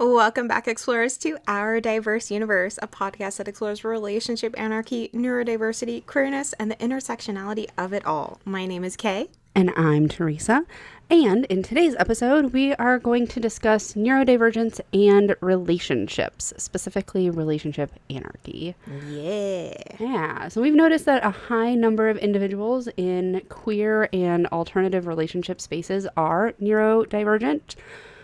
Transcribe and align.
Welcome 0.00 0.48
back, 0.48 0.66
explorers, 0.66 1.18
to 1.18 1.36
Our 1.46 1.78
Diverse 1.78 2.30
Universe, 2.30 2.78
a 2.80 2.88
podcast 2.88 3.36
that 3.36 3.46
explores 3.46 3.84
relationship 3.84 4.54
anarchy, 4.56 5.10
neurodiversity, 5.10 6.06
queerness, 6.06 6.54
and 6.54 6.70
the 6.70 6.76
intersectionality 6.76 7.68
of 7.76 7.92
it 7.92 8.06
all. 8.06 8.40
My 8.44 8.64
name 8.64 8.84
is 8.84 8.96
Kay. 8.96 9.28
And 9.54 9.70
I'm 9.76 10.08
Teresa. 10.08 10.64
And 11.10 11.44
in 11.44 11.62
today's 11.62 11.94
episode, 11.98 12.54
we 12.54 12.72
are 12.76 12.98
going 12.98 13.26
to 13.28 13.40
discuss 13.40 13.92
neurodivergence 13.92 14.80
and 14.94 15.36
relationships, 15.42 16.54
specifically 16.56 17.28
relationship 17.28 17.92
anarchy. 18.08 18.74
Yeah. 19.10 19.74
Yeah. 20.00 20.48
So 20.48 20.62
we've 20.62 20.74
noticed 20.74 21.04
that 21.04 21.22
a 21.22 21.30
high 21.30 21.74
number 21.74 22.08
of 22.08 22.16
individuals 22.16 22.88
in 22.96 23.42
queer 23.50 24.08
and 24.14 24.46
alternative 24.46 25.06
relationship 25.06 25.60
spaces 25.60 26.06
are 26.16 26.54
neurodivergent, 26.62 27.76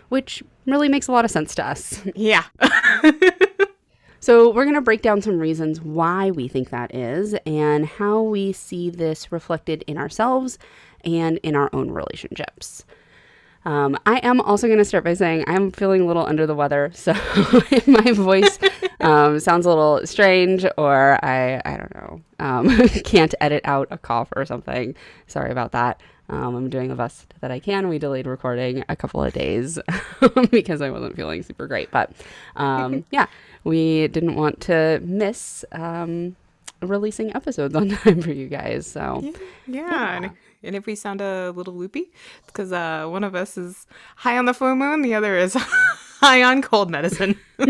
which 0.09 0.43
really 0.67 0.89
makes 0.89 1.09
a 1.09 1.13
lot 1.13 1.25
of 1.25 1.31
sense 1.31 1.55
to 1.57 1.67
us. 1.67 2.03
Yeah. 2.15 2.45
So, 4.21 4.51
we're 4.51 4.65
going 4.65 4.75
to 4.75 4.81
break 4.81 5.01
down 5.01 5.23
some 5.23 5.39
reasons 5.39 5.81
why 5.81 6.33
we 6.33 6.49
think 6.49 6.71
that 6.71 6.93
is 6.93 7.35
and 7.47 7.87
how 7.87 8.21
we 8.21 8.53
see 8.53 8.91
this 8.91 9.31
reflected 9.31 9.85
in 9.87 9.97
ourselves 9.97 10.59
and 11.05 11.39
in 11.45 11.55
our 11.55 11.71
own 11.73 11.93
relationships. 11.93 12.85
Um, 13.69 13.99
I 14.07 14.17
am 14.23 14.41
also 14.41 14.67
going 14.67 14.79
to 14.79 14.85
start 14.85 15.05
by 15.05 15.13
saying 15.13 15.45
I'm 15.47 15.71
feeling 15.71 16.01
a 16.01 16.07
little 16.07 16.25
under 16.25 16.47
the 16.47 16.55
weather, 16.55 16.91
so 16.95 17.13
if 17.71 17.87
my 18.07 18.13
voice 18.13 18.59
um, 19.01 19.39
sounds 19.41 19.67
a 19.67 19.69
little 19.69 20.07
strange 20.07 20.65
or 20.79 21.23
I, 21.23 21.61
I 21.67 21.77
don't 21.77 21.95
know, 21.95 22.23
um, 22.39 22.89
can't 23.05 23.35
edit 23.43 23.61
out 23.67 23.89
a 23.91 23.99
cough 23.99 24.29
or 24.35 24.47
something, 24.47 24.95
sorry 25.27 25.51
about 25.51 25.73
that. 25.73 26.01
Um, 26.31 26.57
I'm 26.57 26.71
doing 26.71 26.89
the 26.89 26.95
best 26.95 27.35
that 27.41 27.51
I 27.51 27.59
can. 27.59 27.89
We 27.89 27.99
delayed 27.99 28.27
recording 28.27 28.85
a 28.89 28.97
couple 28.97 29.23
of 29.23 29.35
days 29.35 29.79
because 30.51 30.81
I 30.81 30.89
wasn't 30.89 31.17
feeling 31.17 31.43
super 31.43 31.67
great. 31.67 31.91
But 31.91 32.13
um, 32.57 33.05
yeah, 33.11 33.27
we 33.65 34.09
didn't 34.09 34.35
want 34.35 34.61
to 34.63 35.01
miss 35.03 35.65
um, 35.73 36.37
releasing 36.81 37.35
episodes 37.35 37.75
on 37.75 37.91
time 37.91 38.23
for 38.23 38.33
you 38.33 38.49
guys. 38.49 38.87
So 38.87 39.21
yeah. 39.67 40.21
yeah. 40.21 40.31
And, 40.63 40.77
if 40.77 40.87
we 40.87 40.95
sound 40.95 41.21
a 41.21 41.53
little 41.53 41.75
loopy, 41.75 42.11
it's 42.39 42.47
because 42.47 42.73
uh, 42.73 43.07
one 43.07 43.25
of 43.25 43.35
us 43.35 43.57
is 43.57 43.87
high 44.17 44.37
on 44.39 44.45
the 44.45 44.55
full 44.55 44.75
moon, 44.75 45.03
the 45.03 45.15
other 45.15 45.37
is 45.37 45.55
high 46.21 46.43
on 46.43 46.63
cold 46.63 46.91
medicine. 46.91 47.39
or 47.59 47.67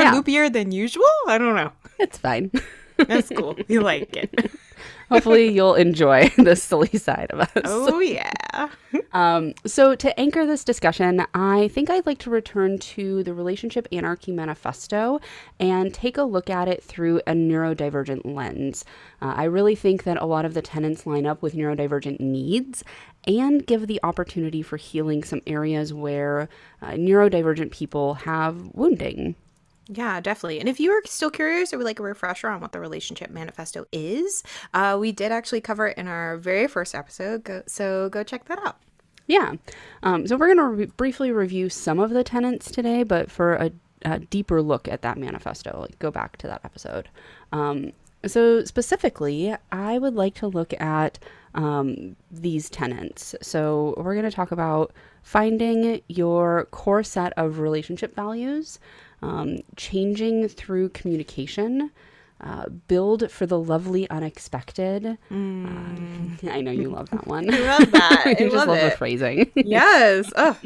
yeah. 0.00 0.14
loopier 0.14 0.52
than 0.52 0.72
usual? 0.72 1.04
I 1.26 1.38
don't 1.38 1.54
know. 1.54 1.72
It's 1.98 2.18
fine. 2.18 2.50
That's 2.96 3.28
cool. 3.30 3.56
You 3.68 3.82
like 3.82 4.16
it. 4.16 4.50
Hopefully, 5.08 5.48
you'll 5.48 5.74
enjoy 5.74 6.28
the 6.36 6.56
silly 6.56 6.98
side 6.98 7.30
of 7.30 7.40
us. 7.40 7.62
Oh, 7.64 8.00
yeah. 8.00 8.68
um, 9.12 9.54
so, 9.64 9.94
to 9.94 10.18
anchor 10.18 10.46
this 10.46 10.64
discussion, 10.64 11.24
I 11.34 11.68
think 11.68 11.90
I'd 11.90 12.06
like 12.06 12.18
to 12.18 12.30
return 12.30 12.78
to 12.78 13.22
the 13.22 13.32
Relationship 13.32 13.86
Anarchy 13.92 14.32
Manifesto 14.32 15.20
and 15.60 15.94
take 15.94 16.18
a 16.18 16.22
look 16.22 16.50
at 16.50 16.68
it 16.68 16.82
through 16.82 17.20
a 17.26 17.32
neurodivergent 17.32 18.22
lens. 18.24 18.84
Uh, 19.22 19.34
I 19.36 19.44
really 19.44 19.74
think 19.74 20.04
that 20.04 20.20
a 20.20 20.26
lot 20.26 20.44
of 20.44 20.54
the 20.54 20.62
tenets 20.62 21.06
line 21.06 21.26
up 21.26 21.42
with 21.42 21.54
neurodivergent 21.54 22.20
needs 22.20 22.82
and 23.26 23.66
give 23.66 23.86
the 23.86 24.00
opportunity 24.02 24.62
for 24.62 24.76
healing 24.76 25.22
some 25.24 25.42
areas 25.46 25.92
where 25.92 26.48
uh, 26.82 26.92
neurodivergent 26.92 27.70
people 27.70 28.14
have 28.14 28.70
wounding. 28.74 29.34
Yeah, 29.88 30.20
definitely. 30.20 30.58
And 30.58 30.68
if 30.68 30.80
you 30.80 30.90
are 30.90 31.02
still 31.04 31.30
curious 31.30 31.72
or 31.72 31.78
would 31.78 31.84
like 31.84 32.00
a 32.00 32.02
refresher 32.02 32.48
on 32.48 32.60
what 32.60 32.72
the 32.72 32.80
Relationship 32.80 33.30
Manifesto 33.30 33.86
is, 33.92 34.42
uh, 34.74 34.96
we 34.98 35.12
did 35.12 35.30
actually 35.30 35.60
cover 35.60 35.86
it 35.88 35.96
in 35.96 36.08
our 36.08 36.36
very 36.36 36.66
first 36.66 36.94
episode. 36.94 37.44
Go, 37.44 37.62
so 37.66 38.08
go 38.08 38.24
check 38.24 38.46
that 38.46 38.58
out. 38.66 38.78
Yeah. 39.28 39.54
Um, 40.02 40.26
so 40.26 40.36
we're 40.36 40.54
going 40.54 40.58
to 40.58 40.64
re- 40.64 40.92
briefly 40.96 41.30
review 41.30 41.68
some 41.68 42.00
of 42.00 42.10
the 42.10 42.24
tenets 42.24 42.70
today, 42.70 43.02
but 43.04 43.30
for 43.30 43.54
a, 43.54 43.70
a, 44.02 44.18
deeper 44.20 44.62
look 44.62 44.88
at 44.88 45.02
that 45.02 45.18
manifesto, 45.18 45.80
like 45.80 45.98
go 45.98 46.10
back 46.10 46.36
to 46.38 46.46
that 46.48 46.60
episode. 46.64 47.08
Um, 47.52 47.92
so 48.24 48.64
specifically, 48.64 49.54
I 49.70 49.98
would 49.98 50.14
like 50.14 50.34
to 50.36 50.48
look 50.48 50.72
at 50.80 51.18
um, 51.54 52.16
these 52.30 52.68
tenets. 52.68 53.34
So 53.40 53.94
we're 53.96 54.14
going 54.14 54.28
to 54.28 54.34
talk 54.34 54.52
about 54.52 54.92
finding 55.22 56.02
your 56.08 56.66
core 56.70 57.02
set 57.02 57.32
of 57.36 57.58
relationship 57.58 58.14
values 58.14 58.78
um, 59.22 59.58
changing 59.76 60.48
through 60.48 60.90
communication. 60.90 61.90
Uh, 62.38 62.68
build 62.86 63.30
for 63.30 63.46
the 63.46 63.58
lovely 63.58 64.08
unexpected. 64.10 65.16
Mm. 65.30 66.44
Uh, 66.44 66.50
I 66.52 66.60
know 66.60 66.70
you 66.70 66.90
love 66.90 67.08
that 67.08 67.26
one. 67.26 67.52
I 67.54 67.58
love 67.58 67.90
that. 67.92 68.22
I 68.26 68.34
just 68.34 68.54
love, 68.54 68.68
love 68.68 68.80
the 68.80 68.90
phrasing. 68.90 69.50
yes. 69.54 70.30
Oh. 70.36 70.56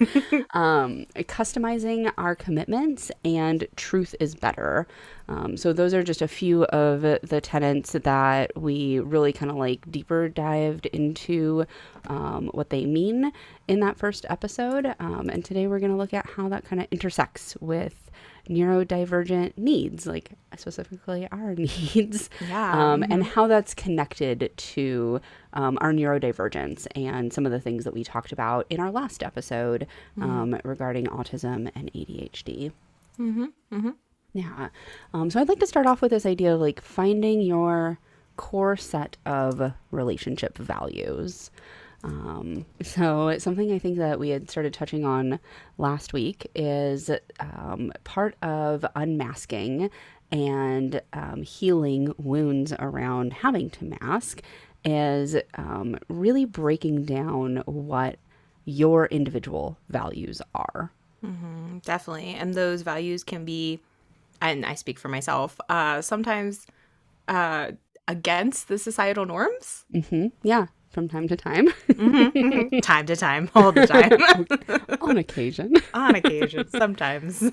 um, 0.50 1.06
customizing 1.16 2.12
our 2.18 2.34
commitments 2.34 3.10
and 3.24 3.66
truth 3.76 4.14
is 4.20 4.34
better. 4.34 4.86
Um, 5.28 5.56
so 5.56 5.72
those 5.72 5.94
are 5.94 6.02
just 6.02 6.22
a 6.22 6.28
few 6.28 6.64
of 6.64 7.00
the 7.00 7.40
tenants 7.40 7.92
that 7.92 8.50
we 8.60 9.00
really 9.00 9.32
kind 9.32 9.50
of 9.50 9.56
like 9.56 9.90
deeper 9.90 10.28
dived 10.28 10.86
into 10.86 11.64
um, 12.08 12.48
what 12.48 12.70
they 12.70 12.84
mean 12.84 13.32
in 13.68 13.80
that 13.80 13.96
first 13.96 14.26
episode. 14.28 14.94
Um, 14.98 15.30
and 15.30 15.44
today 15.44 15.66
we're 15.66 15.78
going 15.78 15.92
to 15.92 15.98
look 15.98 16.14
at 16.14 16.26
how 16.26 16.48
that 16.48 16.64
kind 16.64 16.82
of 16.82 16.88
intersects 16.90 17.56
with 17.60 18.03
neurodivergent 18.48 19.56
needs, 19.56 20.06
like 20.06 20.32
specifically 20.56 21.28
our 21.32 21.54
needs, 21.54 22.30
yeah, 22.48 22.72
um, 22.72 23.00
mm-hmm. 23.00 23.12
and 23.12 23.24
how 23.24 23.46
that's 23.46 23.74
connected 23.74 24.52
to 24.56 25.20
um, 25.54 25.78
our 25.80 25.92
neurodivergence 25.92 26.86
and 26.94 27.32
some 27.32 27.46
of 27.46 27.52
the 27.52 27.60
things 27.60 27.84
that 27.84 27.94
we 27.94 28.04
talked 28.04 28.32
about 28.32 28.66
in 28.70 28.80
our 28.80 28.90
last 28.90 29.22
episode 29.22 29.86
mm-hmm. 30.18 30.30
um, 30.30 30.60
regarding 30.64 31.06
autism 31.06 31.70
and 31.74 31.92
ADHD. 31.92 32.72
Mm-hmm. 33.18 33.44
Mm-hmm. 33.72 33.90
Yeah. 34.32 34.68
Um, 35.12 35.30
so 35.30 35.40
I'd 35.40 35.48
like 35.48 35.60
to 35.60 35.66
start 35.66 35.86
off 35.86 36.02
with 36.02 36.10
this 36.10 36.26
idea 36.26 36.54
of 36.54 36.60
like 36.60 36.80
finding 36.80 37.40
your 37.40 37.98
core 38.36 38.76
set 38.76 39.16
of 39.24 39.72
relationship 39.90 40.58
values. 40.58 41.50
Um, 42.04 42.66
so 42.82 43.38
something 43.38 43.72
I 43.72 43.78
think 43.78 43.96
that 43.96 44.18
we 44.18 44.28
had 44.28 44.50
started 44.50 44.74
touching 44.74 45.04
on 45.04 45.40
last 45.78 46.12
week 46.12 46.50
is 46.54 47.10
um, 47.40 47.92
part 48.04 48.36
of 48.42 48.84
unmasking 48.94 49.90
and 50.30 51.00
um, 51.14 51.42
healing 51.42 52.12
wounds 52.18 52.72
around 52.78 53.32
having 53.32 53.70
to 53.70 53.96
mask 54.00 54.42
is 54.84 55.36
um, 55.54 55.96
really 56.08 56.44
breaking 56.44 57.04
down 57.04 57.62
what 57.64 58.18
your 58.66 59.06
individual 59.06 59.78
values 59.88 60.42
are. 60.54 60.92
Mm-hmm, 61.24 61.78
definitely. 61.78 62.34
And 62.34 62.52
those 62.52 62.82
values 62.82 63.24
can 63.24 63.46
be, 63.46 63.80
and 64.42 64.66
I 64.66 64.74
speak 64.74 64.98
for 64.98 65.08
myself, 65.08 65.58
uh, 65.70 66.02
sometimes 66.02 66.66
uh, 67.28 67.72
against 68.06 68.68
the 68.68 68.76
societal 68.76 69.24
norms. 69.24 69.86
Mm-hmm. 69.94 70.26
Yeah 70.42 70.66
from 70.94 71.08
time 71.08 71.28
to 71.28 71.36
time. 71.36 71.68
mm-hmm, 71.68 72.38
mm-hmm. 72.38 72.78
Time 72.80 73.06
to 73.06 73.16
time, 73.16 73.50
all 73.54 73.72
the 73.72 73.86
time. 73.86 74.98
On 75.02 75.18
occasion. 75.18 75.74
On 75.94 76.14
occasion, 76.14 76.68
sometimes. 76.68 77.50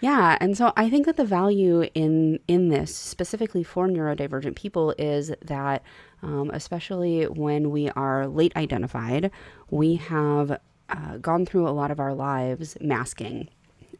yeah, 0.00 0.38
and 0.40 0.56
so 0.56 0.72
I 0.76 0.90
think 0.90 1.06
that 1.06 1.16
the 1.16 1.24
value 1.24 1.88
in 1.94 2.40
in 2.48 2.68
this 2.70 2.94
specifically 2.94 3.62
for 3.62 3.86
neurodivergent 3.86 4.56
people 4.56 4.94
is 4.98 5.32
that 5.44 5.82
um, 6.22 6.50
especially 6.52 7.24
when 7.24 7.70
we 7.70 7.90
are 7.90 8.26
late 8.26 8.56
identified, 8.56 9.30
we 9.70 9.96
have 9.96 10.58
uh, 10.88 11.18
gone 11.18 11.44
through 11.44 11.68
a 11.68 11.70
lot 11.70 11.90
of 11.90 12.00
our 12.00 12.14
lives 12.14 12.76
masking. 12.80 13.48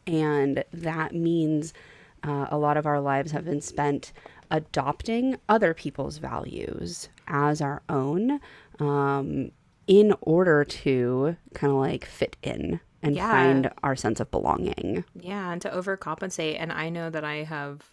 And 0.07 0.65
that 0.73 1.15
means 1.15 1.75
uh, 2.23 2.47
a 2.51 2.57
lot 2.57 2.77
of 2.77 2.87
our 2.87 3.01
lives 3.01 3.31
have 3.33 3.45
been 3.45 3.61
spent 3.61 4.13
adopting 4.51 5.37
other 5.49 5.75
people's 5.75 6.19
values 6.19 7.11
as 7.29 7.61
our 7.61 7.83
own 7.89 8.41
um, 8.81 9.51
in 9.87 10.15
order 10.21 10.65
to 10.65 11.37
kind 11.55 11.73
of 11.73 11.79
like 11.79 12.05
fit 12.05 12.37
in 12.43 12.81
and 13.03 13.15
yeah. 13.15 13.31
find 13.31 13.71
our 13.83 13.97
sense 13.97 14.21
of 14.21 14.31
belonging. 14.31 15.05
Yeah, 15.15 15.53
and 15.53 15.63
to 15.63 15.71
overcompensate. 15.71 16.57
And 16.59 16.73
I 16.73 16.89
know 16.89 17.11
that 17.11 17.25
I 17.25 17.45
have 17.45 17.85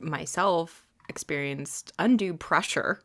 myself 0.00 0.86
experienced 1.08 1.92
undue 1.98 2.34
pressure 2.34 3.00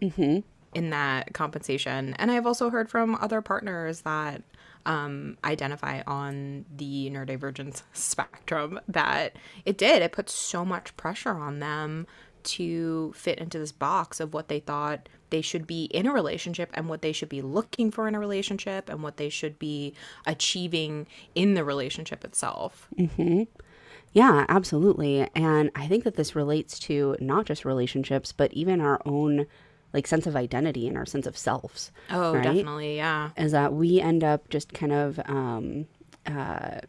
mm-hmm. 0.00 0.38
in 0.74 0.90
that 0.90 1.32
compensation. 1.32 2.14
And 2.18 2.30
I've 2.30 2.46
also 2.46 2.70
heard 2.70 2.90
from 2.90 3.16
other 3.16 3.40
partners 3.40 4.02
that 4.02 4.42
um, 4.86 5.36
identify 5.44 6.02
on 6.06 6.64
the 6.74 7.10
neurodivergence 7.10 7.82
spectrum 7.92 8.80
that 8.88 9.36
it 9.64 9.78
did. 9.78 10.02
It 10.02 10.12
put 10.12 10.28
so 10.28 10.64
much 10.64 10.96
pressure 10.96 11.38
on 11.38 11.60
them 11.60 12.06
to 12.44 13.12
fit 13.16 13.38
into 13.38 13.58
this 13.58 13.72
box 13.72 14.20
of 14.20 14.34
what 14.34 14.48
they 14.48 14.60
thought 14.60 15.08
they 15.30 15.40
should 15.40 15.66
be 15.66 15.84
in 15.84 16.06
a 16.06 16.12
relationship 16.12 16.70
and 16.74 16.88
what 16.88 17.02
they 17.02 17.12
should 17.12 17.28
be 17.28 17.42
looking 17.42 17.90
for 17.90 18.08
in 18.08 18.14
a 18.14 18.20
relationship 18.20 18.88
and 18.88 19.02
what 19.02 19.16
they 19.16 19.28
should 19.28 19.58
be 19.58 19.94
achieving 20.26 21.06
in 21.34 21.54
the 21.54 21.64
relationship 21.64 22.24
itself. 22.24 22.88
Mm-hmm. 22.98 23.44
Yeah, 24.12 24.44
absolutely. 24.48 25.28
And 25.34 25.70
I 25.74 25.86
think 25.86 26.04
that 26.04 26.16
this 26.16 26.34
relates 26.34 26.78
to 26.80 27.16
not 27.20 27.46
just 27.46 27.64
relationships, 27.64 28.32
but 28.32 28.52
even 28.52 28.80
our 28.80 29.00
own 29.06 29.46
like 29.92 30.06
sense 30.06 30.26
of 30.26 30.36
identity 30.36 30.86
and 30.86 30.96
our 30.96 31.06
sense 31.06 31.26
of 31.26 31.36
selves. 31.36 31.90
Oh, 32.10 32.34
right? 32.34 32.42
definitely. 32.42 32.96
Yeah. 32.96 33.30
Is 33.36 33.52
that 33.52 33.72
we 33.72 34.00
end 34.00 34.24
up 34.24 34.48
just 34.48 34.72
kind 34.72 34.92
of 34.92 35.20
um, 35.26 35.86
uh, 36.26 36.80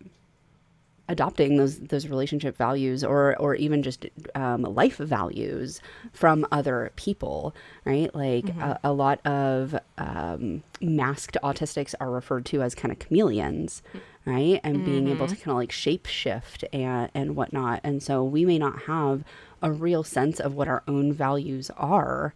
adopting 1.11 1.57
those 1.57 1.79
those 1.79 2.07
relationship 2.07 2.57
values 2.57 3.03
or 3.03 3.35
or 3.37 3.55
even 3.55 3.83
just 3.83 4.05
um, 4.35 4.61
life 4.63 4.97
values 4.97 5.81
from 6.13 6.45
other 6.51 6.91
people 6.95 7.53
right? 7.85 8.13
Like 8.15 8.49
a, 8.49 8.79
a 8.85 8.93
lot 8.93 9.25
of 9.25 9.75
um, 9.97 10.63
masked 10.81 11.37
autistics 11.43 11.93
are 11.99 12.09
referred 12.09 12.45
to 12.47 12.61
as 12.61 12.73
kind 12.75 12.91
of 12.91 12.99
chameleons 12.99 13.81
right? 14.25 14.59
And 14.63 14.85
being 14.85 15.07
able 15.07 15.27
to 15.27 15.35
kind 15.35 15.49
of 15.49 15.55
like 15.57 15.71
shape 15.71 16.05
shift 16.05 16.63
and 16.71 17.09
and 17.13 17.35
whatnot. 17.35 17.81
And 17.83 18.03
so 18.03 18.23
we 18.23 18.45
may 18.45 18.59
not 18.59 18.83
have 18.83 19.23
a 19.61 19.71
real 19.71 20.03
sense 20.03 20.39
of 20.39 20.53
what 20.53 20.67
our 20.67 20.83
own 20.87 21.11
values 21.13 21.71
are 21.77 22.33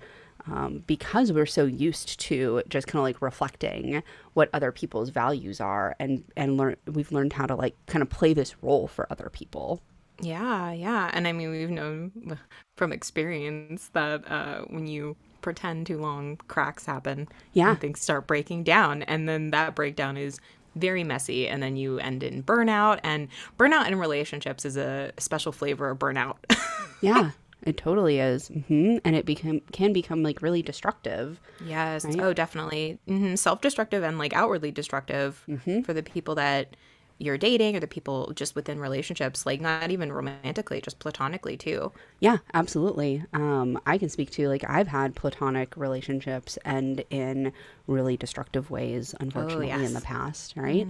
um, 0.52 0.84
because 0.88 1.32
we're 1.32 1.46
so 1.46 1.66
used 1.66 2.20
to 2.20 2.62
just 2.70 2.88
kind 2.88 3.00
of 3.00 3.04
like 3.04 3.22
reflecting 3.22 4.04
what 4.34 4.50
other 4.54 4.72
people's 4.72 5.10
values 5.10 5.60
are 5.60 5.96
and 6.00 6.24
and 6.36 6.58
learn 6.58 6.76
we've 6.88 7.12
learned 7.12 7.34
how 7.34 7.46
to 7.46 7.56
like 7.56 7.76
kind 7.88 8.02
of 8.02 8.10
play 8.10 8.34
this 8.34 8.56
role 8.62 8.88
for 8.88 9.08
other 9.12 9.30
people 9.32 9.82
Yeah, 10.22 10.72
yeah. 10.72 11.12
And 11.14 11.28
I 11.28 11.32
mean, 11.34 11.52
we've 11.52 11.70
known 11.70 12.40
from 12.78 12.92
experience 12.94 13.90
that 13.94 14.30
uh, 14.30 14.62
when 14.70 14.88
you 14.88 15.16
pretend 15.42 15.88
too 15.88 15.98
long, 16.00 16.38
cracks 16.48 16.86
happen. 16.86 17.28
Yeah. 17.54 17.72
and 17.72 17.82
things 17.82 18.02
start 18.02 18.28
breaking 18.28 18.64
down. 18.64 19.04
And 19.04 19.28
then 19.28 19.52
that 19.52 19.76
breakdown 19.76 20.18
is 20.18 20.40
very 20.76 21.04
messy. 21.04 21.48
And 21.48 21.62
then 21.62 21.76
you 21.76 22.00
end 22.00 22.24
in 22.24 22.44
burnout. 22.44 23.00
And 23.04 23.28
burnout 23.58 23.88
in 23.88 23.98
relationships 24.00 24.66
is 24.66 24.78
a 24.78 25.12
special 25.18 25.52
flavor 25.52 25.90
of 25.90 26.00
burnout. 26.00 26.38
yeah 27.02 27.32
it 27.66 27.78
totally 27.78 28.20
is. 28.20 28.48
Hmm 28.68 28.98
and 29.04 29.16
it 29.16 29.26
become 29.26 29.62
can 29.72 29.92
become 29.94 30.24
like 30.24 30.42
really 30.42 30.62
destructive. 30.62 31.40
Yes. 31.66 32.06
Oh, 32.20 32.34
definitely. 32.34 33.00
hmm 33.08 33.36
Self 33.36 33.62
destructive 33.62 34.04
and 34.04 34.18
like 34.18 34.34
outwardly 34.34 34.72
destructive 34.72 35.44
for 35.86 35.94
the 35.94 36.04
people 36.04 36.36
that 36.36 36.76
you're 37.18 37.38
dating 37.38 37.76
or 37.76 37.80
the 37.80 37.88
people 37.88 38.32
just 38.36 38.56
within 38.56 38.80
relationships, 38.80 39.46
like 39.46 39.62
not 39.62 39.90
even 39.90 40.12
romantically, 40.12 40.82
just 40.82 41.00
platonically 41.00 41.56
too. 41.56 41.92
Yeah, 42.20 42.38
absolutely. 42.54 43.24
Um, 43.32 43.80
I 43.86 43.98
can 43.98 44.10
speak 44.10 44.32
to 44.32 44.50
like 44.50 44.70
I've 44.70 44.90
had 44.90 45.16
platonic 45.16 45.78
relationships 45.78 46.58
and 46.66 47.04
in 47.10 47.54
really 47.88 48.18
destructive 48.18 48.70
ways, 48.70 49.16
unfortunately, 49.20 49.70
in 49.70 49.82
yes. 49.82 49.94
the 49.94 50.02
past, 50.02 50.54
right? 50.58 50.86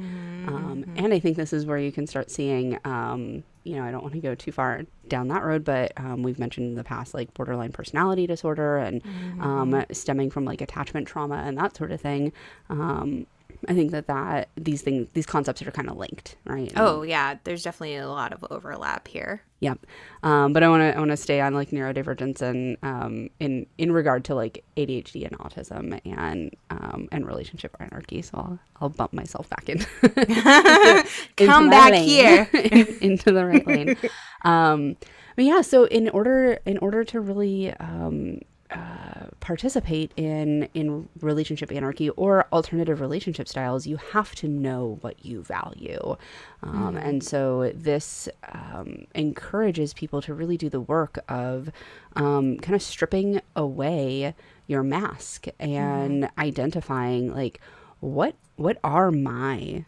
Um, 0.47 0.85
and 0.95 1.13
I 1.13 1.19
think 1.19 1.37
this 1.37 1.53
is 1.53 1.65
where 1.65 1.77
you 1.77 1.91
can 1.91 2.07
start 2.07 2.31
seeing. 2.31 2.79
Um, 2.85 3.43
you 3.63 3.75
know, 3.75 3.83
I 3.83 3.89
don't 3.89 4.03
want 4.03 4.13
to 4.13 4.19
go 4.19 4.35
too 4.35 4.51
far 4.51 4.83
down 5.07 5.27
that 5.29 5.43
road, 5.43 5.63
but 5.63 5.91
um, 5.97 6.21
we've 6.21 6.37
mentioned 6.37 6.67
in 6.67 6.75
the 6.75 6.83
past 6.83 7.15
like 7.15 7.33
borderline 7.33 7.71
personality 7.71 8.27
disorder 8.27 8.77
and 8.77 9.01
um, 9.41 9.83
stemming 9.91 10.29
from 10.29 10.45
like 10.45 10.61
attachment 10.61 11.07
trauma 11.07 11.37
and 11.37 11.57
that 11.57 11.75
sort 11.75 11.91
of 11.91 11.99
thing. 11.99 12.31
Um, 12.69 13.25
I 13.67 13.73
think 13.73 13.91
that 13.91 14.07
that 14.07 14.49
these 14.55 14.81
things, 14.81 15.07
these 15.13 15.25
concepts 15.25 15.61
are 15.61 15.71
kind 15.71 15.89
of 15.89 15.97
linked, 15.97 16.35
right? 16.45 16.69
And- 16.69 16.77
Oh 16.79 17.01
yeah, 17.03 17.35
there's 17.43 17.63
definitely 17.63 17.95
a 17.97 18.07
lot 18.07 18.33
of 18.33 18.45
overlap 18.49 19.07
here. 19.07 19.41
Yep. 19.61 19.85
Um, 20.23 20.53
but 20.53 20.61
I 20.63 20.69
want 20.69 20.81
to 20.81 20.95
I 20.95 20.99
want 20.99 21.11
to 21.11 21.17
stay 21.17 21.41
on 21.41 21.53
like 21.53 21.71
neurodivergence 21.71 22.41
and 22.41 22.77
um, 22.83 23.29
in 23.39 23.65
in 23.77 23.91
regard 23.91 24.25
to 24.25 24.35
like 24.35 24.63
ADHD 24.77 25.25
and 25.25 25.37
autism 25.39 25.99
and 26.05 26.55
um, 26.69 27.07
and 27.11 27.25
relationship 27.25 27.75
anarchy. 27.79 28.21
So 28.21 28.31
I'll 28.35 28.59
I'll 28.81 28.89
bump 28.89 29.13
myself 29.13 29.49
back 29.49 29.69
in. 29.69 29.79
Come 31.37 31.69
back 31.69 31.91
lane. 31.91 32.07
here. 32.07 32.47
In- 32.53 32.97
into 33.01 33.31
the 33.31 33.45
right 33.45 33.65
lane. 33.67 33.97
Um, 34.43 34.95
but 35.35 35.43
yeah, 35.45 35.61
so 35.61 35.85
in 35.85 36.07
order 36.09 36.59
in 36.67 36.77
order 36.77 37.03
to 37.05 37.19
really 37.19 37.71
um, 37.79 38.41
uh, 38.71 39.27
participate 39.39 40.11
in 40.15 40.67
in 40.73 41.07
relationship 41.21 41.71
anarchy 41.71 42.09
or 42.11 42.47
alternative 42.51 42.99
relationship 42.99 43.47
styles, 43.47 43.85
you 43.85 43.97
have 43.97 44.33
to 44.35 44.47
know 44.47 44.97
what 45.01 45.23
you 45.23 45.43
value, 45.43 46.15
um, 46.63 46.97
and 46.97 47.23
so 47.23 47.71
this 47.75 48.27
um, 48.51 49.05
encourages 49.13 49.93
people 49.93 50.21
to 50.21 50.33
really 50.33 50.57
do 50.57 50.69
the 50.69 50.81
work 50.81 51.19
of 51.29 51.69
um, 52.15 52.57
kind 52.57 52.75
of 52.75 52.81
stripping 52.81 53.39
away 53.55 54.33
your 54.67 54.83
mask 54.83 55.45
and 55.59 56.29
identifying 56.37 57.33
like 57.33 57.59
what 57.99 58.35
what 58.55 58.77
are 58.83 59.11
my 59.11 59.85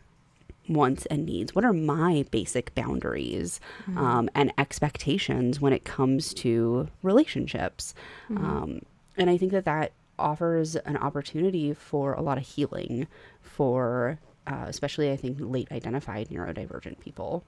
wants 0.70 1.06
and 1.08 1.26
needs? 1.26 1.56
What 1.56 1.66
are 1.66 1.74
my 1.74 2.26
basic 2.32 2.74
boundaries 2.76 3.60
um, 3.96 4.30
and 4.36 4.54
expectations 4.58 5.60
when 5.60 5.74
it 5.74 5.86
comes 5.86 6.34
to 6.36 6.88
relationships? 7.04 7.94
Um, 8.30 8.82
and 9.18 9.30
I 9.30 9.38
think 9.38 9.52
that 9.52 9.66
that 9.66 9.94
offers 10.20 10.76
an 10.76 10.98
opportunity 10.98 11.74
for 11.74 12.14
a 12.14 12.22
lot 12.22 12.38
of 12.38 12.46
healing 12.46 13.08
for, 13.42 14.20
uh, 14.46 14.66
especially 14.68 15.12
I 15.12 15.16
think 15.16 15.38
late 15.40 15.72
identified 15.72 16.30
neurodivergent 16.30 17.00
people. 17.00 17.44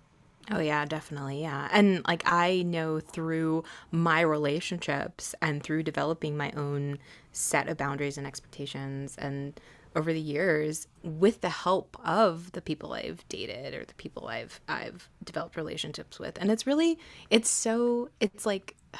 Oh 0.51 0.59
yeah, 0.59 0.85
definitely. 0.85 1.41
Yeah. 1.41 1.67
And 1.71 2.03
like 2.07 2.23
I 2.25 2.63
know 2.63 2.99
through 2.99 3.63
my 3.91 4.21
relationships 4.21 5.35
and 5.41 5.61
through 5.61 5.83
developing 5.83 6.35
my 6.35 6.51
own 6.55 6.97
set 7.31 7.67
of 7.69 7.77
boundaries 7.77 8.17
and 8.17 8.25
expectations 8.25 9.15
and 9.17 9.59
over 9.99 10.13
the 10.13 10.19
years 10.19 10.87
with 11.03 11.41
the 11.41 11.49
help 11.49 11.97
of 12.05 12.53
the 12.53 12.61
people 12.61 12.93
I've 12.93 13.27
dated 13.27 13.73
or 13.73 13.83
the 13.83 13.93
people 13.95 14.27
I've 14.27 14.61
I've 14.69 15.09
developed 15.23 15.57
relationships 15.57 16.17
with. 16.17 16.37
And 16.39 16.49
it's 16.49 16.65
really 16.65 16.97
it's 17.29 17.49
so 17.49 18.09
it's 18.21 18.45
like 18.45 18.77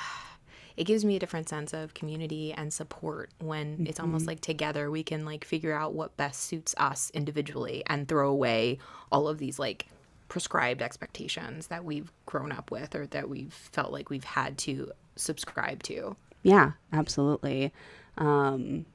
it 0.76 0.84
gives 0.84 1.06
me 1.06 1.16
a 1.16 1.20
different 1.20 1.48
sense 1.48 1.74
of 1.74 1.94
community 1.94 2.54
and 2.54 2.74
support 2.74 3.32
when 3.40 3.86
it's 3.90 4.00
almost 4.00 4.28
like 4.28 4.42
together 4.42 4.92
we 4.92 5.04
can 5.04 5.26
like 5.26 5.44
figure 5.46 5.74
out 5.74 5.94
what 5.94 6.16
best 6.18 6.42
suits 6.42 6.76
us 6.78 7.12
individually 7.14 7.82
and 7.88 8.08
throw 8.08 8.30
away 8.30 8.78
all 9.12 9.28
of 9.28 9.40
these 9.40 9.58
like 9.58 9.88
prescribed 10.28 10.82
expectations 10.82 11.68
that 11.68 11.86
we've 11.86 12.12
grown 12.26 12.52
up 12.52 12.72
with 12.72 12.94
or 12.94 13.08
that 13.08 13.30
we've 13.30 13.54
felt 13.54 13.92
like 13.92 14.10
we've 14.10 14.24
had 14.24 14.58
to 14.58 14.92
subscribe 15.16 15.82
to. 15.84 16.16
Yeah, 16.44 16.72
absolutely. 16.94 17.74
Um, 18.18 18.86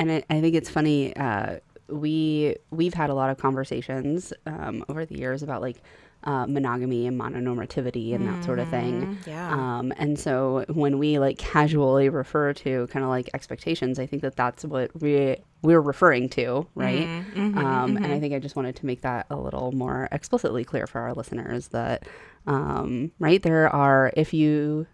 and 0.00 0.10
I, 0.10 0.24
I 0.30 0.40
think 0.40 0.56
it's 0.56 0.70
funny. 0.70 1.14
Uh, 1.14 1.60
we 1.88 2.56
we've 2.70 2.94
had 2.94 3.10
a 3.10 3.14
lot 3.14 3.30
of 3.30 3.38
conversations 3.38 4.32
um, 4.46 4.84
over 4.88 5.04
the 5.04 5.16
years 5.18 5.42
about 5.42 5.60
like 5.60 5.76
uh, 6.24 6.46
monogamy 6.46 7.06
and 7.06 7.18
mononormativity 7.18 8.14
and 8.14 8.26
that 8.28 8.44
sort 8.44 8.58
of 8.58 8.68
thing. 8.68 9.16
yeah. 9.26 9.50
Um, 9.52 9.92
and 9.96 10.18
so 10.18 10.64
when 10.68 10.98
we 10.98 11.18
like 11.18 11.38
casually 11.38 12.08
refer 12.10 12.52
to 12.52 12.86
kind 12.88 13.04
of 13.04 13.08
like 13.08 13.30
expectations, 13.32 13.98
I 13.98 14.06
think 14.06 14.22
that 14.22 14.36
that's 14.36 14.64
what 14.64 14.90
we 15.00 15.36
we're 15.62 15.80
referring 15.80 16.28
to, 16.30 16.66
right? 16.74 17.06
um, 17.36 17.96
And 17.96 18.06
I 18.06 18.20
think 18.20 18.34
I 18.34 18.38
just 18.38 18.56
wanted 18.56 18.76
to 18.76 18.86
make 18.86 19.02
that 19.02 19.26
a 19.30 19.36
little 19.36 19.72
more 19.72 20.08
explicitly 20.12 20.64
clear 20.64 20.86
for 20.86 21.00
our 21.00 21.12
listeners 21.14 21.68
that, 21.68 22.06
um, 22.46 23.12
right, 23.18 23.42
there 23.42 23.68
are 23.68 24.10
if 24.16 24.32
you 24.32 24.86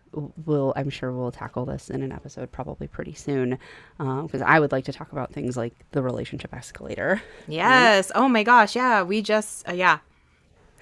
will, 0.44 0.72
I'm 0.76 0.90
sure 0.90 1.12
we'll 1.12 1.30
tackle 1.32 1.66
this 1.66 1.90
in 1.90 2.02
an 2.02 2.10
episode 2.10 2.50
probably 2.50 2.86
pretty 2.88 3.14
soon, 3.14 3.58
because 3.98 4.42
I 4.42 4.58
would 4.60 4.72
like 4.72 4.84
to 4.86 4.92
talk 4.92 5.12
about 5.12 5.32
things 5.32 5.56
like 5.56 5.74
the 5.90 6.02
relationship 6.02 6.54
escalator. 6.54 7.20
Yes. 7.48 8.10
Oh 8.14 8.28
my 8.28 8.42
gosh. 8.42 8.74
Yeah. 8.76 9.02
We 9.02 9.22
just, 9.22 9.68
uh, 9.68 9.72
yeah. 9.72 9.98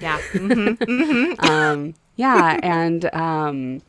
Yeah. 0.00 0.18
Mhm. 0.32 1.42
um, 1.48 1.94
yeah, 2.16 2.58
and 2.62 3.04
um, 3.14 3.82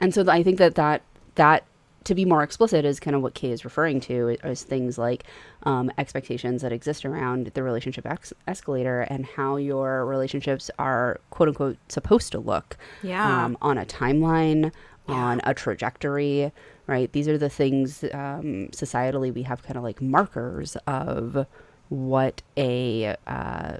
and 0.00 0.14
so 0.14 0.24
I 0.28 0.42
think 0.42 0.58
that 0.58 0.74
that 0.76 1.02
that 1.36 1.64
to 2.04 2.14
be 2.14 2.24
more 2.24 2.42
explicit 2.42 2.84
is 2.86 2.98
kind 2.98 3.14
of 3.14 3.22
what 3.22 3.34
Kay 3.34 3.50
is 3.50 3.64
referring 3.64 4.00
to 4.00 4.30
is 4.42 4.62
things 4.62 4.96
like 4.96 5.24
um, 5.64 5.92
expectations 5.98 6.62
that 6.62 6.72
exist 6.72 7.04
around 7.04 7.48
the 7.54 7.62
relationship 7.62 8.06
ex- 8.06 8.32
escalator 8.48 9.02
and 9.02 9.26
how 9.26 9.56
your 9.56 10.06
relationships 10.06 10.70
are 10.78 11.20
quote 11.28 11.48
unquote 11.50 11.76
supposed 11.88 12.32
to 12.32 12.38
look 12.38 12.78
Yeah. 13.02 13.44
um, 13.44 13.58
on 13.60 13.76
a 13.76 13.84
timeline 13.84 14.72
on 15.08 15.40
a 15.44 15.52
trajectory 15.52 16.52
right 16.86 17.12
these 17.12 17.28
are 17.28 17.36
the 17.36 17.50
things 17.50 18.02
um, 18.14 18.68
societally 18.72 19.32
we 19.34 19.42
have 19.42 19.62
kind 19.62 19.76
of 19.76 19.82
like 19.82 20.00
markers 20.00 20.76
of 20.86 21.46
what 21.90 22.40
a 22.56 23.14
uh, 23.26 23.76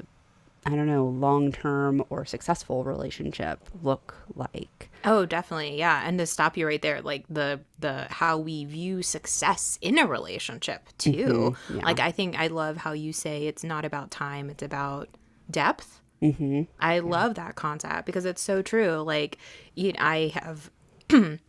I 0.70 0.76
don't 0.76 0.86
know, 0.86 1.04
long 1.06 1.50
term 1.50 2.04
or 2.10 2.24
successful 2.24 2.84
relationship 2.84 3.58
look 3.82 4.14
like. 4.36 4.88
Oh, 5.04 5.26
definitely. 5.26 5.76
Yeah. 5.76 6.02
And 6.06 6.16
to 6.18 6.26
stop 6.26 6.56
you 6.56 6.66
right 6.66 6.80
there, 6.80 7.02
like 7.02 7.24
the 7.28 7.60
the 7.80 8.06
how 8.08 8.38
we 8.38 8.64
view 8.64 9.02
success 9.02 9.78
in 9.82 9.98
a 9.98 10.06
relationship 10.06 10.88
too. 10.96 11.56
yeah. 11.74 11.84
Like 11.84 11.98
I 11.98 12.12
think 12.12 12.38
I 12.38 12.46
love 12.46 12.76
how 12.76 12.92
you 12.92 13.12
say 13.12 13.46
it's 13.46 13.64
not 13.64 13.84
about 13.84 14.12
time, 14.12 14.48
it's 14.48 14.62
about 14.62 15.08
depth. 15.50 16.00
Mm-hmm. 16.22 16.62
I 16.78 17.00
love 17.00 17.34
that 17.34 17.56
concept 17.56 18.06
because 18.06 18.24
it's 18.24 18.42
so 18.42 18.62
true. 18.62 18.96
Like 18.98 19.38
you, 19.74 19.92
I 19.98 20.32
have 20.34 20.70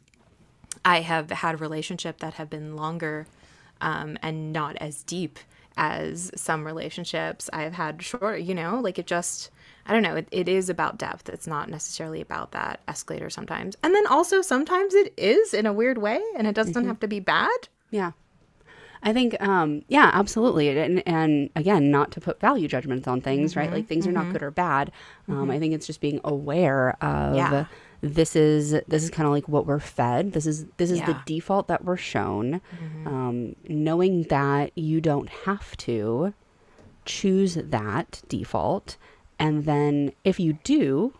I 0.86 1.02
have 1.02 1.30
had 1.30 1.62
relationship 1.62 2.20
that 2.22 2.36
have 2.36 2.50
been 2.50 2.76
longer 2.76 3.28
um, 3.82 4.18
and 4.24 4.52
not 4.52 4.78
as 4.78 5.04
deep 5.04 5.38
as 5.78 6.32
some 6.36 6.66
relationships 6.66 7.50
I've 7.54 7.74
had 7.74 8.02
short, 8.02 8.42
you 8.42 8.54
know, 8.54 8.80
like 8.80 9.00
it 9.00 9.08
just, 9.08 9.50
I 9.86 9.94
don't 9.94 10.04
know, 10.04 10.16
it, 10.16 10.28
it 10.32 10.48
is 10.50 10.70
about 10.70 10.98
depth. 10.98 11.30
It's 11.30 11.48
not 11.48 11.70
necessarily 11.70 12.22
about 12.22 12.52
that 12.52 12.82
escalator 12.88 13.30
sometimes. 13.30 13.76
And 13.84 13.94
then 13.96 14.08
also 14.08 14.42
sometimes 14.42 14.94
it 14.94 15.14
is 15.18 15.54
in 15.54 15.66
a 15.66 15.74
weird 15.74 15.98
way 15.98 16.22
and 16.36 16.48
it 16.48 16.56
doesn't 16.56 16.74
mm-hmm. 16.74 16.88
have 16.88 17.00
to 17.00 17.08
be 17.08 17.20
bad. 17.20 17.68
Yeah. 17.90 18.12
I 19.04 19.14
think, 19.14 19.36
um, 19.42 19.84
yeah, 19.88 20.12
absolutely. 20.14 20.70
And, 20.78 21.02
and 21.08 21.50
again, 21.56 21.90
not 21.92 22.12
to 22.12 22.22
put 22.22 22.40
value 22.40 22.68
judgments 22.68 23.08
on 23.08 23.20
things, 23.22 23.56
right? 23.56 23.72
Like 23.72 23.88
things 23.88 24.06
are 24.06 24.12
not 24.12 24.32
good 24.32 24.44
or 24.44 24.52
bad. 24.52 24.92
Um, 25.28 25.50
I 25.50 25.58
think 25.60 25.74
it's 25.74 25.88
just 25.88 26.02
being 26.02 26.20
aware 26.24 26.92
of 27.04 27.36
Yeah. 27.36 27.66
this 28.02 28.36
is 28.36 28.72
this 28.88 29.04
is 29.04 29.10
kind 29.10 29.26
of 29.28 29.34
like 29.34 29.48
what 29.48 29.66
we're 29.66 29.80
fed. 29.80 30.34
This 30.34 30.46
is 30.46 30.66
this 30.78 30.92
is 30.92 31.00
the 31.02 31.20
default 31.26 31.68
that 31.68 31.84
we're 31.86 31.98
shown. 31.98 32.62
Um, 33.06 33.56
knowing 33.68 34.24
that 34.24 34.72
you 34.78 35.02
don't 35.02 35.30
have 35.46 35.76
to 35.78 36.34
choose 37.06 37.56
that 37.56 38.22
default, 38.28 38.98
and 39.40 39.66
then 39.66 40.12
if 40.24 40.40
you 40.40 40.54
do 40.64 41.14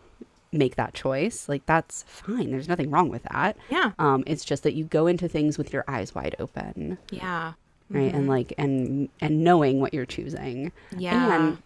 make 0.52 0.76
that 0.76 0.92
choice, 0.94 1.48
like 1.48 1.64
that's 1.66 2.04
fine. 2.06 2.50
There's 2.50 2.68
nothing 2.68 2.90
wrong 2.90 3.08
with 3.08 3.22
that. 3.32 3.56
Yeah. 3.70 3.92
Um, 3.98 4.22
it's 4.26 4.44
just 4.44 4.62
that 4.64 4.74
you 4.74 4.84
go 4.84 5.06
into 5.06 5.26
things 5.26 5.56
with 5.58 5.72
your 5.72 5.82
eyes 5.88 6.14
wide 6.14 6.36
open, 6.38 6.98
Yeah. 7.10 7.54
Right? 7.92 8.12
And 8.12 8.28
like 8.28 8.52
and 8.58 9.08
and 9.20 9.44
knowing 9.44 9.80
what 9.80 9.94
you're 9.94 10.06
choosing. 10.06 10.72
Yeah. 10.96 11.34
And 11.34 11.58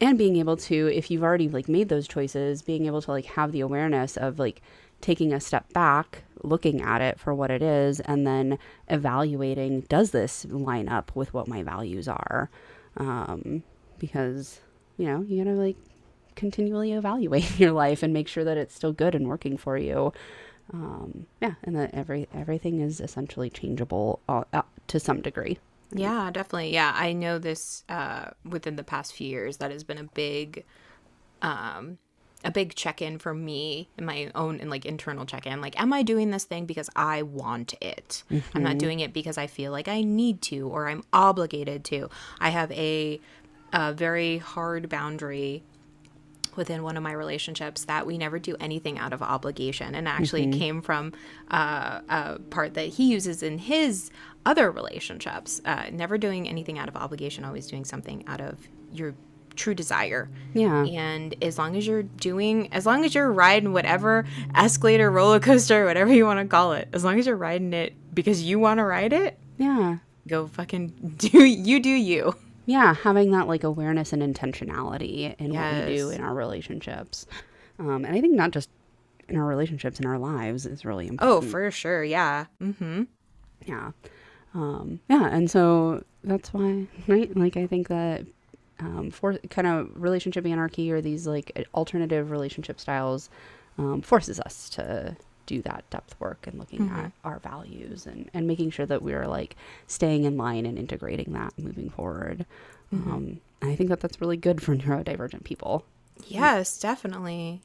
and 0.00 0.18
being 0.18 0.36
able 0.36 0.56
to, 0.56 0.88
if 0.92 1.10
you've 1.10 1.22
already 1.22 1.48
like 1.48 1.68
made 1.68 1.88
those 1.88 2.08
choices, 2.08 2.62
being 2.62 2.86
able 2.86 3.00
to 3.02 3.10
like 3.10 3.24
have 3.26 3.52
the 3.52 3.60
awareness 3.60 4.16
of 4.16 4.38
like 4.38 4.60
taking 5.00 5.32
a 5.32 5.40
step 5.40 5.72
back, 5.72 6.24
looking 6.42 6.80
at 6.82 7.00
it 7.00 7.18
for 7.20 7.34
what 7.34 7.50
it 7.50 7.62
is, 7.62 8.00
and 8.00 8.26
then 8.26 8.58
evaluating 8.88 9.82
does 9.82 10.10
this 10.10 10.44
line 10.46 10.88
up 10.88 11.14
with 11.14 11.32
what 11.32 11.48
my 11.48 11.62
values 11.62 12.08
are? 12.08 12.50
Um, 12.96 13.62
because 13.98 14.60
you 14.96 15.06
know 15.06 15.22
you 15.22 15.42
gotta 15.42 15.56
like 15.56 15.76
continually 16.34 16.92
evaluate 16.92 17.58
your 17.58 17.72
life 17.72 18.02
and 18.02 18.12
make 18.12 18.28
sure 18.28 18.44
that 18.44 18.56
it's 18.56 18.74
still 18.74 18.92
good 18.92 19.14
and 19.14 19.28
working 19.28 19.56
for 19.56 19.78
you. 19.78 20.12
Um, 20.72 21.26
yeah, 21.42 21.54
and 21.62 21.76
that 21.76 21.92
every 21.92 22.26
everything 22.34 22.80
is 22.80 23.00
essentially 23.00 23.50
changeable 23.50 24.20
uh, 24.28 24.44
uh, 24.52 24.62
to 24.88 24.98
some 24.98 25.20
degree. 25.20 25.58
Yeah, 25.94 26.30
definitely. 26.30 26.72
Yeah, 26.72 26.92
I 26.94 27.12
know 27.12 27.38
this 27.38 27.84
uh, 27.88 28.30
within 28.44 28.76
the 28.76 28.84
past 28.84 29.14
few 29.14 29.28
years 29.28 29.58
that 29.58 29.70
has 29.70 29.84
been 29.84 29.98
a 29.98 30.04
big, 30.04 30.64
um, 31.40 31.98
a 32.44 32.50
big 32.50 32.74
check-in 32.74 33.18
for 33.18 33.32
me 33.32 33.88
in 33.96 34.04
my 34.04 34.30
own 34.34 34.60
and 34.60 34.68
like 34.68 34.84
internal 34.84 35.24
check-in. 35.24 35.60
Like, 35.60 35.80
am 35.80 35.92
I 35.92 36.02
doing 36.02 36.30
this 36.30 36.44
thing 36.44 36.66
because 36.66 36.90
I 36.96 37.22
want 37.22 37.74
it? 37.80 38.24
I'm 38.54 38.62
not 38.62 38.78
doing 38.78 39.00
it 39.00 39.12
because 39.12 39.38
I 39.38 39.46
feel 39.46 39.70
like 39.72 39.88
I 39.88 40.02
need 40.02 40.42
to 40.42 40.68
or 40.68 40.88
I'm 40.88 41.04
obligated 41.12 41.84
to. 41.86 42.10
I 42.40 42.50
have 42.50 42.70
a, 42.72 43.20
a 43.72 43.92
very 43.94 44.38
hard 44.38 44.88
boundary 44.88 45.62
within 46.56 46.82
one 46.84 46.96
of 46.96 47.02
my 47.02 47.12
relationships 47.12 47.84
that 47.86 48.06
we 48.06 48.16
never 48.16 48.38
do 48.38 48.54
anything 48.60 48.96
out 48.96 49.12
of 49.12 49.20
obligation 49.22 49.92
and 49.94 50.06
actually 50.06 50.44
it 50.44 50.52
came 50.58 50.80
from 50.80 51.12
uh, 51.50 52.00
a 52.08 52.38
part 52.50 52.74
that 52.74 52.86
he 52.86 53.10
uses 53.10 53.42
in 53.42 53.58
his 53.58 54.08
other 54.46 54.70
relationships 54.70 55.60
uh, 55.64 55.84
never 55.92 56.18
doing 56.18 56.48
anything 56.48 56.78
out 56.78 56.88
of 56.88 56.96
obligation 56.96 57.44
always 57.44 57.66
doing 57.66 57.84
something 57.84 58.24
out 58.26 58.40
of 58.40 58.58
your 58.92 59.14
true 59.56 59.74
desire 59.74 60.28
Yeah. 60.52 60.84
and 60.84 61.34
as 61.42 61.58
long 61.58 61.76
as 61.76 61.86
you're 61.86 62.02
doing 62.02 62.72
as 62.72 62.86
long 62.86 63.04
as 63.04 63.14
you're 63.14 63.30
riding 63.32 63.72
whatever 63.72 64.24
escalator 64.54 65.10
roller 65.10 65.38
coaster 65.40 65.84
whatever 65.84 66.12
you 66.12 66.26
want 66.26 66.40
to 66.40 66.46
call 66.46 66.72
it 66.72 66.88
as 66.92 67.04
long 67.04 67.18
as 67.18 67.26
you're 67.26 67.36
riding 67.36 67.72
it 67.72 67.94
because 68.12 68.42
you 68.42 68.58
want 68.58 68.78
to 68.78 68.84
ride 68.84 69.12
it 69.12 69.38
Yeah. 69.58 69.98
go 70.26 70.46
fucking 70.48 70.88
do 71.18 71.44
you 71.44 71.78
do 71.80 71.90
you 71.90 72.34
Yeah, 72.66 72.94
having 72.94 73.30
that 73.32 73.46
like 73.46 73.62
awareness 73.62 74.12
and 74.12 74.22
intentionality 74.22 75.34
in 75.38 75.52
what 75.54 75.86
we 75.86 75.96
do 75.96 76.10
in 76.10 76.20
our 76.22 76.34
relationships. 76.34 77.26
Um, 77.78 78.04
and 78.04 78.16
I 78.16 78.20
think 78.20 78.34
not 78.34 78.50
just 78.52 78.70
in 79.28 79.36
our 79.36 79.44
relationships, 79.46 80.00
in 80.00 80.06
our 80.06 80.18
lives 80.18 80.64
is 80.66 80.84
really 80.84 81.06
important. 81.08 81.44
oh 81.44 81.48
for 81.48 81.70
sure 81.70 82.02
yeah 82.02 82.46
mm-hmm 82.60 83.02
Yeah. 83.66 83.92
Um, 84.54 85.00
yeah. 85.08 85.28
And 85.28 85.50
so 85.50 86.04
that's 86.22 86.52
why, 86.54 86.86
right? 87.08 87.36
Like, 87.36 87.56
I 87.56 87.66
think 87.66 87.88
that 87.88 88.24
um, 88.80 89.10
for 89.10 89.36
kind 89.50 89.66
of 89.66 89.90
relationship 89.94 90.46
anarchy 90.46 90.90
or 90.90 91.00
these 91.00 91.26
like 91.26 91.66
alternative 91.74 92.30
relationship 92.30 92.80
styles 92.80 93.30
um, 93.78 94.02
forces 94.02 94.40
us 94.40 94.68
to 94.70 95.16
do 95.46 95.60
that 95.62 95.84
depth 95.90 96.18
work 96.20 96.46
and 96.46 96.58
looking 96.58 96.88
at 96.88 97.12
our 97.22 97.38
values 97.38 98.06
and, 98.06 98.30
and 98.32 98.46
making 98.46 98.70
sure 98.70 98.86
that 98.86 99.02
we're 99.02 99.26
like 99.26 99.56
staying 99.86 100.24
in 100.24 100.36
line 100.38 100.64
and 100.64 100.78
integrating 100.78 101.32
that 101.34 101.52
moving 101.58 101.90
forward. 101.90 102.46
Um, 102.92 103.40
and 103.60 103.70
I 103.70 103.76
think 103.76 103.90
that 103.90 104.00
that's 104.00 104.20
really 104.20 104.36
good 104.36 104.62
for 104.64 104.74
neurodivergent 104.76 105.44
people. 105.44 105.84
yes 106.26 106.78
definitely 106.78 107.60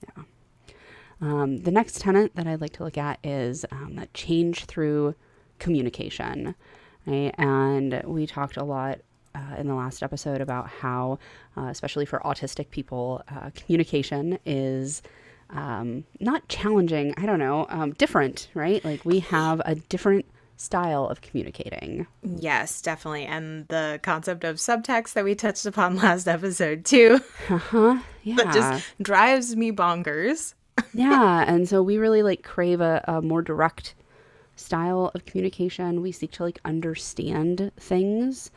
Um, 1.22 1.60
the 1.60 1.72
next 1.72 2.02
tenet 2.02 2.36
that 2.36 2.48
I'd 2.48 2.62
like 2.62 2.74
to 2.74 2.84
look 2.84 2.98
at 2.98 3.20
is 3.24 3.66
um, 3.72 3.96
that 3.96 4.14
change 4.14 4.66
through 4.66 5.16
communication. 5.60 6.56
Right? 7.10 7.34
And 7.38 8.02
we 8.06 8.28
talked 8.28 8.58
a 8.58 8.64
lot 8.64 9.00
uh, 9.36 9.56
in 9.58 9.68
the 9.68 9.74
last 9.76 10.04
episode 10.04 10.42
about 10.42 10.68
how, 10.68 11.18
uh, 11.58 11.66
especially 11.66 12.06
for 12.06 12.20
autistic 12.20 12.70
people, 12.70 13.24
uh, 13.30 13.50
communication 13.56 14.38
is 14.46 15.02
um, 15.50 16.04
not 16.20 16.48
challenging, 16.48 17.14
I 17.18 17.26
don't 17.26 17.40
know, 17.40 17.66
um, 17.70 17.94
different, 17.94 18.50
right? 18.54 18.84
Like 18.86 19.04
we 19.06 19.20
have 19.22 19.62
a 19.66 19.76
different 19.76 20.26
style 20.58 21.08
of 21.08 21.22
communicating. 21.22 22.06
Yes, 22.22 22.82
definitely. 22.82 23.26
And 23.26 23.68
the 23.70 24.00
concept 24.04 24.44
of 24.44 24.58
subtext 24.58 25.14
that 25.14 25.24
we 25.24 25.34
touched 25.34 25.66
upon 25.66 25.96
last 25.98 26.28
episode 26.28 26.86
too, 26.86 27.20
Uh-huh. 27.50 28.00
Yeah. 28.24 28.36
that 28.36 28.54
just 28.54 28.84
drives 29.02 29.56
me 29.56 29.72
bonkers. 29.72 30.54
yeah 30.94 31.44
and 31.48 31.68
so 31.68 31.82
we 31.84 31.98
really 31.98 32.24
like 32.24 32.42
crave 32.44 32.80
a, 32.80 33.04
a 33.08 33.22
more 33.22 33.42
direct 33.42 33.96
style 34.60 35.12
of 35.16 35.26
communication. 35.26 36.02
We 36.02 36.12
seek 36.12 36.32
to 36.34 36.44
like 36.44 36.60
understand 36.66 37.72
things. 37.78 38.52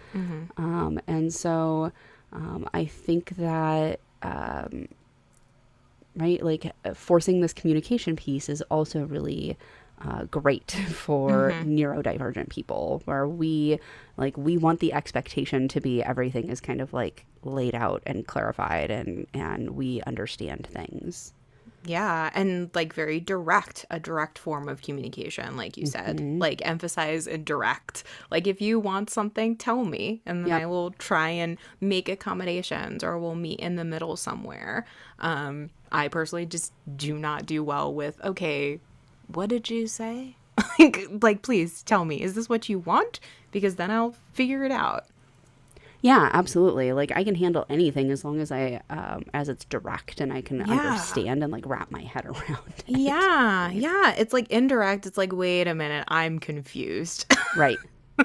Um, 0.57 1.01
and 1.07 1.33
so 1.33 1.93
um, 2.33 2.69
i 2.75 2.85
think 2.85 3.37
that 3.37 4.01
um, 4.23 4.89
right 6.17 6.43
like 6.43 6.73
uh, 6.85 6.95
forcing 6.95 7.41
this 7.41 7.53
communication 7.53 8.17
piece 8.17 8.49
is 8.49 8.63
also 8.63 9.05
really 9.05 9.57
uh, 10.05 10.25
great 10.25 10.71
for 10.91 11.53
neurodivergent 11.65 12.49
people 12.49 13.03
where 13.05 13.29
we 13.29 13.79
like 14.17 14.37
we 14.37 14.57
want 14.57 14.81
the 14.81 14.93
expectation 14.93 15.69
to 15.69 15.81
be 15.81 16.03
everything 16.03 16.49
is 16.49 16.61
kind 16.61 16.81
of 16.81 16.93
like 16.93 17.25
laid 17.45 17.75
out 17.75 18.03
and 18.07 18.27
clarified 18.27 18.91
and 18.91 19.27
and 19.35 19.71
we 19.71 20.01
understand 20.03 20.67
things 20.67 21.33
Yeah, 21.85 22.31
and 22.35 22.71
like 22.75 22.93
very 22.93 23.19
direct, 23.19 23.85
a 23.91 23.99
direct 23.99 24.39
form 24.39 24.69
of 24.69 24.83
communication, 24.83 25.57
like 25.57 25.77
you 25.77 25.87
said. 25.87 26.21
Like 26.21 26.63
emphasize 26.65 27.27
and 27.27 27.45
direct. 27.45 28.05
Like 28.31 28.47
if 28.47 28.61
you 28.61 28.79
want 28.79 29.11
something, 29.11 29.57
tell 29.57 29.85
me, 29.85 30.23
and 30.25 30.45
then 30.45 30.49
Yep. 30.51 30.63
I 30.63 30.67
will 30.67 30.91
try 30.93 31.29
and 31.31 31.59
make 31.81 32.09
accommodations 32.09 33.03
or 33.03 33.19
we'll 33.19 33.35
meet 33.35 33.59
in 33.61 33.77
the 33.77 33.85
middle 33.85 34.17
somewhere. 34.17 34.87
Um, 35.19 35.71
I 35.91 36.09
personally 36.09 36.47
just 36.47 36.73
do 36.97 37.19
not 37.19 37.47
do 37.47 37.63
well 37.65 37.93
with, 37.93 38.21
okay, 38.25 38.79
what 39.27 39.49
did 39.49 39.69
you 39.69 39.87
say? 39.87 40.37
like, 40.79 41.07
like, 41.21 41.43
please 41.43 41.83
tell 41.83 42.05
me, 42.05 42.23
is 42.23 42.35
this 42.35 42.49
what 42.49 42.69
you 42.69 42.79
want? 42.79 43.21
Because 43.51 43.77
then 43.77 43.91
I'll 43.91 44.15
figure 44.33 44.65
it 44.65 44.73
out. 44.73 45.07
Yeah, 46.03 46.29
absolutely. 46.33 46.93
Like 46.93 47.13
I 47.15 47.25
can 47.25 47.35
handle 47.37 47.65
anything 47.71 48.11
as 48.11 48.25
long 48.25 48.41
as 48.41 48.51
I, 48.53 48.81
um, 48.91 49.23
as 49.33 49.49
it's 49.49 49.65
direct 49.65 50.21
and 50.21 50.33
I 50.33 50.43
can 50.43 50.59
Yeah. 50.59 50.65
understand 50.73 51.43
and 51.43 51.53
like 51.53 51.65
wrap 51.65 51.91
my 51.91 52.03
head 52.03 52.27
around. 52.33 52.59
it. 52.77 52.85
Yeah, 52.87 53.71
yeah. 53.71 54.13
It's 54.19 54.33
like 54.33 54.51
indirect. 54.51 55.07
It's 55.07 55.17
like, 55.17 55.33
wait 55.33 55.69
a 55.69 55.75
minute, 55.75 56.05
I'm 56.09 56.39
confused. 56.41 57.33
right. 57.57 57.79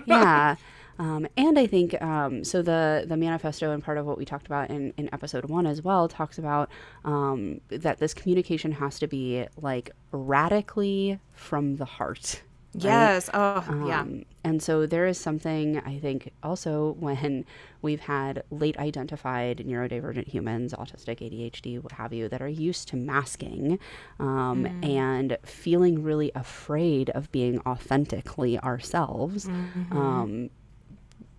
Yeah. 0.06 0.56
Um, 1.00 1.28
and 1.38 1.60
I 1.60 1.68
think 1.68 2.02
um, 2.02 2.44
so. 2.44 2.64
The 2.64 3.06
the 3.08 3.16
manifesto 3.16 3.70
and 3.72 3.84
part 3.84 4.00
of 4.00 4.08
what 4.08 4.18
we 4.18 4.26
talked 4.26 4.48
about 4.48 4.72
in, 4.72 4.96
in 4.98 5.08
episode 5.14 5.46
one 5.46 5.68
as 5.68 5.84
well 5.84 6.08
talks 6.08 6.40
about 6.40 6.72
um, 7.06 7.62
that 7.70 8.00
this 8.00 8.16
communication 8.16 8.72
has 8.72 8.98
to 8.98 9.08
be 9.08 9.46
like 9.62 9.92
radically 10.12 11.20
from 11.34 11.76
the 11.76 11.86
heart. 11.86 12.42
Right? 12.74 12.84
yes. 12.84 13.30
Oh, 13.34 13.64
yeah. 13.84 14.02
Um, 14.02 14.26
and 14.44 14.62
so 14.62 14.86
there 14.86 15.06
is 15.08 15.18
something 15.18 15.80
I 15.80 16.00
think 16.00 16.32
also 16.44 16.96
when 17.00 17.46
we've 17.82 18.02
had 18.02 18.44
late 18.52 18.78
identified 18.78 19.60
neurodivergent 19.66 20.28
humans, 20.28 20.74
autistic, 20.74 21.20
ADHD, 21.20 21.82
what 21.82 21.94
have 21.94 22.14
you, 22.14 22.30
that 22.30 22.42
are 22.42 22.48
used 22.48 22.88
to 22.90 22.96
masking 22.96 23.80
um, 24.20 24.68
and 24.82 25.38
feeling 25.44 26.04
really 26.04 26.32
afraid 26.36 27.10
of 27.12 27.32
being 27.32 27.60
authentically 27.66 28.60
ourselves. 28.60 29.50
Um, 29.92 30.50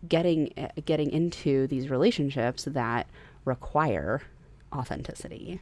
getting 0.09 0.53
uh, 0.57 0.69
getting 0.85 1.11
into 1.11 1.67
these 1.67 1.91
relationships 1.91 2.65
that 2.65 3.09
require 3.45 4.23
authenticity 4.73 5.61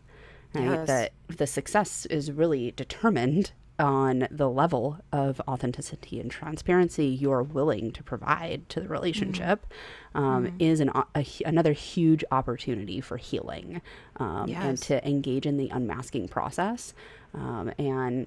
right 0.55 0.81
Yes. 0.81 0.87
that 0.87 1.13
the 1.29 1.47
success 1.47 2.07
is 2.07 2.31
really 2.33 2.73
determined 2.73 3.53
on 3.79 4.27
the 4.31 4.49
level 4.49 4.99
of 5.13 5.41
authenticity 5.47 6.19
and 6.21 6.31
transparency 6.31 7.07
you're 7.07 7.43
willing 7.43 7.93
to 7.93 8.03
provide 8.03 8.67
to 8.69 8.81
the 8.81 8.89
relationship 8.89 9.67
um, 10.15 10.55
is 10.59 10.81
an, 10.81 10.91
a, 11.15 11.27
another 11.45 11.73
huge 11.73 12.25
opportunity 12.31 13.01
for 13.01 13.17
healing 13.17 13.83
um, 14.17 14.49
and 14.51 14.79
to 14.79 15.07
engage 15.07 15.45
in 15.45 15.57
the 15.57 15.69
unmasking 15.69 16.27
process 16.27 16.95
um, 17.35 17.71
and 17.79 18.27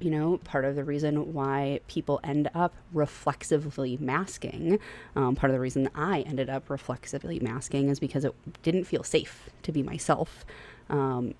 you 0.00 0.10
know, 0.10 0.38
part 0.38 0.64
of 0.64 0.74
the 0.74 0.84
reason 0.84 1.32
why 1.32 1.80
people 1.86 2.18
end 2.24 2.50
up 2.54 2.74
reflexively 2.92 3.96
masking, 4.00 4.78
um, 5.14 5.36
part 5.36 5.50
of 5.50 5.54
the 5.54 5.60
reason 5.60 5.88
I 5.94 6.22
ended 6.22 6.50
up 6.50 6.68
reflexively 6.68 7.38
masking 7.38 7.88
is 7.88 8.00
because 8.00 8.24
it 8.24 8.34
didn't 8.62 8.84
feel 8.84 9.04
safe 9.04 9.50
to 9.62 9.70
be 9.70 9.82
myself 9.82 10.44
um, 10.90 11.34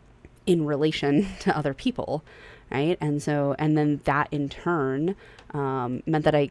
in 0.47 0.65
relation 0.65 1.27
to 1.41 1.57
other 1.57 1.75
people, 1.75 2.25
right? 2.73 2.97
And 3.00 3.23
so, 3.23 3.55
and 3.59 3.76
then 3.76 4.00
that 4.05 4.29
in 4.31 4.49
turn 4.49 5.14
um, 5.55 6.02
meant 6.07 6.25
that 6.25 6.35
I 6.35 6.50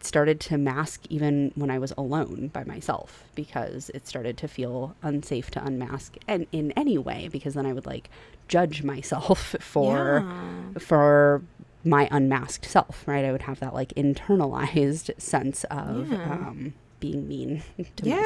started 0.00 0.40
to 0.40 0.58
mask 0.58 1.02
even 1.08 1.52
when 1.54 1.70
I 1.70 1.78
was 1.78 1.92
alone 1.96 2.48
by 2.52 2.64
myself 2.64 3.24
because 3.34 3.90
it 3.94 4.06
started 4.06 4.36
to 4.38 4.48
feel 4.48 4.94
unsafe 5.02 5.50
to 5.52 5.64
unmask 5.64 6.16
and 6.28 6.46
in 6.52 6.72
any 6.72 6.98
way 6.98 7.28
because 7.30 7.54
then 7.54 7.64
I 7.66 7.72
would 7.72 7.86
like 7.86 8.10
judge 8.48 8.82
myself 8.92 9.54
for 9.60 10.24
Yeah. 10.26 10.78
for 10.80 11.42
my 11.84 12.08
unmasked 12.10 12.66
self, 12.66 13.04
right? 13.06 13.24
I 13.24 13.32
would 13.32 13.42
have 13.42 13.60
that 13.60 13.72
like 13.72 13.94
internalized 13.94 15.18
sense 15.20 15.64
of 15.70 16.10
Yeah. 16.10 16.24
um, 16.32 16.74
being 17.00 17.26
mean 17.26 17.62
to 17.96 18.06
Yeah. 18.06 18.16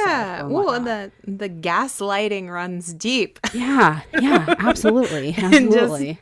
myself. 0.43 0.53
Well, 0.53 0.71
and 0.71 0.87
the 0.87 1.13
the 1.27 1.49
gaslighting 1.49 2.49
runs 2.51 2.93
deep. 2.93 3.39
yeah, 3.55 4.01
yeah, 4.21 4.55
absolutely, 4.59 5.35
And 5.39 5.53
just- 5.73 5.77
absolutely. 5.79 6.19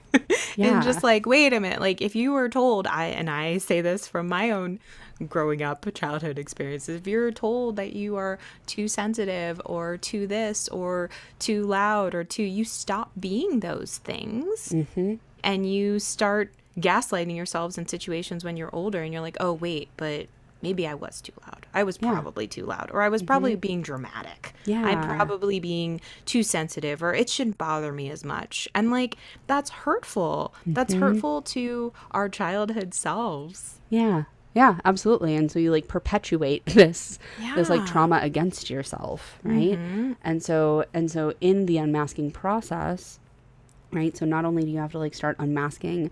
yeah, 0.56 0.74
And 0.74 0.82
just 0.82 1.02
like, 1.02 1.26
wait 1.26 1.52
a 1.52 1.60
minute, 1.60 1.80
like 1.80 2.00
if 2.02 2.14
you 2.14 2.32
were 2.32 2.48
told, 2.48 2.86
I 2.86 3.06
and 3.06 3.28
I 3.30 3.58
say 3.58 3.80
this 3.80 4.06
from 4.06 4.28
my 4.28 4.50
own 4.50 4.78
growing 5.28 5.62
up 5.62 5.86
childhood 5.94 6.38
experiences, 6.38 6.96
if 7.00 7.06
you're 7.06 7.30
told 7.32 7.76
that 7.76 7.92
you 7.94 8.16
are 8.16 8.38
too 8.66 8.88
sensitive 8.88 9.60
or 9.64 9.96
too 9.96 10.26
this 10.26 10.68
or 10.68 11.08
too 11.38 11.64
loud 11.64 12.14
or 12.14 12.24
too, 12.24 12.42
you 12.42 12.64
stop 12.64 13.10
being 13.18 13.60
those 13.60 13.98
things 13.98 14.70
Mm-hmm. 14.70 15.14
and 15.44 15.72
you 15.72 15.98
start 15.98 16.52
gaslighting 16.78 17.36
yourselves 17.36 17.76
in 17.78 17.86
situations 17.86 18.44
when 18.44 18.56
you're 18.56 18.74
older 18.74 19.02
and 19.02 19.12
you're 19.12 19.22
like, 19.22 19.36
oh 19.40 19.52
wait, 19.52 19.88
but 19.96 20.26
maybe 20.62 20.86
I 20.86 20.94
was 20.94 21.20
too 21.20 21.32
loud. 21.46 21.66
I 21.74 21.82
was 21.84 21.98
Yeah. 22.00 22.08
Mm-hmm. 22.08 22.14
probably 22.20 22.46
too 22.48 22.64
loud, 22.64 22.90
or 22.92 23.02
I 23.02 23.08
was 23.08 23.22
probably 23.22 23.54
being 23.56 23.82
dramatic. 23.82 24.54
Yeah. 24.64 24.84
I'm 24.84 25.02
probably 25.16 25.60
being 25.60 26.00
too 26.24 26.42
sensitive, 26.42 27.02
or 27.02 27.12
it 27.14 27.28
shouldn't 27.28 27.58
bother 27.58 27.92
me 27.92 28.10
as 28.10 28.24
much. 28.24 28.68
And 28.74 28.90
like, 28.90 29.16
that's 29.46 29.70
hurtful. 29.70 30.54
That's 30.66 30.94
Mm-hmm. 30.94 31.02
hurtful 31.02 31.42
to 31.42 31.92
our 32.12 32.28
childhood 32.28 32.94
selves. 32.94 33.80
Yeah. 33.90 34.24
Yeah, 34.54 34.80
absolutely. 34.84 35.34
And 35.34 35.50
so 35.50 35.58
you 35.58 35.70
like 35.70 35.88
perpetuate 35.88 36.64
this 36.66 37.18
this 37.54 37.70
like 37.70 37.86
trauma 37.86 38.18
against 38.22 38.68
yourself, 38.68 39.38
right? 39.42 39.78
And 40.22 40.42
so 40.42 40.84
and 40.92 41.10
so 41.10 41.32
in 41.40 41.64
the 41.64 41.78
unmasking 41.78 42.32
process, 42.32 43.18
right? 43.92 44.14
So 44.14 44.26
not 44.26 44.44
only 44.44 44.62
do 44.64 44.70
you 44.70 44.78
have 44.78 44.92
to 44.92 44.98
like 44.98 45.14
start 45.14 45.36
unmasking 45.38 46.10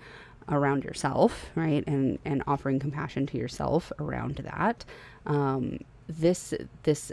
around 0.49 0.85
yourself, 0.85 1.50
right? 1.54 1.85
And 1.87 2.18
and 2.25 2.42
offering 2.47 2.78
compassion 2.78 3.26
to 3.26 3.38
yourself 3.38 3.92
around 3.99 4.37
that. 4.37 4.85
Um 5.26 5.80
this 6.09 6.54
this 6.82 7.12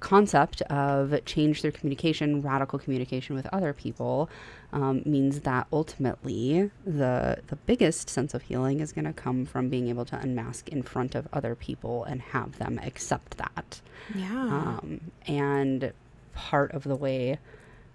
concept 0.00 0.62
of 0.62 1.24
change 1.24 1.62
through 1.62 1.72
communication, 1.72 2.42
radical 2.42 2.78
communication 2.78 3.34
with 3.34 3.46
other 3.52 3.72
people, 3.72 4.28
um, 4.72 5.02
means 5.04 5.40
that 5.40 5.66
ultimately 5.72 6.70
the 6.84 7.38
the 7.46 7.56
biggest 7.56 8.08
sense 8.10 8.34
of 8.34 8.42
healing 8.42 8.80
is 8.80 8.92
going 8.92 9.04
to 9.04 9.12
come 9.12 9.46
from 9.46 9.68
being 9.68 9.88
able 9.88 10.04
to 10.04 10.18
unmask 10.18 10.68
in 10.68 10.82
front 10.82 11.14
of 11.14 11.26
other 11.32 11.54
people 11.54 12.04
and 12.04 12.20
have 12.20 12.58
them 12.58 12.78
accept 12.82 13.38
that. 13.38 13.80
Yeah. 14.14 14.32
Um, 14.32 15.00
and 15.26 15.92
part 16.34 16.72
of 16.72 16.84
the 16.84 16.96
way 16.96 17.38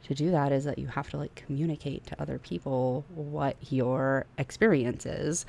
to 0.04 0.14
do 0.16 0.32
that 0.32 0.52
is 0.52 0.66
that 0.66 0.78
you 0.80 0.88
have 0.88 1.10
to 1.12 1.18
like 1.18 1.36
communicate 1.36 2.06
to 2.08 2.22
other 2.22 2.40
people 2.40 3.06
what 3.14 3.56
your 3.72 4.26
experience 4.38 5.06
is 5.06 5.46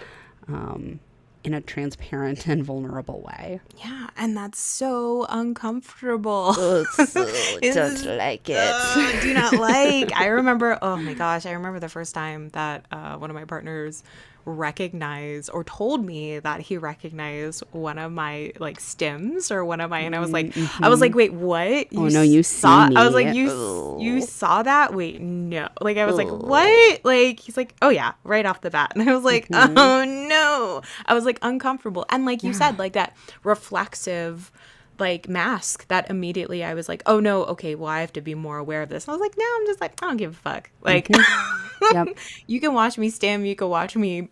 um, 0.49 1.01
in 1.45 1.55
a 1.55 1.61
transparent 1.61 2.47
and 2.49 2.63
vulnerable 2.65 3.21
way. 3.23 3.61
yeah. 3.83 4.09
And 4.17 4.37
that's 4.37 4.59
so 4.61 5.27
uncomfortable. 5.29 6.53
Don't 6.97 8.05
like 8.07 8.49
Ugh, 8.51 9.23
do 9.23 9.35
not 9.35 9.53
like. 9.59 10.13
I 10.15 10.27
remember, 10.27 10.79
oh 10.83 10.97
my 10.97 11.15
gosh, 11.15 11.47
I 11.47 11.53
remember 11.53 11.81
the 11.81 11.89
first 11.89 12.15
time 12.15 12.51
that 12.51 12.85
uh, 12.93 13.17
one 13.17 13.31
of 13.31 13.35
my 13.35 13.45
partners 13.45 14.03
recognized 14.45 15.51
or 15.53 15.65
told 15.65 16.05
me 16.05 16.39
that 16.39 16.61
he 16.61 16.77
recognized 16.77 17.63
one 17.73 17.99
of 17.99 18.13
my 18.13 18.53
like 18.59 18.79
stims 18.79 19.51
or 19.51 19.65
one 19.65 19.81
of 19.81 19.91
my, 19.91 20.01
and 20.01 20.15
I 20.15 20.21
was 20.21 20.31
like, 20.33 20.57
I 20.81 20.89
was 20.89 21.01
like, 21.01 21.15
wait, 21.15 21.33
what? 21.33 21.87
Oh, 21.97 22.09
no, 22.09 22.23
you 22.23 22.43
saw? 22.43 22.89
I 22.95 23.05
was 23.05 23.15
like, 23.15 23.35
you 23.35 23.99
you 24.01 24.21
saw 24.23 24.63
that? 24.63 24.95
Wait, 24.95 25.21
no. 25.21 25.69
Like 25.81 25.97
I 25.97 26.07
was 26.07 26.17
like, 26.17 26.29
what? 26.31 27.05
Like 27.05 27.41
he's 27.41 27.57
like, 27.57 27.75
oh 27.83 27.89
yeah, 27.91 28.13
right 28.25 28.45
off 28.47 28.61
the 28.61 28.71
bat, 28.71 28.93
and 28.97 29.09
I 29.09 29.15
was 29.15 29.25
like, 29.25 29.49
Mm-hmm. 29.49 29.79
oh 29.79 30.05
no. 30.05 30.83
I 31.07 31.15
was 31.15 31.25
like 31.25 31.39
uncomfortable, 31.43 32.05
and 32.11 32.25
like 32.25 32.43
you 32.43 32.53
said, 32.53 32.79
like 32.79 32.95
that 32.95 33.17
reflexive 33.45 34.51
like 34.99 35.29
mask 35.29 35.89
that 35.89 36.09
immediately 36.11 36.63
I 36.63 36.75
was 36.75 36.89
like, 36.89 37.03
oh 37.07 37.19
no, 37.21 37.45
okay, 37.45 37.75
well 37.75 37.89
I 37.89 38.01
have 38.01 38.13
to 38.15 38.21
be 38.21 38.35
more 38.35 38.59
aware 38.59 38.83
of 38.83 38.89
this. 38.89 39.05
And 39.07 39.13
I 39.13 39.17
was 39.17 39.21
like, 39.21 39.37
now 39.37 39.45
I'm 39.59 39.67
just 39.67 39.81
like, 39.81 40.03
I 40.03 40.07
don't 40.07 40.17
give 40.17 40.33
a 40.33 40.35
fuck. 40.35 40.71
Like 40.83 41.09
mm-hmm. 41.09 41.59
Yep. 41.93 42.17
you 42.47 42.61
can 42.61 42.75
watch 42.75 42.97
me 42.97 43.11
stim, 43.11 43.45
you 43.45 43.57
can 43.57 43.69
watch 43.69 43.97
me 43.97 44.29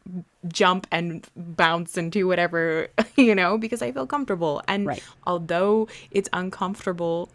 jump 0.49 0.87
and 0.93 1.27
bounce 1.35 1.97
and 1.97 2.13
do 2.13 2.27
whatever, 2.29 2.87
you 3.17 3.35
know, 3.35 3.59
because 3.59 3.83
I 3.83 3.91
feel 3.91 4.07
comfortable. 4.07 4.63
And 4.69 4.87
Right. 4.87 5.03
although 5.27 5.89
it's 6.11 6.29
uncomfortable 6.33 7.29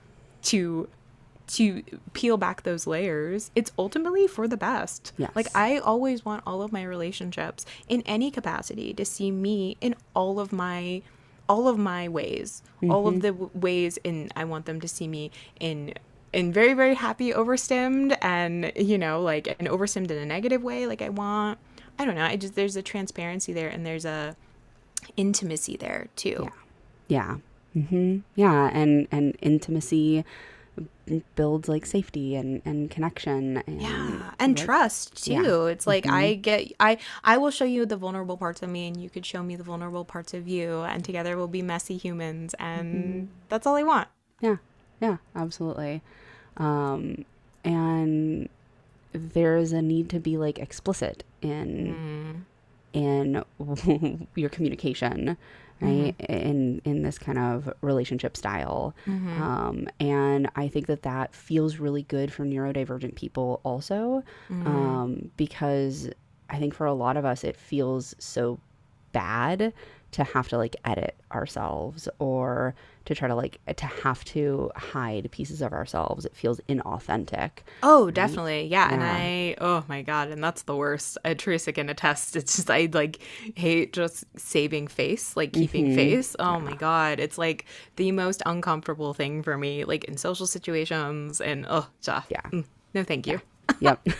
to 0.43 0.87
to 1.47 1.83
peel 2.13 2.37
back 2.37 2.63
those 2.63 2.87
layers, 2.87 3.51
it's 3.53 3.71
ultimately 3.77 4.25
for 4.25 4.47
the 4.47 4.57
best. 4.57 5.13
Yes. 5.17 5.31
Like 5.35 5.47
I 5.53 5.77
always 5.77 6.25
want 6.25 6.41
all 6.47 6.61
of 6.63 6.71
my 6.71 6.83
relationships 6.83 7.65
in 7.87 8.01
any 8.07 8.31
capacity 8.31 8.93
to 8.95 9.05
see 9.05 9.29
me 9.29 9.77
in 9.81 9.95
all 10.15 10.39
of 10.39 10.51
my 10.51 11.03
all 11.47 11.67
of 11.67 11.77
my 11.77 12.07
ways, 12.07 12.63
all 12.89 13.07
of 13.07 13.21
the 13.21 13.31
w- 13.31 13.49
ways 13.53 13.97
in 14.03 14.31
I 14.35 14.45
want 14.45 14.65
them 14.65 14.79
to 14.81 14.87
see 14.87 15.07
me 15.07 15.31
in 15.59 15.93
in 16.33 16.51
very 16.51 16.73
very 16.73 16.95
happy 16.95 17.33
overstimmed 17.33 18.17
and 18.21 18.71
you 18.75 18.97
know 18.97 19.21
like 19.21 19.55
an 19.59 19.67
overstimmed 19.67 20.11
in 20.11 20.17
a 20.17 20.25
negative 20.25 20.63
way 20.63 20.85
like 20.85 21.01
I 21.01 21.09
want 21.09 21.59
I 21.97 22.05
don't 22.05 22.15
know, 22.15 22.25
I 22.25 22.35
just 22.35 22.55
there's 22.55 22.75
a 22.75 22.81
transparency 22.81 23.53
there 23.53 23.69
and 23.69 23.85
there's 23.85 24.05
a 24.05 24.35
intimacy 25.17 25.77
there 25.77 26.07
too. 26.15 26.49
Yeah. 27.07 27.37
Yeah. 27.75 27.81
Mm-hmm. 27.81 28.19
Yeah. 28.35 28.69
And, 28.73 29.07
and 29.11 29.37
intimacy 29.41 30.25
builds 31.35 31.69
like 31.69 31.85
safety 31.85 32.35
and, 32.35 32.61
and 32.65 32.89
connection. 32.89 33.57
And, 33.67 33.81
Yeah, 33.81 34.31
and 34.39 34.57
trust 34.57 35.25
too. 35.25 35.33
Yeah. 35.33 35.41
Mm-hmm. 35.41 35.69
It's 35.69 35.87
like 35.87 36.07
I 36.07 36.33
get 36.35 36.71
I 36.79 36.97
I 37.23 37.37
will 37.37 37.51
show 37.51 37.65
you 37.65 37.85
the 37.85 37.97
vulnerable 37.97 38.37
parts 38.37 38.61
of 38.63 38.69
me 38.69 38.87
and 38.87 38.97
you 39.01 39.09
could 39.09 39.25
show 39.25 39.43
me 39.43 39.55
the 39.55 39.63
vulnerable 39.63 40.03
parts 40.05 40.33
of 40.33 40.47
you 40.47 40.81
and 40.81 41.03
together 41.05 41.37
we'll 41.37 41.47
be 41.47 41.61
messy 41.61 41.97
humans 41.97 42.55
and 42.59 42.85
Mm-hmm. 43.05 43.25
that's 43.49 43.65
all 43.67 43.75
I 43.75 43.83
want. 43.83 44.07
Yeah, 44.41 44.57
yeah, 45.01 45.17
absolutely. 45.35 46.01
Um, 46.57 47.25
and 47.63 48.49
there's 49.13 49.71
a 49.71 49.81
need 49.81 50.09
to 50.09 50.19
be 50.19 50.37
like 50.37 50.59
explicit 50.59 51.23
in 51.41 52.45
in 52.95 53.43
your 54.35 54.49
communication, 54.49 55.37
right? 55.81 56.15
In 56.29 56.81
in 56.85 57.03
this 57.03 57.19
kind 57.19 57.37
of 57.37 57.71
relationship 57.81 58.37
style, 58.37 58.95
um, 59.41 59.87
and 59.99 60.49
I 60.55 60.69
think 60.69 60.87
that 60.87 61.01
that 61.03 61.35
feels 61.35 61.77
really 61.77 62.03
good 62.03 62.31
for 62.31 62.45
neurodivergent 62.45 63.15
people 63.15 63.59
also, 63.63 64.23
um, 64.65 65.31
because 65.37 66.09
I 66.49 66.57
think 66.59 66.73
for 66.73 66.85
a 66.87 66.93
lot 66.93 67.17
of 67.17 67.25
us 67.25 67.43
it 67.43 67.57
feels 67.57 68.15
so 68.19 68.57
bad 69.11 69.73
to 70.11 70.23
have 70.23 70.47
to 70.49 70.57
like 70.57 70.75
edit 70.85 71.15
ourselves 71.31 72.07
or 72.19 72.73
to 73.05 73.15
try 73.15 73.27
to 73.27 73.35
like 73.35 73.59
to 73.77 73.85
have 73.85 74.23
to 74.25 74.71
hide 74.75 75.29
pieces 75.31 75.61
of 75.61 75.73
ourselves. 75.73 76.25
It 76.25 76.35
feels 76.35 76.59
inauthentic. 76.69 77.51
Oh, 77.83 78.09
definitely. 78.11 78.67
Yeah. 78.67 78.91
And 78.91 79.03
I, 79.03 79.55
oh 79.61 79.83
my 79.87 80.01
God. 80.01 80.29
And 80.29 80.43
that's 80.43 80.63
the 80.63 80.75
worst. 80.75 81.17
Uh, 81.23 81.33
Teresa 81.35 81.71
can 81.71 81.89
attest. 81.89 82.35
It's 82.35 82.55
just, 82.55 82.69
I 82.69 82.89
like 82.91 83.19
hate 83.55 83.93
just 83.93 84.25
saving 84.37 84.87
face, 84.87 85.35
like 85.37 85.53
keeping 85.53 85.85
Mm-hmm. 85.87 85.95
face. 85.95 86.35
Oh 86.39 86.59
my 86.59 86.75
God. 86.75 87.19
It's 87.19 87.37
like 87.37 87.65
the 87.95 88.11
most 88.11 88.41
uncomfortable 88.45 89.13
thing 89.13 89.43
for 89.43 89.57
me, 89.57 89.83
like 89.85 90.03
in 90.05 90.17
social 90.17 90.47
situations. 90.47 91.39
And 91.41 91.65
oh, 91.69 91.87
Yeah. 92.07 92.41
mm, 92.51 92.65
no, 92.93 93.03
thank 93.03 93.27
you. 93.27 93.39
Yep. 93.79 94.07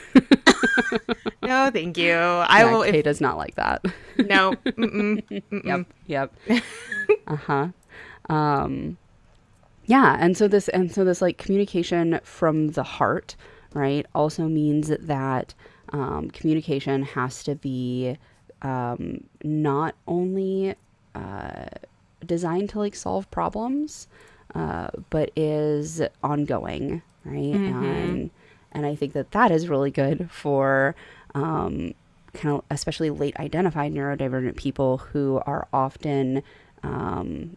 No, 1.41 1.69
thank 1.71 1.98
you. 1.98 2.13
I 2.13 2.63
yeah, 2.63 2.71
will, 2.71 2.84
Kay 2.84 3.00
if, 3.00 3.04
does 3.06 3.21
not 3.21 3.38
like 3.38 3.56
that. 3.56 3.86
no. 4.17 4.54
Mm-mm. 4.65 5.21
Yep. 5.65 5.86
Yep. 6.08 6.34
uh-huh. 7.28 7.67
Um 8.29 8.97
yeah, 9.88 10.17
and 10.19 10.35
so 10.35 10.47
this 10.47 10.67
and 10.69 10.91
so 10.91 11.03
this 11.03 11.21
like 11.21 11.38
communication 11.38 12.19
from 12.23 12.69
the 12.69 12.83
heart, 12.83 13.35
right, 13.73 14.05
also 14.15 14.43
means 14.43 14.88
that 14.88 15.53
um, 15.89 16.31
communication 16.31 17.03
has 17.03 17.43
to 17.43 17.55
be 17.55 18.17
um, 18.61 19.23
not 19.43 19.95
only 20.07 20.75
uh, 21.13 21.65
designed 22.25 22.69
to 22.71 22.79
like 22.79 22.95
solve 22.95 23.29
problems, 23.29 24.07
uh, 24.55 24.88
but 25.11 25.29
is 25.35 26.01
ongoing, 26.23 27.01
right? 27.23 27.35
And 27.83 28.31
and 28.71 28.85
I 28.85 28.95
think 28.95 29.13
that 29.13 29.31
that 29.31 29.51
is 29.51 29.69
really 29.69 29.91
good 29.91 30.29
for 30.31 30.95
um, 31.35 31.93
kind 32.33 32.55
of 32.55 32.63
especially 32.71 33.11
late 33.11 33.38
identified 33.39 33.93
neurodivergent 33.93 34.55
people 34.55 34.97
who 34.97 35.41
are 35.45 35.67
often 35.71 36.41
um, 36.81 37.55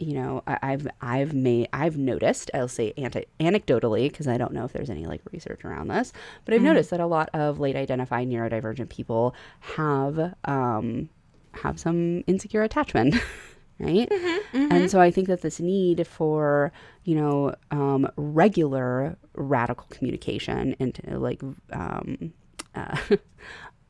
you 0.00 0.14
know 0.14 0.42
I, 0.46 0.58
i've 0.62 0.88
i've 1.00 1.34
made 1.34 1.68
i've 1.72 1.96
noticed 1.98 2.50
i'll 2.54 2.68
say 2.68 2.92
anti- 2.96 3.26
anecdotally 3.38 4.08
because 4.10 4.26
i 4.26 4.36
don't 4.38 4.52
know 4.52 4.64
if 4.64 4.72
there's 4.72 4.90
any 4.90 5.04
like 5.04 5.20
research 5.30 5.64
around 5.64 5.88
this 5.88 6.12
but 6.44 6.54
i've 6.54 6.62
noticed 6.62 6.90
that 6.90 7.00
a 7.00 7.06
lot 7.06 7.28
of 7.34 7.60
late 7.60 7.76
identified 7.76 8.26
neurodivergent 8.28 8.88
people 8.88 9.34
have 9.60 10.34
um, 10.46 11.08
have 11.52 11.78
some 11.78 12.24
insecure 12.26 12.62
attachment 12.62 13.14
right? 13.78 14.10
And 14.52 14.90
so 14.90 15.00
i 15.00 15.10
think 15.10 15.28
that 15.28 15.42
this 15.42 15.60
need 15.60 16.06
for 16.06 16.72
you 17.04 17.14
know 17.14 17.54
um, 17.70 18.08
regular 18.16 19.16
radical 19.34 19.86
communication 19.90 20.74
and 20.80 20.98
like 21.08 21.42
um, 21.72 22.32
uh, 22.74 22.96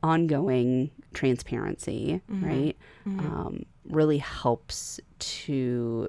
ongoing 0.03 0.89
transparency 1.13 2.21
right 2.29 2.77
um, 3.19 3.65
really 3.85 4.17
helps 4.17 4.99
to 5.19 6.07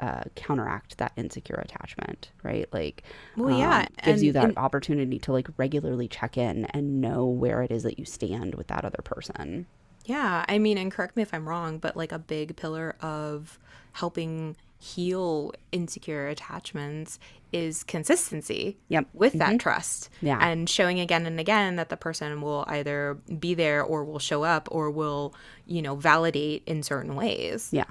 uh, 0.00 0.22
counteract 0.34 0.98
that 0.98 1.12
insecure 1.16 1.56
attachment 1.56 2.30
right? 2.42 2.68
Like 2.72 3.02
Well, 3.36 3.58
yeah, 3.58 3.80
um, 3.80 3.86
gives 4.04 4.22
you 4.22 4.32
that 4.32 4.50
in- 4.50 4.58
opportunity 4.58 5.18
to 5.20 5.32
like 5.32 5.48
regularly 5.56 6.08
check 6.08 6.36
in 6.36 6.66
and 6.66 7.00
know 7.00 7.26
where 7.26 7.62
it 7.62 7.70
is 7.70 7.82
that 7.84 7.98
you 7.98 8.04
stand 8.04 8.54
with 8.56 8.66
that 8.68 8.84
other 8.84 9.00
person. 9.04 9.66
Yeah, 10.04 10.44
I 10.46 10.58
mean, 10.58 10.76
and 10.76 10.92
correct 10.92 11.16
me 11.16 11.22
if 11.22 11.32
I'm 11.32 11.48
wrong, 11.48 11.78
but 11.78 11.96
like 11.96 12.12
a 12.12 12.18
big 12.18 12.56
pillar 12.56 12.94
of 13.00 13.58
helping 13.92 14.56
heal 14.84 15.50
insecure 15.72 16.28
attachments 16.28 17.18
is 17.52 17.84
consistency. 17.84 18.76
Yep. 18.88 19.08
With 19.14 19.32
that 19.34 19.58
trust. 19.58 20.10
Yeah. 20.20 20.38
And 20.40 20.68
showing 20.68 21.00
again 21.00 21.24
and 21.24 21.40
again 21.40 21.76
that 21.76 21.88
the 21.88 21.96
person 21.96 22.42
will 22.42 22.64
either 22.68 23.14
be 23.38 23.54
there 23.54 23.82
or 23.82 24.04
will 24.04 24.18
show 24.18 24.42
up 24.42 24.68
or 24.70 24.90
will, 24.90 25.34
you 25.66 25.80
know, 25.80 25.94
validate 25.96 26.62
in 26.66 26.82
certain 26.82 27.14
ways. 27.16 27.70
Yeah. 27.72 27.84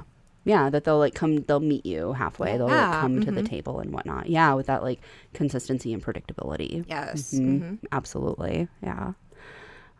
Yeah, 0.45 0.69
that 0.69 0.83
they'll 0.83 0.99
like 0.99 1.15
come, 1.15 1.37
they'll 1.43 1.61
meet 1.61 1.85
you 1.85 2.11
halfway. 2.13 2.57
They'll 2.57 2.67
like, 2.67 2.99
come 2.99 3.21
to 3.21 3.31
the 3.31 3.43
table 3.43 3.79
and 3.79 3.91
whatnot. 3.93 4.27
Yeah, 4.29 4.53
with 4.53 4.67
that 4.67 4.83
like 4.83 4.99
consistency 5.33 5.93
and 5.93 6.03
predictability. 6.03 6.85
Yes. 6.87 7.33
Mhm, 7.33 7.61
Mhm. 7.61 7.77
Absolutely. 7.93 8.67
Yeah. 8.83 9.13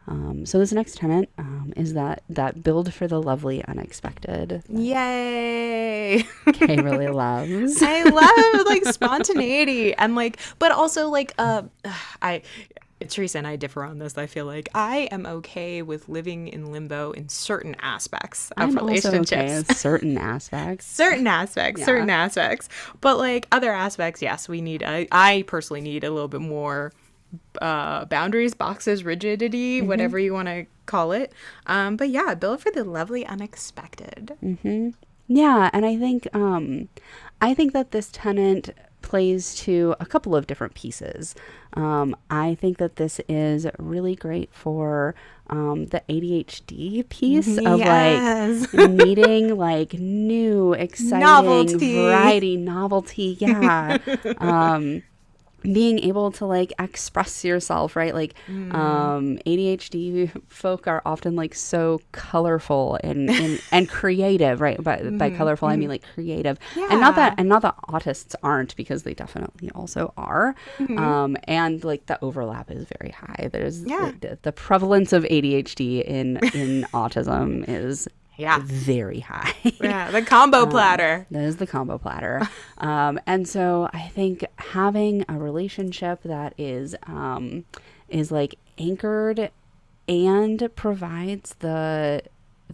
Um, 0.07 0.45
so 0.45 0.59
this 0.59 0.73
next 0.73 0.97
tenant 0.97 1.29
um, 1.37 1.71
is 1.77 1.93
that 1.93 2.23
that 2.29 2.61
build 2.61 2.93
for 2.93 3.07
the 3.07 3.21
lovely 3.21 3.63
unexpected. 3.65 4.61
Yay. 4.67 6.23
Kay 6.53 6.77
really 6.81 7.07
loves. 7.23 7.81
I 7.81 8.03
love 8.03 8.65
like 8.65 8.83
spontaneity 8.85 9.93
and 9.95 10.15
like, 10.15 10.37
but 10.59 10.71
also 10.71 11.09
like, 11.09 11.33
uh, 11.37 11.63
I, 12.21 12.41
Teresa 13.07 13.37
and 13.37 13.47
I 13.47 13.55
differ 13.57 13.83
on 13.83 13.97
this. 13.99 14.17
I 14.17 14.27
feel 14.27 14.45
like 14.45 14.69
I 14.73 15.09
am 15.11 15.25
okay 15.25 15.81
with 15.81 16.07
living 16.07 16.47
in 16.47 16.71
limbo 16.71 17.11
in 17.11 17.27
certain 17.27 17.75
aspects 17.81 18.51
of 18.51 18.69
I'm 18.69 18.77
also 18.79 19.09
relationships. 19.11 19.33
okay 19.69 19.73
certain 19.73 20.17
aspects. 20.17 20.85
certain 20.85 21.27
aspects, 21.27 21.79
Yeah. 21.79 21.85
certain 21.85 22.09
aspects, 22.09 22.69
but 23.01 23.17
like 23.17 23.47
other 23.51 23.71
aspects, 23.71 24.21
yes, 24.21 24.47
we 24.47 24.61
need. 24.61 24.83
I, 24.83 25.07
I 25.11 25.43
personally 25.47 25.81
need 25.81 26.03
a 26.05 26.11
little 26.11 26.29
bit 26.29 26.41
more 26.41 26.93
uh, 27.61 28.05
boundaries, 28.05 28.53
boxes, 28.53 29.03
rigidity, 29.03 29.79
Mm-hmm. 29.79 29.87
whatever 29.87 30.19
you 30.19 30.33
want 30.33 30.47
to 30.47 30.65
call 30.85 31.11
it. 31.11 31.33
Um, 31.65 31.95
but 31.97 32.09
yeah, 32.09 32.33
build 32.35 32.61
for 32.61 32.71
the 32.71 32.83
lovely 32.83 33.25
unexpected. 33.25 34.37
Yeah, 35.27 35.69
and 35.73 35.85
I 35.85 35.97
think 35.97 36.27
um, 36.33 36.89
I 37.41 37.53
think 37.53 37.73
that 37.73 37.91
this 37.91 38.09
tenant 38.11 38.71
plays 39.01 39.55
to 39.55 39.95
a 39.99 40.05
couple 40.05 40.35
of 40.35 40.47
different 40.47 40.73
pieces. 40.75 41.33
Um, 41.73 42.15
I 42.29 42.55
think 42.55 42.77
that 42.77 42.95
this 42.97 43.19
is 43.27 43.67
really 43.79 44.15
great 44.15 44.53
for 44.53 45.13
um, 45.49 45.87
the 45.87 46.01
ADHD 46.09 47.07
piece 47.09 47.57
of 47.57 47.79
Yes. 47.79 48.73
like 48.73 48.89
needing 48.89 49.57
like 49.57 49.93
new, 49.93 50.73
exciting 50.73 51.19
Novelty. 51.19 51.95
variety, 51.95 52.57
novelty. 52.57 53.37
Yeah. 53.39 53.97
um, 54.37 55.03
being 55.63 55.99
able 55.99 56.31
to 56.33 56.45
like 56.45 56.71
express 56.79 57.43
yourself, 57.43 57.95
right? 57.95 58.13
Like 58.13 58.33
Mm. 58.47 58.73
um, 58.73 59.37
ADHD 59.45 60.29
folk 60.47 60.87
are 60.87 61.01
often 61.05 61.35
like 61.35 61.55
so 61.55 61.99
colorful 62.11 62.99
and 63.03 63.29
and, 63.29 63.61
and 63.71 63.89
creative, 63.89 64.61
right? 64.61 64.81
But 64.83 65.17
by 65.17 65.29
colorful, 65.29 65.67
I 65.67 65.75
mean 65.77 65.89
like 65.89 66.03
creative, 66.13 66.57
and 66.75 66.99
not 67.01 67.15
that 67.15 67.23
Mm-hmm. 67.33 67.39
And 67.39 67.49
not 67.49 67.61
that 67.63 67.75
autists 67.89 68.35
aren't 68.43 68.75
because 68.75 69.03
they 69.03 69.13
definitely 69.13 69.69
also 69.71 70.13
are. 70.17 70.55
Mm-hmm. 70.77 70.97
Um, 70.99 71.37
and 71.45 71.83
like 71.83 72.05
the 72.07 72.21
overlap 72.23 72.69
is 72.69 72.85
very 72.99 73.11
high. 73.11 73.49
There's 73.51 73.81
Yeah. 73.83 74.11
the, 74.21 74.37
the 74.41 74.51
prevalence 74.51 75.13
of 75.13 75.23
ADHD 75.23 76.03
in 76.03 76.37
in 76.53 76.83
autism 76.93 77.63
is 77.67 78.07
Yeah. 78.37 78.59
very 78.63 79.19
high. 79.19 79.53
Yeah, 79.81 80.11
the 80.11 80.21
combo 80.21 80.65
platter. 80.65 81.27
That 81.31 81.43
is 81.43 81.57
the 81.57 81.67
combo 81.67 81.97
platter. 81.97 82.47
um, 82.77 83.19
and 83.27 83.47
so 83.47 83.89
I 83.93 84.07
think 84.09 84.45
having 84.57 85.25
a 85.27 85.37
relationship 85.37 86.23
that 86.23 86.53
is 86.57 86.95
um, 87.05 87.65
is 88.07 88.31
like 88.31 88.55
anchored 88.77 89.51
and 90.07 90.69
provides 90.75 91.55
the 91.59 92.23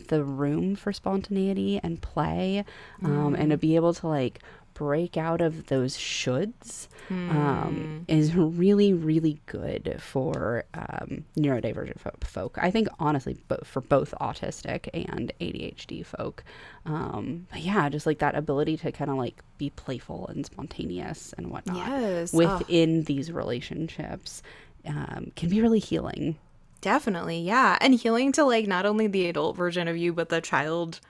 the 0.08 0.24
room 0.24 0.76
for 0.76 0.94
spontaneity 0.94 1.80
and 1.84 2.02
play 2.02 2.64
um, 3.04 3.36
and 3.36 3.52
to 3.52 3.58
be 3.58 3.76
able 3.76 3.94
to 3.94 4.08
like 4.08 4.40
break 4.80 5.18
out 5.18 5.42
of 5.42 5.68
those 5.68 5.98
shoulds 5.98 6.88
um, 7.10 8.06
is 8.08 8.34
really 8.36 8.94
really 8.94 9.42
good 9.46 9.98
for 10.00 10.64
um, 10.74 11.26
neurodivergent 11.36 12.00
fo- 12.00 12.12
folk. 12.24 12.58
I 12.62 12.72
think 12.72 12.88
honestly 12.98 13.36
bo- 13.50 13.60
for 13.66 13.82
both 13.82 14.14
autistic 14.22 14.88
and 14.94 15.34
adhd 15.42 16.06
folk. 16.06 16.44
Um, 16.86 17.48
but 17.52 17.60
yeah 17.62 17.90
just 17.90 18.06
like 18.06 18.20
that 18.20 18.36
ability 18.36 18.78
to 18.78 18.92
kind 18.94 19.12
of 19.12 19.18
like 19.18 19.44
be 19.58 19.70
playful 19.72 20.28
and 20.28 20.46
spontaneous 20.46 21.34
and 21.38 21.52
whatnot 21.52 21.76
Yes. 21.76 22.34
Oh, 22.34 22.38
within 22.38 23.04
these 23.04 23.32
relationships 23.32 24.42
um, 24.88 25.32
can 25.36 25.50
be 25.50 25.62
really 25.62 25.80
healing. 25.80 26.38
Definitely, 26.82 27.42
yeah. 27.42 27.78
And 27.82 27.94
healing 27.96 28.32
to 28.34 28.46
like 28.46 28.66
not 28.66 28.86
only 28.86 29.08
the 29.08 29.28
adult 29.28 29.58
version 29.58 29.90
of 29.90 29.98
you, 29.98 30.14
but 30.14 30.30
the 30.30 30.40
child 30.40 31.02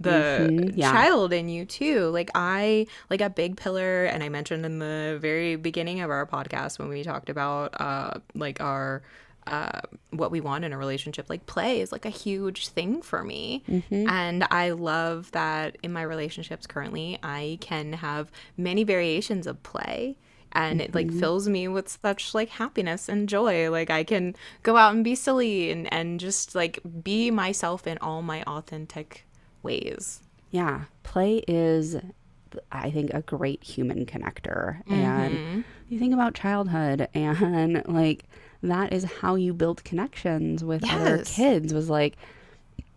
the 0.00 0.48
Mhm, 0.50 0.72
yeah. 0.76 0.90
child 0.92 1.32
in 1.32 1.48
you 1.48 1.64
too. 1.64 2.08
Like 2.10 2.30
I 2.34 2.86
like 3.10 3.20
a 3.20 3.30
big 3.30 3.56
pillar 3.56 4.04
and 4.04 4.22
I 4.22 4.28
mentioned 4.28 4.64
in 4.66 4.78
the 4.78 5.18
very 5.20 5.56
beginning 5.56 6.00
of 6.00 6.10
our 6.10 6.26
podcast 6.26 6.78
when 6.78 6.88
we 6.88 7.02
talked 7.04 7.30
about 7.30 7.80
uh 7.80 8.14
like 8.34 8.60
our 8.60 9.02
uh 9.46 9.80
what 10.10 10.30
we 10.30 10.40
want 10.40 10.64
in 10.64 10.72
a 10.72 10.78
relationship 10.78 11.26
like 11.28 11.44
play 11.46 11.80
is 11.80 11.92
like 11.92 12.06
a 12.06 12.10
huge 12.10 12.68
thing 12.68 13.02
for 13.02 13.22
me 13.22 13.62
and 13.90 14.42
i 14.50 14.70
love 14.70 15.30
that 15.32 15.76
in 15.82 15.92
my 15.92 16.00
relationships 16.00 16.66
currently 16.66 17.18
i 17.22 17.58
can 17.60 17.92
have 17.92 18.32
many 18.56 18.84
variations 18.84 19.46
of 19.46 19.62
play 19.62 20.16
and 20.52 20.80
it 20.80 20.94
like 20.94 21.10
fills 21.20 21.46
me 21.46 21.68
with 21.68 21.90
such 22.02 22.32
like 22.32 22.48
happiness 22.48 23.06
and 23.06 23.28
joy 23.28 23.70
like 23.70 23.90
i 23.90 24.02
can 24.02 24.34
go 24.62 24.78
out 24.78 24.94
and 24.94 25.04
be 25.04 25.14
silly 25.14 25.70
and 25.70 25.92
and 25.92 26.20
just 26.20 26.54
like 26.54 26.78
be 27.02 27.30
myself 27.30 27.86
in 27.86 27.98
all 27.98 28.22
my 28.22 28.42
authentic 28.44 29.26
ways 29.64 30.20
Yeah, 30.50 30.82
play 31.02 31.38
is, 31.48 31.96
I 32.70 32.90
think, 32.90 33.12
a 33.12 33.22
great 33.22 33.64
human 33.64 34.06
connector. 34.06 34.82
And 34.88 35.34
mm-hmm. 35.34 35.60
you 35.88 35.98
think 35.98 36.14
about 36.14 36.34
childhood, 36.34 37.08
and 37.14 37.82
like 37.88 38.24
that 38.62 38.92
is 38.92 39.04
how 39.04 39.34
you 39.34 39.52
build 39.52 39.82
connections 39.84 40.62
with 40.62 40.88
other 40.88 41.24
kids. 41.24 41.74
Was 41.74 41.90
like 41.90 42.16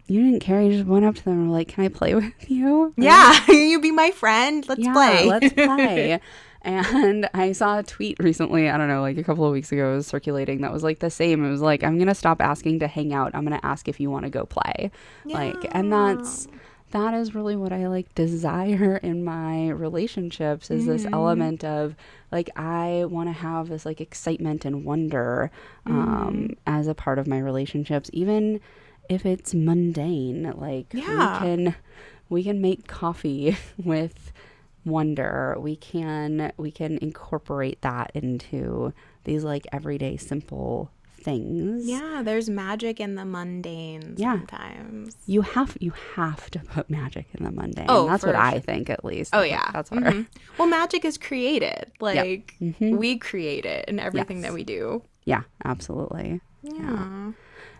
you 0.08 0.24
didn't 0.24 0.40
care; 0.42 0.62
you 0.62 0.72
just 0.72 0.86
went 0.86 1.06
up 1.06 1.16
to 1.16 1.24
them 1.26 1.34
and 1.34 1.50
were 1.50 1.58
like, 1.58 1.70
"Can 1.70 1.84
I 1.84 1.90
play 1.90 2.16
with 2.22 2.50
you?" 2.50 2.94
yeah 2.98 3.46
you 3.50 3.82
be 3.82 3.92
my 3.92 4.12
friend 4.12 4.68
let's 4.68 4.82
yeah, 4.82 4.94
play 4.94 5.26
let's 5.26 5.54
play. 5.54 6.20
And 6.62 7.30
I 7.34 7.52
saw 7.52 7.80
a 7.80 7.84
tweet 7.84 8.18
recently, 8.20 8.70
I 8.70 8.78
don't 8.78 8.88
know, 8.88 9.02
like 9.02 9.18
a 9.18 9.24
couple 9.24 9.46
of 9.46 9.52
weeks 9.54 9.72
ago, 9.72 9.94
it 9.94 9.96
was 9.98 10.08
circulating 10.08 10.62
that 10.62 10.72
was 10.74 10.84
like 10.84 11.00
the 11.00 11.10
same. 11.10 11.46
It 11.46 11.50
was 11.50 11.62
like, 11.62 11.84
I'm 11.84 11.98
going 11.98 12.08
to 12.08 12.16
stop 12.16 12.42
asking 12.42 12.80
to 12.80 12.88
hang 12.88 13.14
out. 13.14 13.34
I'm 13.36 13.46
going 13.46 13.60
to 13.60 13.66
ask 13.66 13.88
if 13.88 14.00
you 14.00 14.10
want 14.10 14.26
to 14.26 14.30
go 14.30 14.46
play. 14.46 14.92
Like, 15.26 15.56
and 15.72 15.92
that's, 15.92 16.48
that 16.92 17.14
is 17.14 17.36
really 17.36 17.56
what 17.58 17.74
I 17.74 17.88
like 17.88 18.14
desire 18.16 18.98
in 19.04 19.24
my 19.24 19.70
relationships 19.70 20.72
is 20.72 20.86
this 20.86 21.06
element 21.12 21.64
of 21.66 21.96
like, 22.32 22.50
I 22.58 23.06
want 23.10 23.28
to 23.30 23.34
have 23.34 23.68
this 23.70 23.86
like 23.86 24.00
excitement 24.00 24.64
and 24.66 24.86
wonder 24.86 25.52
um, 25.86 26.52
as 26.66 26.88
a 26.88 26.96
part 26.96 27.20
of 27.20 27.28
my 27.28 27.40
relationships, 27.40 28.10
even 28.14 28.62
if 29.10 29.26
it's 29.26 29.54
mundane. 29.54 30.54
Like, 30.56 30.88
Yeah. 30.94 31.42
we 31.42 31.48
can, 31.48 31.76
we 32.30 32.44
can 32.44 32.62
make 32.62 32.88
coffee 32.88 33.58
with 33.78 34.32
wonder 34.88 35.56
we 35.60 35.76
can 35.76 36.52
we 36.58 36.72
can 36.72 36.98
incorporate 37.00 37.82
that 37.82 38.12
into 38.16 38.94
these 39.26 39.44
like 39.44 39.68
everyday 39.72 40.16
simple 40.18 40.90
things 41.20 41.86
yeah 41.86 42.22
there's 42.24 42.50
magic 42.50 43.00
in 43.00 43.16
the 43.16 43.26
mundane 43.26 44.14
Yeah. 44.18 44.38
sometimes 44.38 45.18
you 45.26 45.42
have 45.42 45.76
you 45.82 45.92
have 46.16 46.50
to 46.52 46.60
put 46.60 46.90
magic 46.90 47.28
in 47.34 47.44
the 47.44 47.52
mundane 47.52 47.88
Oh, 47.90 48.08
that's 48.08 48.24
what 48.26 48.36
i 48.36 48.60
think 48.60 48.90
at 48.90 49.04
least 49.04 49.32
Oh 49.36 49.42
yeah, 49.42 49.70
that's 49.74 49.92
our 49.92 49.98
Mhm. 50.00 50.28
well, 50.58 50.68
magic 50.70 51.04
is 51.04 51.18
created. 51.18 51.92
Like 52.00 52.56
Mhm. 52.62 52.98
we 52.98 53.18
create 53.18 53.66
it 53.66 53.86
in 53.90 54.00
everything 54.00 54.38
Yes. 54.38 54.46
that 54.48 54.54
we 54.54 54.64
do. 54.64 55.02
yeah 55.26 55.42
absolutely 55.66 56.40
Yeah. 56.64 57.32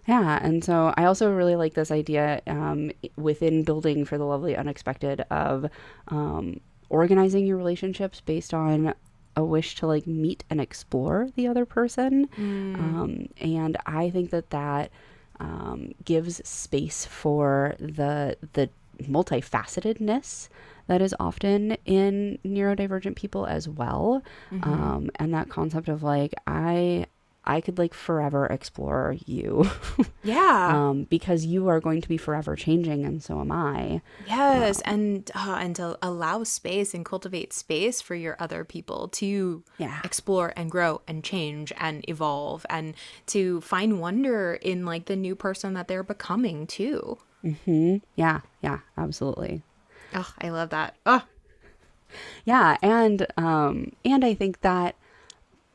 Yeah, 0.08 0.40
and 0.42 0.64
so 0.64 0.94
I 0.96 1.04
also 1.04 1.34
really 1.34 1.58
like 1.58 1.74
this 1.74 1.92
idea 1.92 2.42
um, 2.48 2.92
within 3.18 3.64
building 3.64 4.06
for 4.06 4.18
the 4.18 4.24
lovely 4.24 4.56
unexpected 4.56 5.22
of 5.30 5.66
um, 6.08 6.62
organizing 6.90 7.46
your 7.46 7.58
relationships 7.58 8.22
based 8.22 8.54
on 8.54 8.94
a 9.36 9.44
wish 9.44 9.76
to 9.76 9.88
like 9.88 10.08
meet 10.08 10.44
and 10.50 10.60
explore 10.60 11.30
the 11.36 11.48
other 11.48 11.66
person, 11.66 12.28
um, 12.38 13.28
and 13.40 13.78
I 13.86 14.10
think 14.10 14.32
that 14.32 14.50
that 14.50 14.92
um, 15.40 15.92
gives 16.04 16.42
space 16.48 17.06
for 17.06 17.76
the 17.80 18.36
the 18.54 18.70
multifacetedness 19.04 20.50
that 20.88 21.02
is 21.02 21.14
often 21.20 21.78
in 21.86 22.40
neurodivergent 22.46 23.16
people 23.16 23.46
as 23.46 23.68
well, 23.70 24.24
um, 24.64 25.10
and 25.18 25.34
that 25.34 25.50
concept 25.50 25.88
of 25.90 26.02
like 26.04 26.34
I 26.48 27.06
I 27.48 27.62
could 27.62 27.78
like 27.80 27.94
forever 27.96 28.46
explore 28.46 29.16
you. 29.26 29.70
Yeah. 30.24 30.68
um, 30.90 31.06
because 31.06 31.46
you 31.46 31.70
are 31.70 31.80
going 31.80 32.02
to 32.02 32.10
be 32.10 32.18
forever 32.18 32.58
changing, 32.58 33.06
and 33.06 33.24
so 33.24 33.40
am 33.40 33.50
I. 33.52 34.02
Yes, 34.28 34.82
and 34.82 35.32
uh, 35.34 35.58
and 35.62 35.74
to 35.78 35.98
allow 36.02 36.44
space 36.44 36.94
and 36.94 37.06
cultivate 37.06 37.54
space 37.54 38.02
for 38.02 38.14
your 38.14 38.36
other 38.38 38.66
people 38.66 39.08
to 39.20 39.64
Yeah. 39.78 40.02
explore 40.04 40.52
and 40.58 40.70
grow 40.70 41.00
and 41.08 41.24
change 41.24 41.72
and 41.78 42.04
evolve 42.10 42.66
and 42.70 42.94
to 43.28 43.62
find 43.62 44.02
wonder 44.02 44.56
in 44.56 44.84
like 44.86 45.06
the 45.06 45.16
new 45.16 45.34
person 45.36 45.74
that 45.76 45.88
they're 45.88 46.04
becoming 46.04 46.68
too. 46.68 47.18
Mhm. 47.46 48.02
Yeah, 48.16 48.42
yeah, 48.62 48.80
absolutely. 48.98 49.64
Oh, 50.14 50.34
I 50.42 50.50
love 50.50 50.72
that. 50.72 50.96
Oh, 51.06 51.24
Yeah, 52.44 52.78
and 52.82 53.28
um, 53.38 53.92
and 54.04 54.26
I 54.26 54.34
think 54.34 54.60
that 54.62 54.96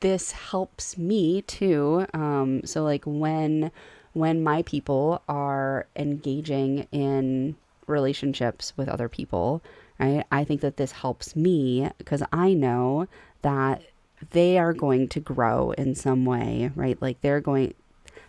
this 0.02 0.32
helps 0.32 0.98
me 0.98 1.42
too. 1.42 2.06
Um, 2.12 2.62
so 2.64 2.82
like 2.82 3.04
when 3.06 3.70
when 4.12 4.42
my 4.42 4.62
people 4.62 5.22
are 5.26 5.86
engaging 5.96 6.86
in 6.92 7.56
relationships 7.86 8.74
with 8.76 8.88
other 8.88 9.08
people, 9.08 9.62
right? 9.98 10.24
I 10.30 10.44
think 10.44 10.60
that 10.60 10.76
this 10.76 10.92
helps 10.92 11.34
me 11.34 11.88
because 11.96 12.22
I 12.30 12.52
know 12.52 13.06
that 13.40 13.82
they 14.30 14.58
are 14.58 14.74
going 14.74 15.08
to 15.08 15.20
grow 15.20 15.70
in 15.72 15.94
some 15.94 16.26
way, 16.26 16.70
right? 16.74 17.00
Like 17.00 17.20
they're 17.22 17.40
going 17.40 17.74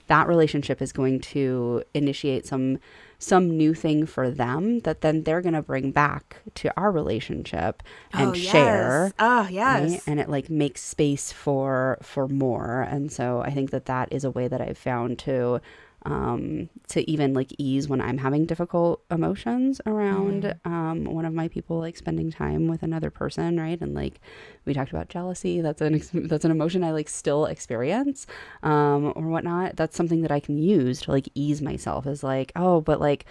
that 0.07 0.27
relationship 0.27 0.81
is 0.81 0.91
going 0.91 1.19
to 1.21 1.83
initiate 1.93 2.45
some 2.45 2.77
some 3.23 3.49
new 3.57 3.73
thing 3.73 4.05
for 4.05 4.29
them 4.29 4.79
that 4.81 5.01
then 5.01 5.23
they're 5.23 5.41
going 5.41 5.53
to 5.55 5.61
bring 5.61 5.91
back 5.91 6.41
to 6.55 6.71
our 6.77 6.91
relationship 6.91 7.81
and 8.11 8.31
oh, 8.31 8.33
share 8.33 9.05
Yes. 9.05 9.13
Oh, 9.19 9.41
right? 9.43 9.51
yes. 9.51 10.07
and 10.07 10.19
it 10.19 10.29
like 10.29 10.49
makes 10.49 10.81
space 10.81 11.31
for 11.31 11.97
for 12.01 12.27
more 12.27 12.81
and 12.81 13.11
so 13.11 13.41
i 13.41 13.49
think 13.49 13.71
that 13.71 13.85
that 13.85 14.11
is 14.11 14.23
a 14.23 14.31
way 14.31 14.47
that 14.47 14.61
i've 14.61 14.77
found 14.77 15.17
to 15.19 15.61
um 16.05 16.69
to 16.89 17.09
even 17.09 17.33
like 17.33 17.53
ease 17.57 17.87
when 17.87 18.01
i'm 18.01 18.17
having 18.17 18.45
difficult 18.45 19.01
emotions 19.09 19.79
around 19.85 20.43
Mm. 20.43 20.65
um 20.69 21.03
one 21.05 21.25
of 21.25 21.33
my 21.33 21.47
people 21.47 21.79
like 21.79 21.95
spending 21.97 22.31
time 22.31 22.67
with 22.67 22.83
another 22.83 23.09
person 23.09 23.59
right? 23.59 23.79
And 23.81 23.93
like 23.93 24.19
we 24.65 24.73
talked 24.73 24.91
about 24.91 25.09
jealousy. 25.09 25.61
That's 25.61 25.81
an 25.81 25.95
ex- 25.95 26.11
that's 26.13 26.45
an 26.45 26.51
emotion 26.51 26.83
i 26.83 26.91
like 26.91 27.09
still 27.09 27.45
experience 27.45 28.27
um 28.63 29.13
or 29.15 29.27
whatnot. 29.27 29.75
That's 29.75 29.95
something 29.95 30.21
that 30.21 30.31
i 30.31 30.39
can 30.39 30.57
use 30.57 31.01
to 31.01 31.11
like 31.11 31.29
ease 31.35 31.61
myself 31.61 32.05
is 32.07 32.23
like 32.23 32.51
oh 32.55 32.81
but 32.81 32.99
like 32.99 33.25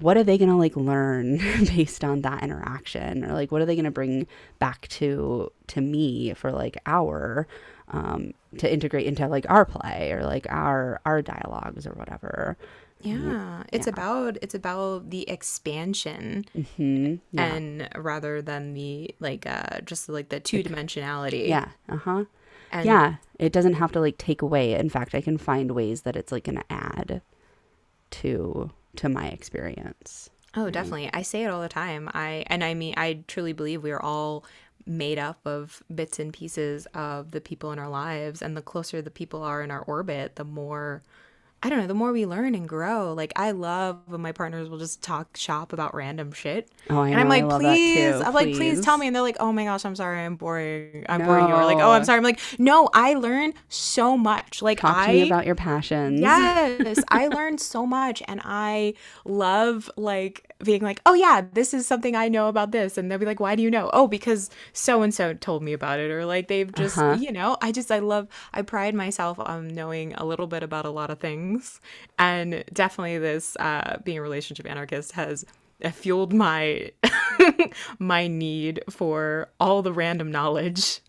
what 0.00 0.16
are 0.16 0.22
they 0.22 0.38
going 0.38 0.48
to 0.48 0.54
like 0.54 0.76
learn 0.76 1.38
based 1.74 2.04
on 2.04 2.22
that 2.22 2.44
interaction? 2.44 3.24
Or 3.24 3.32
like 3.32 3.50
what 3.50 3.60
are 3.60 3.66
they 3.66 3.74
going 3.74 3.84
to 3.84 3.90
bring 3.90 4.28
back 4.60 4.86
to 4.90 5.50
to 5.68 5.80
me 5.80 6.34
for 6.34 6.52
like 6.52 6.76
our 6.86 7.48
um 7.90 8.32
to 8.58 8.72
integrate 8.72 9.06
into 9.06 9.26
like 9.28 9.46
our 9.48 9.64
play 9.64 10.12
or 10.12 10.24
like 10.24 10.46
our 10.50 11.00
our 11.04 11.22
dialogues 11.22 11.86
or 11.86 11.92
whatever. 11.92 12.56
Yeah, 13.00 13.62
it's 13.72 13.86
about 13.86 14.38
it's 14.42 14.54
about 14.54 15.10
the 15.10 15.28
expansion 15.30 16.46
hmm 16.76 17.16
yeah. 17.30 17.54
and 17.54 17.88
rather 17.96 18.42
than 18.42 18.74
the 18.74 19.14
like 19.20 19.46
uh 19.46 19.80
just 19.84 20.08
like 20.08 20.30
the 20.30 20.40
two 20.40 20.62
dimensionality. 20.64 21.48
yeah 21.48 21.68
uh-huh. 21.88 22.24
And 22.70 22.84
yeah. 22.84 23.14
It 23.38 23.52
doesn't 23.52 23.74
have 23.74 23.92
to 23.92 24.00
like 24.00 24.18
take 24.18 24.42
away. 24.42 24.74
In 24.74 24.90
fact 24.90 25.14
i 25.14 25.20
can 25.20 25.38
find 25.38 25.70
ways 25.70 26.02
that 26.02 26.16
it's 26.16 26.32
like 26.32 26.44
going 26.44 26.58
to 26.58 26.72
add 26.72 27.22
to 28.10 28.70
to 28.96 29.08
my 29.08 29.28
experience 29.28 30.30
Oh, 30.54 30.60
mm-hmm. 30.62 30.70
definitely. 30.70 31.10
I 31.12 31.22
say 31.22 31.44
it 31.44 31.48
all 31.48 31.62
the 31.62 31.68
time. 31.68 32.10
I 32.14 32.44
and 32.46 32.64
I 32.64 32.74
mean 32.74 32.94
I 32.96 33.24
truly 33.26 33.52
believe 33.52 33.82
we 33.82 33.90
are 33.90 34.02
all 34.02 34.44
made 34.86 35.18
up 35.18 35.38
of 35.44 35.82
bits 35.94 36.18
and 36.18 36.32
pieces 36.32 36.86
of 36.94 37.32
the 37.32 37.40
people 37.40 37.72
in 37.72 37.78
our 37.78 37.88
lives 37.90 38.40
and 38.40 38.56
the 38.56 38.62
closer 38.62 39.02
the 39.02 39.10
people 39.10 39.42
are 39.42 39.62
in 39.62 39.70
our 39.70 39.82
orbit, 39.82 40.36
the 40.36 40.44
more 40.44 41.02
I 41.60 41.70
don't 41.70 41.80
know, 41.80 41.86
the 41.88 41.94
more 41.94 42.12
we 42.12 42.24
learn 42.24 42.54
and 42.54 42.68
grow. 42.68 43.12
Like 43.14 43.32
I 43.34 43.50
love 43.50 43.98
when 44.06 44.20
my 44.20 44.30
partners 44.30 44.68
will 44.68 44.78
just 44.78 45.02
talk 45.02 45.36
shop 45.36 45.72
about 45.72 45.92
random 45.94 46.30
shit. 46.30 46.70
Oh, 46.88 47.00
I 47.00 47.08
and 47.08 47.18
I'm 47.18 47.28
know, 47.28 47.48
like, 47.48 47.60
please, 47.60 48.14
I'm 48.14 48.32
like, 48.32 48.54
please 48.54 48.80
tell 48.80 48.96
me. 48.96 49.08
And 49.08 49.16
they're 49.16 49.22
like, 49.22 49.38
oh 49.40 49.52
my 49.52 49.64
gosh, 49.64 49.84
I'm 49.84 49.96
sorry, 49.96 50.20
I'm 50.20 50.36
boring. 50.36 51.04
I'm 51.08 51.24
boring 51.24 51.48
you. 51.48 51.54
Or 51.54 51.64
like, 51.64 51.78
oh, 51.78 51.90
I'm 51.90 52.04
sorry. 52.04 52.18
I'm 52.18 52.24
like, 52.24 52.40
no, 52.60 52.88
I 52.94 53.14
learn 53.14 53.54
so 53.68 54.16
much. 54.16 54.62
Like 54.62 54.80
talk 54.80 54.96
I 54.96 55.06
to 55.06 55.12
me 55.12 55.26
about 55.26 55.46
your 55.46 55.56
passions 55.56 56.20
Yes, 56.20 57.02
I 57.08 57.26
learned 57.26 57.60
so 57.60 57.84
much 57.84 58.22
and 58.28 58.40
I 58.44 58.94
love 59.24 59.90
like 59.96 60.47
being 60.64 60.82
like, 60.82 61.00
"Oh 61.06 61.14
yeah, 61.14 61.42
this 61.52 61.72
is 61.72 61.86
something 61.86 62.16
I 62.16 62.28
know 62.28 62.48
about 62.48 62.72
this." 62.72 62.98
And 62.98 63.10
they'll 63.10 63.18
be 63.18 63.26
like, 63.26 63.40
"Why 63.40 63.54
do 63.54 63.62
you 63.62 63.70
know?" 63.70 63.90
"Oh, 63.92 64.06
because 64.08 64.50
so 64.72 65.02
and 65.02 65.14
so 65.14 65.34
told 65.34 65.62
me 65.62 65.72
about 65.72 66.00
it." 66.00 66.10
Or 66.10 66.24
like 66.24 66.48
they've 66.48 66.72
just, 66.74 66.98
Uh-huh. 66.98 67.16
you 67.18 67.30
know, 67.32 67.56
I 67.62 67.72
just 67.72 67.90
I 67.92 68.00
love 68.00 68.28
I 68.52 68.62
pride 68.62 68.94
myself 68.94 69.38
on 69.38 69.68
knowing 69.68 70.14
a 70.14 70.24
little 70.24 70.46
bit 70.46 70.62
about 70.62 70.84
a 70.84 70.90
lot 70.90 71.10
of 71.10 71.18
things. 71.20 71.80
And 72.18 72.64
definitely 72.72 73.18
this 73.18 73.56
uh 73.60 73.98
being 74.04 74.18
a 74.18 74.22
relationship 74.22 74.66
anarchist 74.68 75.12
has 75.12 75.44
uh, 75.84 75.90
fueled 75.90 76.32
my 76.32 76.90
my 77.98 78.26
need 78.26 78.82
for 78.90 79.48
all 79.60 79.82
the 79.82 79.92
random 79.92 80.30
knowledge. 80.30 81.00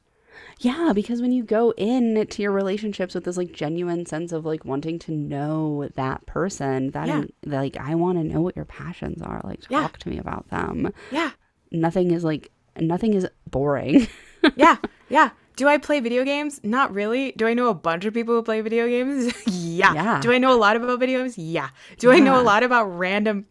Yeah, 0.62 0.92
because 0.94 1.22
when 1.22 1.32
you 1.32 1.44
go 1.44 1.72
in 1.78 2.28
to 2.28 2.42
your 2.42 2.52
relationships 2.52 3.16
with 3.16 3.24
this 3.24 3.38
like 3.38 3.54
genuine 3.54 4.06
sense 4.06 4.32
of 4.34 4.46
like 4.46 4.66
wanting 4.66 5.00
to 5.00 5.12
know 5.12 5.88
that 5.96 6.26
person, 6.26 6.92
that 6.92 7.08
Yeah. 7.08 7.24
like 7.46 7.78
I 7.78 7.96
want 7.96 8.18
to 8.18 8.24
know 8.26 8.42
what 8.42 8.56
your 8.58 8.66
passions 8.66 9.22
are. 9.22 9.40
Like 9.44 9.62
talk 9.62 9.72
Yeah. 9.72 9.88
to 10.00 10.10
me 10.10 10.18
about 10.18 10.50
them. 10.50 10.92
Yeah. 11.12 11.32
Nothing 11.72 12.12
is 12.12 12.24
like 12.26 12.52
nothing 12.80 13.14
is 13.14 13.28
boring. 13.50 14.08
yeah, 14.58 14.78
yeah. 15.10 15.30
Do 15.60 15.68
I 15.68 15.78
play 15.78 16.00
video 16.00 16.24
games? 16.24 16.62
Not 16.64 16.94
really. 16.94 17.34
Do 17.34 17.46
I 17.46 17.54
know 17.54 17.68
a 17.68 17.74
bunch 17.74 18.06
of 18.06 18.14
people 18.14 18.34
who 18.34 18.42
play 18.42 18.62
video 18.62 18.88
games? 18.88 19.34
yeah. 19.46 19.94
Yeah. 19.94 20.22
Do 20.22 20.32
I 20.32 20.38
know 20.38 20.54
a 20.54 20.56
lot 20.56 20.78
about 20.78 20.98
video 21.02 21.20
games? 21.20 21.38
Yeah. 21.38 21.68
Do 21.98 22.12
I 22.12 22.20
know 22.20 22.40
a 22.40 22.42
lot 22.42 22.64
about 22.64 22.86
random 22.86 23.46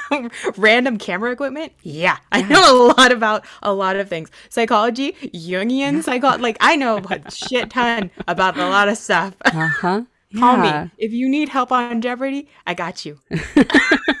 random 0.56 0.98
camera 0.98 1.30
equipment? 1.30 1.70
Yeah. 1.84 2.16
I 2.32 2.42
know 2.42 2.58
a 2.74 2.98
lot 2.98 3.12
about 3.12 3.46
a 3.62 3.72
lot 3.72 3.94
of 3.94 4.08
things. 4.08 4.32
Psychology, 4.48 5.12
Jungian 5.32 6.02
psychology. 6.02 6.42
Like 6.42 6.56
I 6.58 6.74
know 6.74 6.98
a 6.98 7.30
shit 7.30 7.70
ton 7.70 8.10
about 8.26 8.56
a 8.56 8.68
lot 8.68 8.88
of 8.88 8.98
stuff. 8.98 9.36
uh 9.44 9.68
huh. 9.68 10.02
Call 10.36 10.56
me. 10.56 10.90
If 10.98 11.12
you 11.12 11.28
need 11.28 11.50
help 11.50 11.70
on 11.70 12.00
Jeopardy, 12.00 12.48
I 12.66 12.74
got 12.74 13.06
you. 13.06 13.20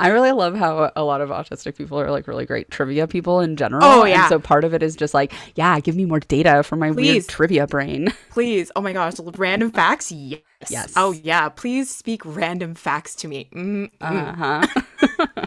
I 0.00 0.08
really 0.08 0.32
love 0.32 0.54
how 0.54 0.92
a 0.94 1.04
lot 1.04 1.20
of 1.20 1.30
autistic 1.30 1.76
people 1.76 1.98
are 2.00 2.10
like 2.10 2.26
really 2.26 2.44
great 2.44 2.70
trivia 2.70 3.06
people 3.06 3.40
in 3.40 3.56
general. 3.56 3.84
Oh, 3.84 4.04
yeah. 4.04 4.22
And 4.22 4.28
so 4.28 4.38
part 4.38 4.64
of 4.64 4.74
it 4.74 4.82
is 4.82 4.96
just 4.96 5.14
like, 5.14 5.32
yeah, 5.54 5.78
give 5.80 5.96
me 5.96 6.04
more 6.04 6.20
data 6.20 6.62
for 6.62 6.76
my 6.76 6.92
Please. 6.92 7.12
weird 7.12 7.28
trivia 7.28 7.66
brain. 7.66 8.12
Please. 8.30 8.70
Oh 8.76 8.80
my 8.80 8.92
gosh. 8.92 9.14
Random 9.18 9.70
facts? 9.70 10.12
Yes. 10.12 10.40
Yes. 10.68 10.92
Oh 10.96 11.12
yeah. 11.12 11.48
Please 11.48 11.94
speak 11.94 12.22
random 12.24 12.74
facts 12.74 13.14
to 13.16 13.28
me. 13.28 13.48
Mm, 13.54 13.90
Uh 14.00 14.32
huh. 14.34 14.66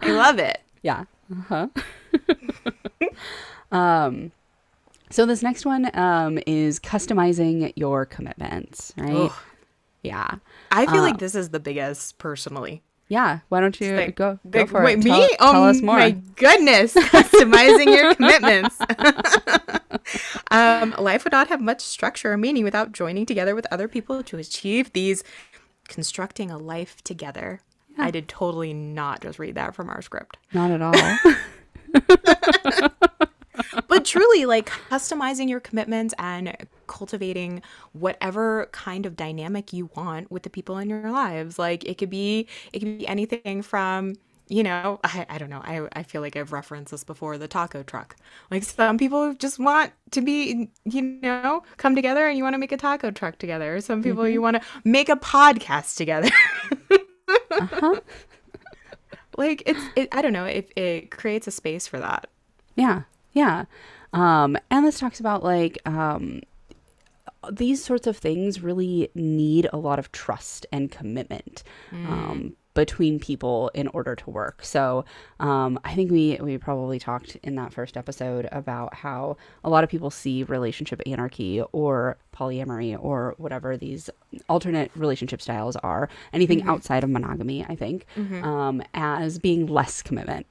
I 0.00 0.10
love 0.12 0.38
it. 0.38 0.60
Yeah. 0.82 1.04
Uh-huh. 1.30 1.68
um 3.76 4.32
so 5.10 5.26
this 5.26 5.42
next 5.42 5.66
one 5.66 5.90
um 5.96 6.38
is 6.46 6.80
customizing 6.80 7.72
your 7.76 8.06
commitments, 8.06 8.92
right? 8.96 9.30
Yeah. 10.08 10.36
I 10.72 10.86
feel 10.86 10.96
Uh, 11.02 11.08
like 11.08 11.18
this 11.18 11.34
is 11.34 11.50
the 11.50 11.60
biggest 11.60 12.18
personally. 12.18 12.82
Yeah. 13.08 13.40
Why 13.48 13.60
don't 13.60 13.78
you 13.80 13.96
Like, 13.96 14.16
go, 14.16 14.38
go 14.50 14.66
for 14.66 14.82
wait, 14.84 14.98
it? 14.98 15.04
me? 15.04 15.10
Tell, 15.38 15.54
oh 15.56 15.64
us 15.64 15.80
more. 15.80 15.96
my 15.98 16.10
goodness. 16.36 16.92
Customizing 17.14 17.86
your 17.96 18.14
commitments. 18.14 18.76
um, 20.50 20.94
life 20.98 21.24
would 21.24 21.32
not 21.32 21.48
have 21.48 21.60
much 21.60 21.80
structure 21.80 22.32
or 22.32 22.36
meaning 22.36 22.64
without 22.64 22.92
joining 22.92 23.24
together 23.26 23.54
with 23.54 23.66
other 23.70 23.88
people 23.88 24.22
to 24.24 24.36
achieve 24.38 24.92
these 24.92 25.24
constructing 25.88 26.50
a 26.50 26.58
life 26.58 27.02
together. 27.02 27.60
I 27.96 28.10
did 28.10 28.28
totally 28.28 28.74
not 28.74 29.22
just 29.22 29.38
read 29.38 29.54
that 29.56 29.74
from 29.74 29.88
our 29.88 30.02
script. 30.02 30.36
Not 30.52 30.70
at 30.70 30.82
all. 30.82 30.94
But 33.88 34.04
truly 34.04 34.46
like 34.46 34.70
customizing 34.90 35.48
your 35.48 35.60
commitments 35.60 36.14
and 36.18 36.56
cultivating 36.86 37.62
whatever 37.92 38.68
kind 38.72 39.06
of 39.06 39.16
dynamic 39.16 39.72
you 39.72 39.90
want 39.94 40.30
with 40.30 40.42
the 40.42 40.50
people 40.50 40.78
in 40.78 40.88
your 40.88 41.10
lives 41.10 41.58
like 41.58 41.84
it 41.84 41.98
could 41.98 42.10
be 42.10 42.46
it 42.72 42.80
could 42.80 42.98
be 42.98 43.06
anything 43.06 43.62
from 43.62 44.14
you 44.48 44.62
know, 44.62 44.98
I, 45.04 45.26
I 45.28 45.38
don't 45.38 45.50
know. 45.50 45.60
I, 45.62 45.86
I 45.92 46.02
feel 46.02 46.22
like 46.22 46.36
I've 46.36 46.52
referenced 46.52 46.90
this 46.90 47.04
before 47.04 47.36
the 47.38 47.48
taco 47.48 47.82
truck. 47.82 48.16
Like 48.50 48.62
some 48.62 48.96
people 48.96 49.34
just 49.34 49.58
want 49.58 49.92
to 50.12 50.22
be, 50.22 50.70
you 50.84 51.02
know, 51.02 51.62
come 51.76 51.94
together 51.94 52.26
and 52.26 52.36
you 52.36 52.44
want 52.44 52.54
to 52.54 52.58
make 52.58 52.72
a 52.72 52.76
taco 52.76 53.10
truck 53.10 53.38
together. 53.38 53.80
Some 53.80 54.02
people 54.02 54.26
you 54.26 54.40
want 54.40 54.56
to 54.56 54.62
make 54.84 55.08
a 55.08 55.16
podcast 55.16 55.96
together. 55.96 56.30
Uh-huh. 57.50 58.00
like 59.36 59.62
it's, 59.66 59.80
it, 59.96 60.08
I 60.12 60.22
don't 60.22 60.32
know, 60.32 60.46
if 60.46 60.70
it 60.76 61.10
creates 61.10 61.46
a 61.46 61.50
space 61.50 61.86
for 61.86 61.98
that. 61.98 62.28
Yeah, 62.74 63.02
yeah. 63.38 63.64
Um, 64.12 64.56
and 64.70 64.84
this 64.84 64.98
talks 64.98 65.20
about 65.20 65.44
like 65.44 65.78
um, 65.86 66.40
these 67.52 67.84
sorts 67.84 68.06
of 68.06 68.16
things 68.16 68.62
really 68.62 69.10
need 69.14 69.68
a 69.72 69.76
lot 69.76 69.98
of 69.98 70.10
trust 70.10 70.66
and 70.72 70.90
commitment 70.90 71.62
um, 71.92 72.56
between 72.74 73.20
people 73.20 73.70
in 73.74 73.86
order 73.88 74.16
to 74.16 74.30
work. 74.30 74.64
So 74.64 75.04
um, 75.38 75.78
I 75.84 75.94
think 75.94 76.10
we 76.10 76.38
we 76.40 76.58
probably 76.58 76.98
talked 76.98 77.36
in 77.42 77.54
that 77.56 77.72
first 77.72 77.96
episode 77.96 78.48
about 78.50 78.94
how 78.94 79.36
a 79.62 79.70
lot 79.70 79.84
of 79.84 79.90
people 79.90 80.10
see 80.10 80.42
relationship 80.42 81.00
anarchy 81.06 81.62
or 81.72 82.18
polyamory 82.34 82.98
or 83.00 83.34
whatever 83.38 83.76
these 83.76 84.10
alternate 84.48 84.90
relationship 84.96 85.40
styles 85.40 85.76
are, 85.76 86.08
anything 86.32 86.62
outside 86.70 87.04
of 87.04 87.10
monogamy, 87.10 87.64
I 87.68 87.76
think, 87.76 88.06
um, 88.44 88.82
as 88.94 89.38
being 89.38 89.66
less 89.66 90.02
commitment. 90.02 90.46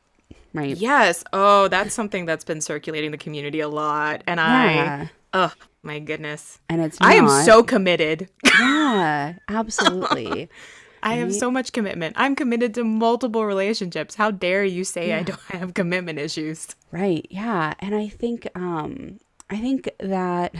Right. 0.54 0.76
Yes. 0.78 1.24
Oh, 1.34 1.68
that's 1.68 1.94
something 1.94 2.26
that's 2.26 2.44
been 2.44 2.62
circulating 2.62 3.12
the 3.12 3.18
community 3.18 3.60
a 3.60 3.70
lot. 3.70 4.24
And 4.26 4.40
I, 4.40 4.74
Yeah. 4.74 5.08
oh 5.34 5.54
my 5.84 6.00
goodness. 6.00 6.60
And 6.70 6.82
it's 6.82 6.98
I 7.00 7.14
am 7.16 7.30
so 7.46 7.64
committed. 7.64 8.30
yeah, 8.60 9.34
absolutely. 9.50 10.50
I 11.04 11.14
have 11.16 11.34
so 11.34 11.52
much 11.52 11.72
commitment. 11.74 12.16
I'm 12.18 12.36
committed 12.36 12.74
to 12.74 12.84
multiple 12.84 13.46
relationships. 13.46 14.16
How 14.16 14.32
dare 14.32 14.66
you 14.66 14.84
say 14.84 15.14
I 15.14 15.24
don't 15.24 15.40
have 15.50 15.74
commitment 15.74 16.18
issues? 16.20 16.68
Right. 16.92 17.26
Yeah. 17.30 17.76
And 17.80 17.94
I 17.96 18.08
think 18.10 18.48
um 18.56 19.20
I 19.50 19.58
think 19.58 19.90
that 20.00 20.56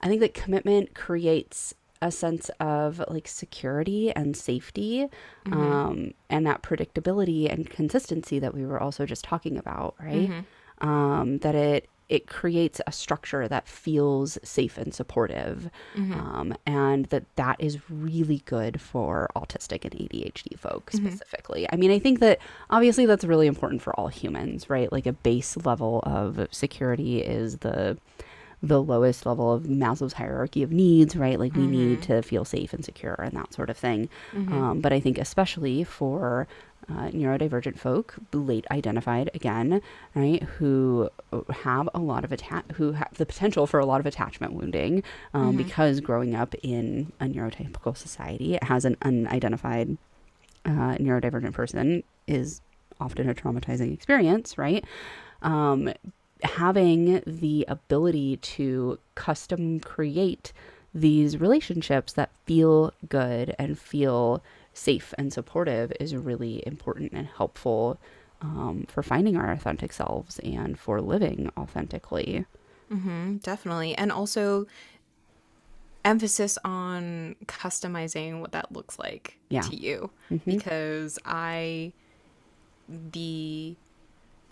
I 0.00 0.08
think 0.08 0.20
that 0.20 0.34
commitment 0.34 0.94
creates 0.94 1.74
a 2.02 2.10
sense 2.10 2.50
of 2.60 3.00
like 3.08 3.26
security 3.28 4.12
and 4.14 4.36
safety 4.36 5.06
um 5.52 6.12
and 6.28 6.46
that 6.46 6.60
predictability 6.62 7.50
and 7.52 7.70
consistency 7.70 8.38
that 8.38 8.52
we 8.54 8.66
were 8.66 8.80
also 8.80 9.06
just 9.06 9.24
talking 9.24 9.56
about, 9.56 9.94
right? 9.98 10.28
Um 10.80 11.38
that 11.38 11.54
it 11.54 11.88
it 12.08 12.26
creates 12.26 12.78
a 12.86 12.92
structure 12.92 13.48
that 13.48 13.66
feels 13.66 14.36
safe 14.42 14.76
and 14.76 14.92
supportive 14.92 15.70
um, 16.12 16.54
and 16.66 17.06
that 17.06 17.24
that 17.36 17.56
is 17.58 17.78
really 17.88 18.42
good 18.44 18.78
for 18.80 19.30
autistic 19.34 19.84
and 19.86 19.94
adhd 19.94 20.58
folks 20.58 20.92
specifically. 21.06 21.66
I 21.72 21.76
mean 21.76 21.90
i 21.90 21.98
think 21.98 22.18
that 22.20 22.38
obviously 22.68 23.06
that's 23.06 23.24
really 23.24 23.46
important 23.46 23.80
for 23.80 23.92
all 23.98 24.08
humans 24.08 24.68
right? 24.68 24.90
Like 24.92 25.06
a 25.06 25.12
base 25.14 25.56
level 25.64 26.00
of 26.04 26.48
security 26.50 27.22
is 27.22 27.58
the 27.58 27.96
the 28.62 28.80
lowest 28.80 29.26
level 29.26 29.52
of 29.52 29.64
Maslow's 29.64 30.12
hierarchy 30.12 30.62
of 30.62 30.70
needs, 30.70 31.16
right? 31.16 31.38
Like 31.38 31.54
we 31.54 31.66
need 31.66 32.02
to 32.02 32.22
feel 32.22 32.44
safe 32.44 32.72
and 32.72 32.84
secure 32.84 33.14
and 33.14 33.32
that 33.36 33.52
sort 33.52 33.70
of 33.70 33.76
thing. 33.76 34.08
Um, 34.52 34.80
but 34.80 34.92
I 34.92 35.00
think 35.00 35.18
especially 35.18 35.82
for 35.82 36.46
uh, 36.88 37.08
neurodivergent 37.08 37.78
folk, 37.78 38.14
late 38.32 38.66
identified 38.70 39.30
again, 39.34 39.80
right, 40.14 40.42
who 40.42 41.10
have 41.50 41.88
a 41.94 41.98
lot 41.98 42.24
of 42.24 42.32
atta- 42.32 42.64
who 42.74 42.92
have 42.92 43.08
the 43.14 43.26
potential 43.26 43.66
for 43.66 43.80
a 43.80 43.86
lot 43.86 44.00
of 44.00 44.06
attachment 44.06 44.52
wounding 44.52 45.02
um, 45.34 45.56
because 45.56 46.00
growing 46.00 46.34
up 46.34 46.54
in 46.62 47.12
a 47.20 47.24
neurotypical 47.26 47.96
society 47.96 48.58
as 48.62 48.84
an 48.84 48.96
unidentified 49.02 49.96
uh, 50.64 50.96
neurodivergent 50.98 51.52
person 51.52 52.02
is 52.26 52.60
often 53.00 53.28
a 53.28 53.34
traumatizing 53.34 53.92
experience, 53.92 54.56
right? 54.58 54.84
Um, 55.42 55.92
having 56.42 57.22
the 57.26 57.64
ability 57.68 58.36
to 58.38 58.98
custom 59.14 59.80
create 59.80 60.52
these 60.94 61.38
relationships 61.38 62.12
that 62.14 62.30
feel 62.44 62.92
good 63.08 63.54
and 63.58 63.78
feel 63.78 64.42
safe 64.74 65.14
and 65.16 65.32
supportive 65.32 65.92
is 66.00 66.14
really 66.14 66.62
important 66.66 67.12
and 67.12 67.26
helpful 67.26 67.98
um, 68.42 68.84
for 68.88 69.02
finding 69.02 69.36
our 69.36 69.50
authentic 69.50 69.92
selves 69.92 70.38
and 70.40 70.78
for 70.78 71.00
living 71.00 71.50
authentically. 71.56 72.44
Mm-hmm, 72.92 73.36
definitely. 73.38 73.94
And 73.94 74.10
also 74.12 74.66
emphasis 76.04 76.58
on 76.64 77.36
customizing 77.46 78.40
what 78.40 78.52
that 78.52 78.72
looks 78.72 78.98
like 78.98 79.38
Yeah. 79.48 79.60
to 79.62 79.76
you. 79.76 80.10
Because 80.44 81.18
I, 81.24 81.92
the 82.88 83.76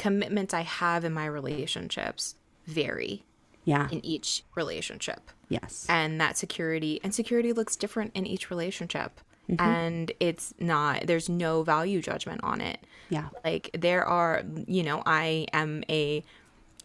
commitments 0.00 0.54
I 0.54 0.62
have 0.62 1.04
in 1.04 1.12
my 1.12 1.26
relationships 1.26 2.34
vary 2.66 3.24
Yeah. 3.64 3.88
in 3.90 4.04
each 4.04 4.44
relationship. 4.56 5.30
Yes. 5.48 5.84
and 5.88 6.20
that 6.20 6.38
security 6.38 7.00
and 7.02 7.12
security 7.14 7.52
looks 7.52 7.74
different 7.76 8.12
in 8.14 8.24
each 8.24 8.50
relationship 8.50 9.20
mm-hmm. 9.50 9.60
and 9.60 10.12
it's 10.20 10.54
not 10.60 11.08
there's 11.08 11.28
no 11.28 11.64
value 11.64 12.00
judgment 12.00 12.40
on 12.44 12.60
it 12.60 12.78
Yeah. 13.08 13.30
like 13.44 13.70
there 13.76 14.04
are 14.04 14.44
you 14.68 14.84
know 14.84 15.02
i 15.06 15.46
am 15.52 15.82
a 15.90 16.22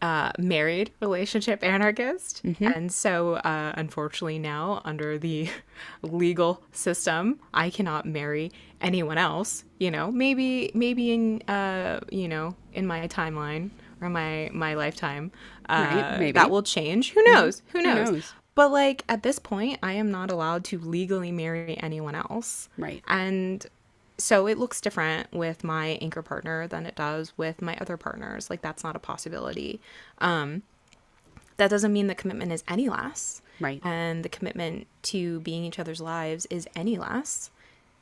uh, 0.08 0.30
married 0.54 0.88
relationship 1.08 1.60
anarchist 1.63 2.32
and 2.74 2.86
so 3.04 3.13
uh, 3.52 3.72
unfortunately 3.84 4.39
now 4.54 4.65
under 4.91 5.10
the 5.28 5.39
legal 6.24 6.52
system 6.72 7.39
i 7.54 7.68
cannot 7.78 8.04
marry 8.20 8.46
anyone 8.82 9.18
else 9.18 9.63
you 9.84 9.89
know 9.96 10.06
maybe 10.12 10.50
maybe 10.84 11.06
in 11.18 11.24
uh 11.58 12.00
you 12.22 12.28
know 12.34 12.48
in 12.74 12.86
my 12.94 13.00
timeline 13.08 13.65
or 14.02 14.10
my 14.10 14.50
my 14.54 14.72
lifetime 14.84 15.26
uh, 15.70 15.88
Right, 15.91 16.20
maybe. 16.20 16.32
that 16.39 16.50
will 16.52 16.63
change 16.78 17.04
who 17.15 17.24
knows 17.32 17.62
who 17.72 17.80
Who 17.80 17.86
knows 17.88 18.12
knows? 18.12 18.34
but 18.60 18.70
like 18.72 19.04
at 19.10 19.22
this 19.24 19.38
point, 19.52 19.80
I 19.84 19.94
am 20.02 20.10
not 20.18 20.28
allowed 20.32 20.63
to 20.72 20.76
legally 20.80 21.32
marry 21.44 21.76
anyone 21.88 22.15
else. 22.15 22.70
Right. 22.78 23.02
And 23.22 23.65
so 24.17 24.47
it 24.47 24.58
looks 24.58 24.80
different 24.80 25.32
with 25.34 25.63
my 25.63 25.97
anchor 26.01 26.21
partner 26.21 26.67
than 26.67 26.86
it 26.86 26.95
does 26.95 27.34
with 27.38 27.62
my 27.62 27.78
other 27.82 27.97
partners. 27.97 28.49
Like 28.49 28.62
that's 28.62 28.84
not 28.84 28.95
a 28.95 28.99
possibility. 28.99 29.82
Um 30.19 30.63
that 31.58 31.69
doesn't 31.69 31.93
mean 31.93 32.08
the 32.08 32.15
commitment 32.15 32.51
is 32.51 32.63
any 32.67 32.89
less. 32.89 33.41
Right. 33.60 33.82
And 33.86 34.23
the 34.23 34.30
commitment 34.30 34.88
to 35.04 35.39
being 35.41 35.63
each 35.63 35.80
other's 35.80 36.01
lives 36.01 36.45
is 36.49 36.67
any 36.75 36.97
less. 36.97 37.49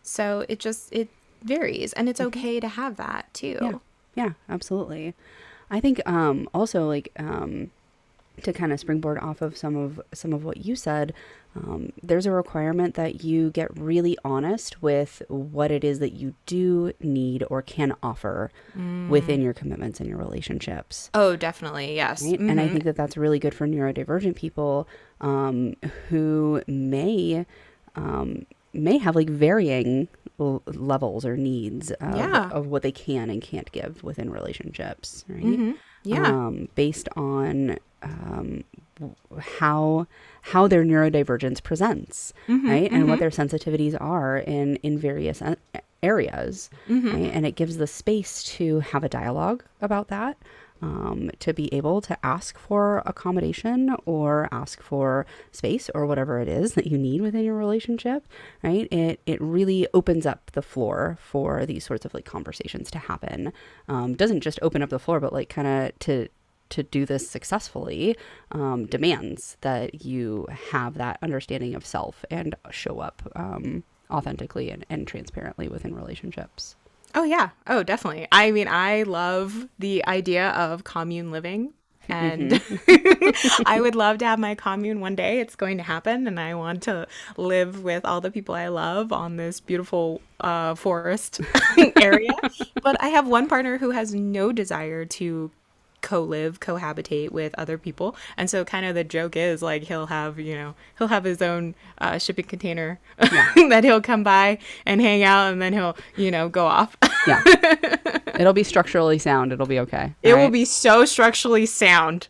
So 0.01 0.45
it 0.49 0.59
just 0.59 0.91
it 0.91 1.09
varies 1.43 1.93
and 1.93 2.07
it's 2.07 2.21
okay 2.21 2.59
to 2.59 2.67
have 2.67 2.97
that 2.97 3.33
too. 3.33 3.55
Mm-hmm. 3.55 3.65
Yeah. 3.65 3.79
Yeah, 4.15 4.29
absolutely. 4.49 5.15
I 5.71 5.79
think 5.79 6.01
um 6.07 6.47
also 6.53 6.87
like 6.87 7.11
um 7.17 7.71
to 8.41 8.51
kind 8.51 8.73
of 8.73 8.79
springboard 8.79 9.19
off 9.19 9.41
of 9.41 9.55
some 9.55 9.75
of 9.75 10.01
some 10.13 10.33
of 10.33 10.43
what 10.43 10.57
you 10.65 10.75
said, 10.75 11.13
um, 11.55 11.91
there's 12.01 12.25
a 12.25 12.31
requirement 12.31 12.95
that 12.95 13.23
you 13.23 13.51
get 13.51 13.75
really 13.77 14.17
honest 14.25 14.81
with 14.81 15.21
what 15.27 15.69
it 15.69 15.83
is 15.83 15.99
that 15.99 16.13
you 16.13 16.33
do 16.47 16.93
need 16.99 17.43
or 17.49 17.61
can 17.61 17.93
offer 18.01 18.49
within 19.07 19.41
your 19.41 19.53
commitments 19.53 19.99
and 19.99 20.09
your 20.09 20.17
relationships. 20.17 21.11
Oh, 21.13 21.35
definitely. 21.35 21.95
Yes. 21.95 22.23
Right? 22.23 22.39
And 22.39 22.59
I 22.59 22.67
think 22.67 22.83
that 22.85 22.95
that's 22.95 23.15
really 23.17 23.37
good 23.37 23.53
for 23.53 23.67
neurodivergent 23.67 24.35
people 24.35 24.87
um, 25.21 25.75
who 26.09 26.61
may 26.67 27.45
um, 27.95 28.45
may 28.73 28.97
have 28.97 29.15
like 29.15 29.29
varying 29.29 30.07
l- 30.39 30.63
levels 30.65 31.23
or 31.25 31.37
needs 31.37 31.91
of, 31.91 32.17
Yeah. 32.17 32.49
of 32.49 32.65
what 32.65 32.81
they 32.81 32.91
can 32.91 33.29
and 33.29 33.39
can't 33.39 33.71
give 33.71 34.03
within 34.03 34.31
relationships, 34.31 35.23
right? 35.27 35.43
Mhm. 35.43 35.77
Yeah. 36.03 36.25
Um, 36.25 36.67
based 36.73 37.07
on 37.15 37.77
um, 38.03 38.63
how 39.39 40.07
how 40.41 40.67
their 40.67 40.83
neurodivergence 40.83 41.63
presents, 41.63 42.33
Mm-hmm, 42.47 42.69
right, 42.69 42.91
and 42.91 43.07
what 43.07 43.19
their 43.19 43.29
sensitivities 43.29 43.95
are 43.99 44.37
in 44.37 44.75
in 44.77 44.97
various 44.99 45.41
a- 45.41 45.57
areas, 46.01 46.69
Mm-hmm. 46.89 47.07
right? 47.15 47.31
and 47.33 47.45
it 47.45 47.55
gives 47.55 47.77
the 47.77 47.87
space 47.87 48.43
to 48.55 48.79
have 48.81 49.03
a 49.03 49.09
dialogue 49.09 49.63
about 49.81 50.07
that. 50.09 50.37
Um, 50.81 51.31
to 51.39 51.53
be 51.53 51.73
able 51.73 52.01
to 52.01 52.17
ask 52.25 52.57
for 52.57 53.01
accommodation 53.05 53.95
or 54.05 54.49
ask 54.51 54.81
for 54.81 55.25
space 55.53 55.89
or 55.95 56.05
whatever 56.05 56.41
it 56.41 56.49
is 56.49 56.73
that 56.73 56.87
you 56.87 56.97
need 56.97 57.21
within 57.21 57.45
your 57.45 57.55
relationship, 57.55 58.27
right? 58.63 58.91
It 58.91 59.21
it 59.25 59.39
really 59.39 59.87
opens 59.93 60.25
up 60.25 60.51
the 60.51 60.61
floor 60.61 61.17
for 61.21 61.65
these 61.65 61.85
sorts 61.85 62.03
of 62.03 62.13
like 62.13 62.25
conversations 62.25 62.91
to 62.91 62.99
happen. 62.99 63.53
Um, 63.87 64.15
doesn't 64.15 64.41
just 64.41 64.59
open 64.61 64.81
up 64.81 64.89
the 64.89 64.99
floor, 64.99 65.21
but 65.21 65.31
like 65.31 65.47
kind 65.47 65.67
of 65.69 65.97
to 65.99 66.27
to 66.73 66.83
do 66.83 67.05
this 67.05 67.29
successfully 67.29 68.17
um, 68.51 68.85
demands 68.87 69.57
that 69.61 70.03
you 70.03 70.47
have 70.71 70.95
that 70.95 71.17
understanding 71.21 71.75
of 71.75 71.85
self 71.85 72.25
and 72.31 72.55
show 72.71 72.99
up 72.99 73.21
um, 73.35 73.83
authentically 74.09 74.69
and, 74.71 74.85
and 74.89 75.07
transparently 75.07 75.67
within 75.67 75.93
relationships. 75.95 76.75
Oh 77.15 77.23
yeah. 77.23 77.49
Oh, 77.67 77.83
definitely. 77.83 78.27
I 78.31 78.51
mean, 78.51 78.67
I 78.67 79.03
love 79.03 79.67
the 79.77 80.03
idea 80.07 80.49
of 80.49 80.83
commune 80.83 81.31
living. 81.31 81.73
And 82.09 82.51
Mm-hmm. 82.51 83.63
I 83.65 83.79
would 83.79 83.95
love 83.95 84.17
to 84.17 84.25
have 84.25 84.39
my 84.39 84.55
commune 84.55 84.99
one 84.99 85.15
day. 85.15 85.39
It's 85.39 85.55
going 85.55 85.77
to 85.77 85.83
happen. 85.83 86.27
And 86.27 86.39
I 86.39 86.53
want 86.55 86.83
to 86.83 87.07
live 87.37 87.83
with 87.83 88.03
all 88.03 88.19
the 88.19 88.31
people 88.31 88.55
I 88.55 88.67
love 88.67 89.13
on 89.13 89.37
this 89.37 89.59
beautiful 89.61 90.21
uh, 90.41 90.75
forest 90.75 91.39
area. 92.01 92.33
But 92.83 93.01
I 93.01 93.07
have 93.09 93.27
one 93.27 93.47
partner 93.47 93.77
who 93.77 93.91
has 93.91 94.13
no 94.13 94.51
desire 94.51 95.05
to 95.05 95.51
co-live 96.03 96.59
cohabitate 96.59 97.31
with 97.31 97.55
other 97.57 97.77
people 97.79 98.15
and 98.37 98.49
so 98.49 98.63
kind 98.63 98.85
of 98.85 98.93
the 98.93 99.03
joke 99.03 99.35
is 99.35 99.61
like 99.63 99.83
he'll 99.83 100.05
have 100.07 100.37
you 100.37 100.53
know 100.53 100.75
he'll 100.99 101.07
have 101.07 101.23
his 101.23 101.41
own 101.41 101.73
uh, 101.99 102.17
shipping 102.19 102.45
container 102.45 102.99
that 103.17 103.81
he'll 103.83 104.01
come 104.01 104.21
by 104.21 104.59
and 104.85 105.01
hang 105.01 105.23
out 105.23 105.51
and 105.51 105.61
then 105.61 105.73
he'll 105.73 105.95
you 106.15 106.29
know 106.29 106.47
go 106.49 106.67
off 106.67 106.95
Yeah. 107.25 107.41
It'll 108.37 108.51
be 108.53 108.63
structurally 108.63 109.17
sound. 109.19 109.53
It'll 109.53 109.67
be 109.67 109.79
okay. 109.79 110.13
it 110.23 110.33
will 110.33 110.49
be 110.49 110.65
so 110.65 111.05
structurally 111.05 111.65
sound 111.65 112.27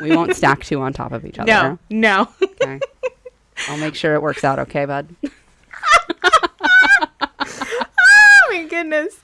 We 0.00 0.16
won't 0.16 0.34
stack 0.34 0.64
two 0.64 0.80
on 0.80 0.92
top 0.92 1.12
of 1.12 1.24
each 1.24 1.38
other. 1.40 1.46
no 1.46 1.78
no 1.90 2.28
Okay. 2.42 2.80
I'll 3.68 3.78
make 3.78 3.94
sure 3.94 4.14
it 4.14 4.22
works 4.22 4.42
out 4.44 4.58
okay, 4.58 4.84
bud. 4.86 5.14
oh 7.40 8.39
my 8.50 8.64
goodness 8.64 9.20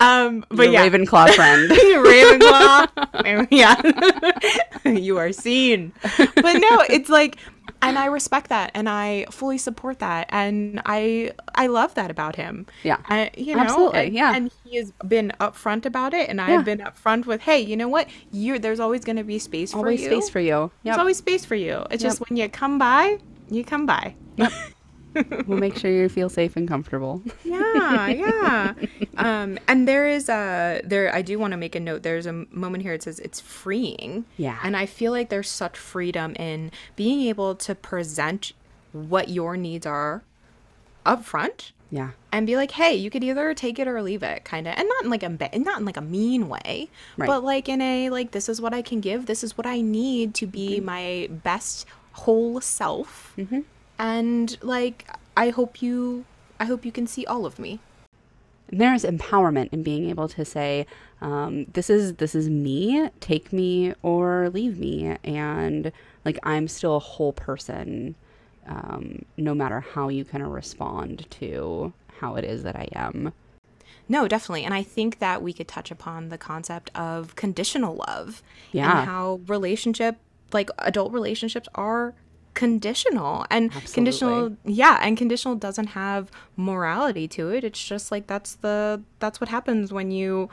um 0.00 0.44
but 0.48 0.64
Your 0.64 0.72
yeah 0.72 0.88
Ravenclaw 0.88 1.34
friend. 1.34 1.70
Ravenclaw. 2.08 3.48
yeah. 3.50 4.90
you 4.98 5.18
are 5.18 5.32
seen. 5.32 5.92
But 6.16 6.58
no, 6.58 6.84
it's 6.88 7.08
like 7.08 7.36
and 7.82 7.98
I 7.98 8.06
respect 8.06 8.48
that 8.48 8.70
and 8.74 8.88
I 8.88 9.26
fully 9.30 9.58
support 9.58 9.98
that 10.00 10.26
and 10.30 10.80
I 10.86 11.32
I 11.54 11.66
love 11.68 11.94
that 11.94 12.10
about 12.10 12.36
him. 12.36 12.66
Yeah. 12.82 12.98
I, 13.06 13.30
you 13.36 13.54
know, 13.54 13.62
Absolutely, 13.62 14.06
and, 14.06 14.14
yeah. 14.14 14.34
And 14.34 14.50
he 14.64 14.76
has 14.76 14.92
been 15.06 15.32
upfront 15.40 15.86
about 15.86 16.14
it 16.14 16.28
and 16.28 16.38
Yeah. 16.38 16.58
I've 16.58 16.64
been 16.64 16.78
upfront 16.80 17.26
with, 17.26 17.42
hey, 17.42 17.60
you 17.60 17.76
know 17.76 17.88
what? 17.88 18.08
You 18.32 18.58
there's 18.58 18.80
always 18.80 19.04
gonna 19.04 19.24
be 19.24 19.38
space 19.38 19.72
for 19.72 19.78
you. 19.78 19.84
Always 19.84 20.04
space 20.04 20.28
for 20.28 20.40
you. 20.40 20.70
There's 20.82 20.98
always 20.98 21.18
space 21.18 21.44
for 21.44 21.54
you. 21.54 21.84
It's 21.90 22.02
just 22.02 22.20
when 22.28 22.36
you 22.36 22.48
come 22.48 22.78
by, 22.78 23.18
you 23.50 23.64
come 23.64 23.86
by. 23.86 24.14
We'll 25.46 25.58
make 25.58 25.76
sure 25.76 25.90
you 25.90 26.08
feel 26.08 26.28
safe 26.28 26.56
and 26.56 26.68
comfortable. 26.68 27.22
yeah 27.44 28.06
yeah 28.08 28.74
um 29.16 29.58
and 29.66 29.88
there 29.88 30.06
is 30.08 30.28
a 30.28 30.80
there 30.84 31.14
i 31.14 31.22
do 31.22 31.38
want 31.38 31.52
to 31.52 31.56
make 31.56 31.74
a 31.74 31.80
note 31.80 32.02
there's 32.02 32.26
a 32.26 32.32
moment 32.50 32.82
here 32.82 32.92
it 32.92 33.02
says 33.02 33.18
it's 33.20 33.40
freeing 33.40 34.24
Yeah. 34.36 34.58
and 34.62 34.76
i 34.76 34.86
feel 34.86 35.12
like 35.12 35.28
there's 35.28 35.48
such 35.48 35.76
freedom 35.78 36.34
in 36.36 36.70
being 36.96 37.22
able 37.28 37.54
to 37.56 37.74
present 37.74 38.52
what 38.92 39.28
your 39.28 39.56
needs 39.56 39.86
are 39.86 40.22
up 41.06 41.24
front 41.24 41.72
Yeah. 41.90 42.10
and 42.32 42.46
be 42.46 42.56
like 42.56 42.72
hey 42.72 42.94
you 42.94 43.10
could 43.10 43.24
either 43.24 43.54
take 43.54 43.78
it 43.78 43.88
or 43.88 44.00
leave 44.02 44.22
it 44.22 44.44
kind 44.44 44.68
of 44.68 44.74
and 44.76 44.86
not 44.88 45.04
in 45.04 45.10
like 45.10 45.22
a 45.22 45.28
not 45.58 45.78
in 45.80 45.84
like 45.84 45.96
a 45.96 46.02
mean 46.02 46.48
way 46.48 46.88
Right. 47.16 47.26
but 47.26 47.42
like 47.42 47.68
in 47.68 47.80
a 47.80 48.10
like 48.10 48.30
this 48.32 48.48
is 48.48 48.60
what 48.60 48.74
i 48.74 48.82
can 48.82 49.00
give 49.00 49.26
this 49.26 49.42
is 49.42 49.56
what 49.56 49.66
i 49.66 49.80
need 49.80 50.34
to 50.34 50.46
be 50.46 50.80
my 50.80 51.28
best 51.30 51.86
whole 52.12 52.60
self 52.60 53.34
and 53.98 54.58
like 54.62 55.08
i 55.36 55.50
hope 55.50 55.82
you 55.82 56.24
i 56.60 56.64
hope 56.64 56.84
you 56.84 56.92
can 56.92 57.06
see 57.06 57.24
all 57.26 57.44
of 57.46 57.58
me 57.58 57.80
And 58.70 58.80
there's 58.82 59.02
empowerment 59.04 59.68
in 59.72 59.82
being 59.82 60.10
able 60.10 60.28
to 60.28 60.44
say, 60.44 60.84
um, 61.22 61.64
"This 61.72 61.88
is 61.88 62.16
this 62.22 62.34
is 62.34 62.50
me. 62.50 63.08
Take 63.18 63.50
me 63.50 63.94
or 64.02 64.50
leave 64.50 64.78
me," 64.78 65.16
and 65.24 65.90
like 66.26 66.38
I'm 66.42 66.68
still 66.68 66.94
a 66.96 66.98
whole 67.12 67.32
person, 67.32 68.14
um, 68.66 69.24
no 69.38 69.54
matter 69.54 69.80
how 69.80 70.10
you 70.10 70.22
kind 70.26 70.44
of 70.44 70.50
respond 70.50 71.24
to 71.40 71.94
how 72.20 72.36
it 72.36 72.44
is 72.44 72.62
that 72.64 72.76
I 72.76 72.88
am. 72.92 73.32
No, 74.06 74.28
definitely. 74.28 74.64
And 74.64 74.74
I 74.74 74.82
think 74.82 75.18
that 75.18 75.40
we 75.42 75.54
could 75.54 75.66
touch 75.68 75.90
upon 75.90 76.28
the 76.28 76.36
concept 76.36 76.90
of 76.94 77.36
conditional 77.36 77.94
love 78.06 78.42
Yeah. 78.72 79.00
and 79.00 79.08
how 79.08 79.40
relationship, 79.46 80.16
like 80.52 80.68
adult 80.78 81.10
relationships, 81.14 81.68
are 81.74 82.12
conditional 82.58 83.46
and 83.50 83.70
conditional 83.92 84.56
yeah 84.64 84.98
and 85.00 85.16
conditional 85.16 85.54
doesn't 85.54 85.88
have 85.88 86.30
morality 86.56 87.28
to 87.28 87.50
it 87.50 87.62
it's 87.62 87.82
just 87.82 88.10
like 88.10 88.26
that's 88.26 88.56
the 88.56 89.00
that's 89.20 89.40
what 89.40 89.48
happens 89.48 89.92
when 89.92 90.10
you 90.10 90.48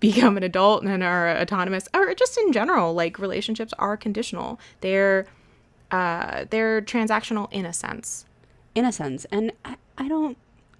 become 0.00 0.36
an 0.36 0.42
adult 0.42 0.84
and 0.84 1.02
are 1.02 1.36
autonomous 1.36 1.88
or 1.94 2.14
just 2.14 2.38
in 2.38 2.52
general 2.52 2.94
like 2.94 3.18
relationships 3.18 3.72
are 3.78 3.96
conditional 3.96 4.60
they're 4.82 5.26
uh 5.90 6.44
they're 6.50 6.80
transactional 6.80 7.50
in 7.50 7.66
a 7.66 7.72
sense 7.72 8.26
in 8.74 8.84
a 8.84 8.92
sense. 8.92 9.24
And 9.26 9.52
I, 9.64 9.76
I 9.98 10.08
don't, 10.08 10.36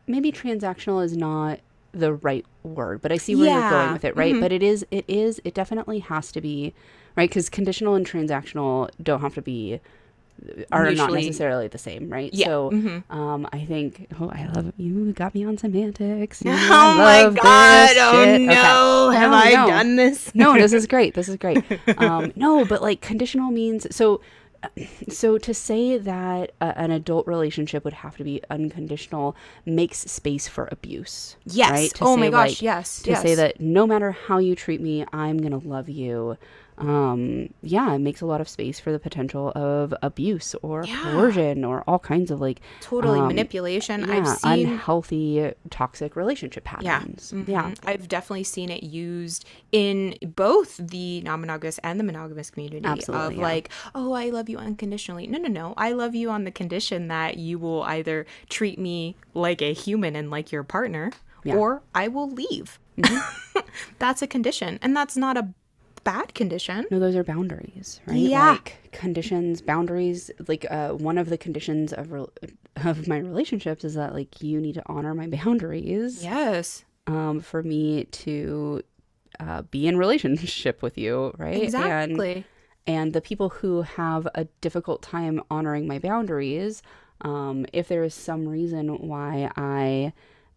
maybe 0.07 0.33
transactional 0.33 1.05
is 1.05 1.17
not 1.17 1.61
the 1.93 2.15
right 2.15 2.47
word, 2.63 3.03
but 3.03 3.13
I 3.13 3.17
see 3.19 3.35
where 3.35 3.51
you're 3.51 3.71
going 3.71 3.93
with 3.93 4.05
it, 4.05 4.17
right? 4.17 4.39
But 4.41 4.53
it 4.53 4.63
is, 4.63 4.87
it 4.91 5.05
is, 5.09 5.41
it 5.45 5.55
definitely 5.55 6.01
has 6.01 6.33
to 6.33 6.41
be, 6.41 6.73
right? 7.17 7.29
Because 7.29 7.51
conditional 7.51 7.95
and 7.95 8.07
transactional 8.07 8.91
don't 9.03 9.21
have 9.21 9.35
to 9.35 9.43
be, 9.43 9.81
are 10.73 10.91
not 10.93 11.13
necessarily 11.13 11.69
the 11.69 11.79
same, 11.79 12.11
right? 12.11 12.33
Yeah. 12.33 12.47
So, 12.47 13.03
um, 13.11 13.49
I 13.53 13.65
think, 13.65 14.09
oh, 14.21 14.29
I 14.31 14.47
love 14.55 14.73
you. 14.77 15.13
Got 15.13 15.35
me 15.35 15.45
on 15.45 15.57
semantics. 15.59 16.43
You 16.45 16.51
know, 16.51 16.59
oh 16.71 16.95
my 16.99 17.41
god 17.41 17.97
oh 17.99 18.25
shit. 18.25 18.41
no 18.41 19.09
Okay. 19.09 19.19
have 19.19 19.31
No, 19.31 19.37
i 19.37 19.51
no. 19.53 19.67
done 19.69 19.97
this 19.97 20.35
no, 20.35 20.55
this 20.55 20.73
is 20.73 20.87
great. 20.87 21.15
This 21.15 21.29
is 21.29 21.37
great. 21.37 21.63
Um, 21.99 22.33
no, 22.37 22.65
but 22.65 22.83
like 22.83 23.01
conditional 23.01 23.51
means 23.51 23.87
so. 23.95 24.21
So 25.09 25.39
to 25.39 25.53
say 25.53 25.99
that 25.99 26.53
uh, 26.61 26.73
an 26.77 26.93
adult 26.93 27.27
relationship 27.27 27.85
would 27.85 27.95
have 27.95 28.17
to 28.19 28.25
be 28.25 28.41
unconditional 28.49 29.35
makes 29.67 29.99
space 29.99 30.47
for 30.47 30.69
abuse. 30.71 31.37
Yes. 31.45 31.71
Right? 31.73 31.95
To 31.95 32.05
Oh 32.05 32.17
my 32.17 32.31
gosh, 32.31 32.51
like, 32.51 32.63
yes, 32.63 33.03
To 33.03 33.17
say 33.17 33.35
that 33.35 33.61
no 33.61 33.87
matter 33.89 34.13
how 34.13 34.39
you 34.39 34.55
treat 34.55 34.81
me, 34.81 35.05
I'm 35.13 35.39
gonna 35.39 35.59
love 35.59 35.89
you. 35.89 36.37
Um, 36.79 37.51
yeah, 37.63 37.95
it 37.95 37.99
makes 37.99 38.23
a 38.23 38.27
lot 38.27 38.41
of 38.41 38.49
space 38.49 38.81
for 38.81 38.93
the 38.93 38.99
potential 38.99 39.53
of 39.55 39.93
abuse 40.03 40.55
or 40.63 40.85
Yeah. 40.85 41.01
coercion 41.03 41.65
or 41.65 41.85
all 41.87 41.99
kinds 41.99 42.31
of 42.31 42.41
like 42.41 42.61
totally 42.81 43.21
um, 43.21 43.29
manipulation 43.29 44.01
yeah, 44.09 44.15
i've 44.17 44.27
seen 44.29 44.69
unhealthy, 44.69 45.53
toxic 45.71 46.17
relationship 46.17 46.67
yeah 46.81 46.99
patterns. 47.01 47.33
mhm. 47.37 47.47
Yeah. 47.49 47.75
i've 47.85 48.09
definitely 48.09 48.45
seen 48.45 48.71
it 48.71 48.83
used 48.83 49.45
in 49.71 50.17
both 50.35 50.79
the 50.79 51.21
non-monogamous 51.21 51.79
and 51.85 52.01
the 52.01 52.05
monogamous 52.05 52.51
community 52.51 52.87
Absolutely, 52.87 53.27
of 53.27 53.33
yeah. 53.35 53.43
like 53.43 53.69
oh 53.95 54.13
i 54.15 54.31
love 54.31 54.49
you 54.49 54.57
unconditionally 54.59 55.27
no 55.27 55.39
no 55.39 55.49
no 55.49 55.75
i 55.77 55.93
love 55.93 56.15
you 56.15 56.31
on 56.31 56.45
the 56.45 56.51
condition 56.51 57.09
that 57.09 57.37
you 57.37 57.59
will 57.59 57.83
either 57.83 58.25
treat 58.49 58.79
me 58.79 59.15
like 59.35 59.61
a 59.61 59.73
human 59.75 60.17
and 60.17 60.31
like 60.31 60.51
your 60.51 60.65
partner 60.65 61.13
Yeah. 61.45 61.53
Mm-hmm. 61.53 61.61
or 61.61 61.83
i 61.95 62.09
will 62.09 62.31
leave 62.31 62.79
that's 63.99 64.23
a 64.23 64.27
condition 64.27 64.79
and 64.83 64.97
that's 64.97 65.17
not 65.17 65.37
a 65.37 65.49
bad 66.05 66.35
condition 66.35 66.87
No, 66.91 66.99
those 66.99 67.17
are 67.17 67.25
boundaries, 67.25 68.01
right? 68.07 68.17
Yeah. 68.17 68.53
Like 68.53 68.91
conditions, 68.93 69.61
boundaries. 69.63 70.31
Like 70.49 70.67
uh, 70.71 70.91
one 70.91 71.19
of 71.19 71.29
the 71.29 71.39
conditions 71.39 71.93
of 71.93 72.13
re- 72.13 72.27
of 72.77 73.07
my 73.09 73.19
relationships 73.19 73.85
is 73.85 73.95
that 73.95 74.15
like 74.15 74.43
you 74.43 74.61
need 74.61 74.75
to 74.75 74.83
honor 74.87 75.15
my 75.15 75.27
boundaries. 75.27 76.23
yes 76.25 76.85
Um, 77.07 77.41
for 77.41 77.63
me 77.63 78.05
to 78.05 78.83
uh, 79.41 79.63
be 79.63 79.87
in 79.87 79.97
relationship 79.97 80.83
with 80.83 80.97
you, 80.99 81.33
right? 81.39 81.55
And 81.55 81.63
exactly 81.63 82.45
and 82.87 83.13
the 83.13 83.21
people 83.21 83.49
who 83.49 83.83
have 83.83 84.27
a 84.35 84.45
difficult 84.61 85.03
time 85.03 85.41
honoring 85.51 85.87
my 85.87 85.99
boundaries, 86.01 86.83
um, 87.21 87.65
if 87.73 87.87
there 87.89 88.03
is 88.03 88.15
some 88.15 88.49
reason 88.49 88.89
why 89.09 89.51
I 89.57 90.13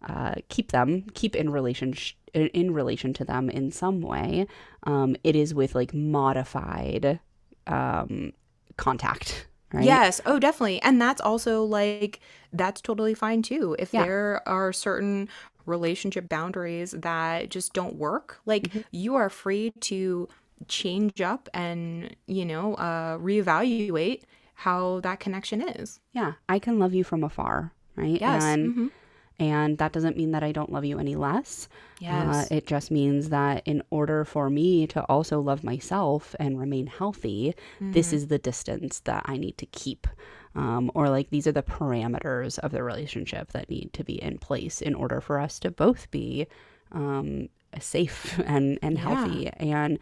uh, 0.07 0.35
keep 0.49 0.71
them, 0.71 1.03
keep 1.13 1.35
in 1.35 1.51
relation 1.51 1.93
in, 2.35 2.73
relation 2.73 3.13
to 3.13 3.25
them 3.25 3.49
in 3.49 3.71
some 3.71 4.01
way, 4.01 4.47
um, 4.83 5.15
it 5.23 5.35
is 5.35 5.53
with 5.53 5.75
like 5.75 5.93
modified 5.93 7.19
um, 7.67 8.33
contact, 8.77 9.47
right? 9.73 10.01
Yes. 10.01 10.21
Oh, 10.25 10.39
definitely. 10.39 10.81
And 10.81 11.01
that's 11.01 11.19
also 11.21 11.63
like, 11.63 12.19
that's 12.53 12.81
totally 12.81 13.13
fine 13.13 13.41
too. 13.41 13.75
If 13.77 13.91
Yeah. 13.91 14.05
there 14.05 14.41
are 14.47 14.71
certain 14.71 15.27
relationship 15.65 16.29
boundaries 16.29 16.91
that 16.91 17.49
just 17.49 17.73
don't 17.73 17.95
work, 17.95 18.39
like 18.45 18.69
Mm-hmm. 18.69 18.81
you 18.91 19.15
are 19.15 19.29
free 19.29 19.71
to 19.81 20.29
change 20.69 21.19
up 21.19 21.49
and, 21.53 22.15
you 22.27 22.45
know, 22.45 22.75
uh, 22.75 23.17
reevaluate 23.17 24.21
how 24.55 25.01
that 25.01 25.19
connection 25.19 25.61
is. 25.61 25.99
Yeah, 26.13 26.33
I 26.49 26.59
can 26.59 26.79
love 26.79 26.93
you 26.93 27.03
from 27.03 27.23
afar, 27.23 27.73
right? 27.95 28.21
Yes. 28.21 28.57
And 28.63 28.73
mhm. 28.77 28.91
And 29.39 29.77
that 29.77 29.91
doesn't 29.91 30.17
mean 30.17 30.31
that 30.31 30.43
I 30.43 30.51
don't 30.51 30.71
love 30.71 30.85
you 30.85 30.99
any 30.99 31.15
less. 31.15 31.67
Yes. 31.99 32.51
Uh, 32.51 32.55
it 32.55 32.67
just 32.67 32.91
means 32.91 33.29
that 33.29 33.63
in 33.65 33.81
order 33.89 34.23
for 34.25 34.49
me 34.49 34.85
to 34.87 35.01
also 35.03 35.39
love 35.41 35.63
myself 35.63 36.35
and 36.39 36.59
remain 36.59 36.87
healthy, 36.87 37.55
this 37.91 38.07
Mm-hmm. 38.07 38.15
is 38.15 38.27
the 38.27 38.37
distance 38.39 38.99
that 39.01 39.23
I 39.25 39.37
need 39.37 39.57
to 39.57 39.65
keep. 39.67 40.07
Um, 40.55 40.89
or 40.95 41.09
like 41.09 41.29
these 41.31 41.47
are 41.47 41.51
the 41.51 41.63
parameters 41.63 42.59
of 42.59 42.71
the 42.71 42.81
relationship 42.83 43.51
that 43.51 43.69
need 43.69 43.91
to 43.93 44.03
be 44.03 44.21
in 44.21 44.37
place 44.37 44.81
in 44.81 44.95
order 44.95 45.19
for 45.19 45.39
us 45.39 45.59
to 45.59 45.71
both 45.71 46.09
be 46.11 46.47
um, 46.93 47.49
safe 47.79 48.39
and, 48.45 48.79
and 48.81 48.97
Yeah. 48.97 49.03
healthy. 49.03 49.49
And 49.57 49.99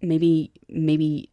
maybe, 0.00 0.50
maybe 0.68 1.28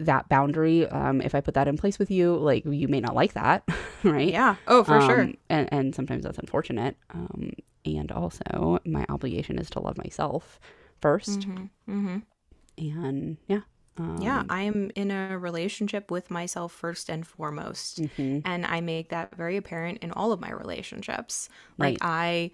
that 0.00 0.28
boundary, 0.28 0.86
um, 0.88 1.20
if 1.20 1.34
I 1.34 1.40
put 1.40 1.54
that 1.54 1.68
in 1.68 1.76
place 1.76 1.98
with 1.98 2.10
you, 2.10 2.36
like 2.36 2.64
you 2.64 2.88
may 2.88 3.00
not 3.00 3.14
like 3.14 3.34
that, 3.34 3.68
right? 4.04 4.28
yeah. 4.30 4.56
Oh, 4.66 4.82
for 4.84 5.00
sure. 5.00 5.20
Um, 5.22 5.36
And, 5.48 5.68
and 5.72 5.94
sometimes 5.94 6.24
that's 6.24 6.38
unfortunate. 6.38 6.96
Um, 7.14 7.52
and 7.84 8.10
also, 8.12 8.78
my 8.84 9.06
obligation 9.08 9.58
is 9.58 9.70
to 9.70 9.80
love 9.80 9.96
myself 9.98 10.58
1st 11.02 11.68
Mm-hmm. 11.88 12.18
And 12.78 13.36
yeah. 13.46 13.60
yeah, 14.18 14.44
I 14.48 14.62
am 14.62 14.90
in 14.94 15.10
a 15.10 15.38
relationship 15.38 16.10
with 16.10 16.30
myself 16.30 16.72
first 16.72 17.10
and 17.10 17.26
foremost. 17.26 18.00
And 18.44 18.64
I 18.66 18.80
make 18.80 19.10
that 19.10 19.34
very 19.36 19.56
apparent 19.58 19.98
in 19.98 20.12
all 20.12 20.32
of 20.32 20.40
my 20.40 20.50
relationships. 20.50 21.48
Like 21.78 21.98
I 22.00 22.52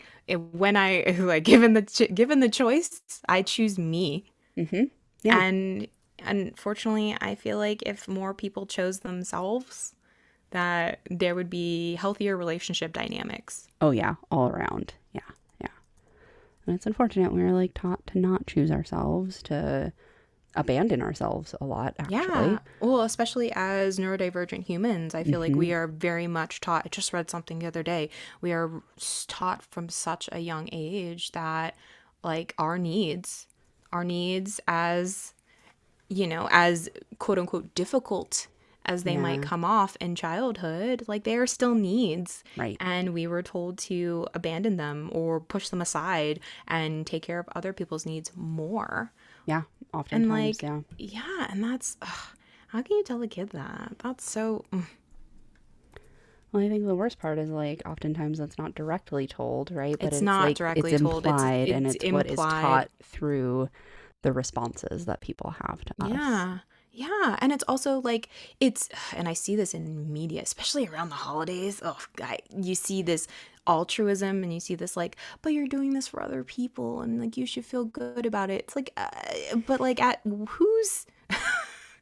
when 0.53 0.76
I 0.76 1.16
like 1.20 1.44
given 1.44 1.74
the 1.74 1.82
ch- 1.82 2.12
given 2.14 2.40
the 2.40 2.49
choice, 2.49 3.01
I 3.28 3.42
choose 3.42 3.78
me. 3.78 4.32
Yeah. 5.22 5.40
And 5.42 5.86
unfortunately, 6.24 7.16
I 7.20 7.34
feel 7.34 7.58
like 7.58 7.82
if 7.82 8.08
more 8.08 8.34
people 8.34 8.66
chose 8.66 9.00
themselves, 9.00 9.94
that 10.50 11.00
there 11.10 11.34
would 11.34 11.50
be 11.50 11.96
healthier 11.96 12.36
relationship 12.36 12.92
dynamics. 12.92 13.68
Oh 13.80 13.90
yeah, 13.90 14.14
all 14.30 14.48
around. 14.48 14.94
Yeah, 15.12 15.20
yeah. 15.60 15.68
And 16.66 16.76
it's 16.76 16.86
unfortunate 16.86 17.32
we're 17.32 17.52
like 17.52 17.74
taught 17.74 18.06
to 18.08 18.18
not 18.18 18.46
choose 18.46 18.70
ourselves, 18.70 19.42
to 19.44 19.92
abandon 20.54 21.02
ourselves 21.02 21.54
a 21.60 21.64
lot. 21.64 21.94
Actually, 21.98 22.16
Yeah. 22.16 22.58
Well, 22.80 23.02
especially 23.02 23.52
as 23.54 23.98
neurodivergent 23.98 24.64
humans, 24.64 25.14
I 25.14 25.22
feel 25.22 25.38
like 25.38 25.54
we 25.54 25.68
mm-hmm. 25.68 25.76
are 25.76 25.86
very 25.86 26.26
much 26.26 26.60
taught. 26.60 26.82
I 26.86 26.88
just 26.88 27.12
read 27.12 27.30
something 27.30 27.58
the 27.58 27.66
other 27.66 27.82
day. 27.82 28.08
We 28.40 28.52
are 28.52 28.82
taught 29.28 29.62
from 29.62 29.90
such 29.90 30.28
a 30.32 30.38
young 30.38 30.70
age 30.72 31.32
that, 31.32 31.76
like, 32.24 32.54
our 32.56 32.78
needs, 32.78 33.46
our 33.92 34.02
needs 34.02 34.60
as, 34.66 35.34
you 36.09 36.26
know, 36.26 36.48
as 36.50 36.88
quote 37.18 37.38
unquote 37.38 37.74
difficult 37.74 38.46
as 38.88 39.02
they 39.02 39.16
might 39.16 39.42
come 39.42 39.64
off 39.64 39.96
in 40.00 40.14
childhood, 40.14 41.02
like, 41.09 41.24
they 41.24 41.36
are 41.36 41.46
still 41.46 41.74
needs. 41.74 42.44
Right. 42.57 42.76
And 42.78 43.12
we 43.12 43.26
were 43.26 43.42
told 43.42 43.78
to 43.78 44.28
abandon 44.32 44.76
them 44.76 45.11
or 45.12 45.40
push 45.40 45.70
them 45.70 45.80
aside 45.82 46.38
and 46.68 47.04
take 47.04 47.24
care 47.24 47.40
of 47.40 47.48
other 47.57 47.72
people's 47.72 48.07
needs 48.07 48.30
more. 48.36 49.12
yeah. 49.46 49.62
Oftentimes, 49.92 50.30
like, 50.30 50.62
yeah. 50.62 50.80
Yeah, 50.98 51.46
and 51.50 51.64
that's 51.64 51.96
ugh, 52.02 52.36
how 52.68 52.82
can 52.82 52.96
you 52.96 53.02
tell 53.04 53.22
a 53.22 53.28
kid 53.28 53.50
that? 53.50 53.94
That's 53.98 54.28
so 54.28 54.64
mm. 54.72 54.84
Well, 56.52 56.62
I 56.64 56.68
think 56.68 56.86
the 56.86 56.94
worst 56.94 57.18
part 57.18 57.38
is 57.38 57.50
like 57.50 57.82
oftentimes 57.86 58.38
that's 58.38 58.59
not 58.59 58.74
directly 58.74 59.26
told, 59.26 59.70
right? 59.70 59.96
But 59.98 60.12
It's 60.12 60.20
not 60.20 60.44
like, 60.44 60.57
directly 60.57 60.92
it's 60.92 61.02
told. 61.02 61.24
It's- 61.26 61.32
implied, 61.40 61.68
and 61.70 61.86
it's 61.86 61.96
it's 61.96 62.12
what 62.12 62.26
is 62.26 62.36
taught 62.36 62.88
through 63.02 63.68
the 64.27 64.33
responses 64.33 65.07
that 65.07 65.20
people 65.20 65.55
have 65.66 65.85
to 65.85 65.95
us. 66.03 66.11
yeah. 66.11 66.59
Yeah, 66.99 67.37
and 67.41 67.53
it's 67.53 67.64
also 67.68 68.01
like 68.01 68.31
it's 68.59 68.89
and 69.16 69.29
I 69.29 69.35
see 69.35 69.55
this 69.55 69.72
in 69.74 70.12
media, 70.12 70.43
especially 70.43 70.89
around 70.89 71.11
the 71.11 71.14
holidays. 71.29 71.81
Oh, 71.85 71.99
I, 72.22 72.39
you 72.57 72.74
see 72.74 73.03
this 73.03 73.29
altruism 73.66 74.43
and 74.43 74.53
you 74.53 74.61
see 74.61 74.74
this 74.74 74.97
like, 74.97 75.16
but 75.43 75.53
you're 75.53 75.68
doing 75.68 75.93
this 75.93 76.09
for 76.09 76.22
other 76.22 76.43
people 76.43 77.03
and 77.03 77.20
like 77.20 77.37
you 77.37 77.45
should 77.47 77.66
feel 77.66 77.85
good 77.85 78.24
about 78.24 78.49
it. 78.51 78.62
It's 78.62 78.74
like 78.77 78.93
uh, 78.97 79.11
but 79.66 79.79
like 79.79 80.01
at 80.01 80.20
whose 80.49 81.07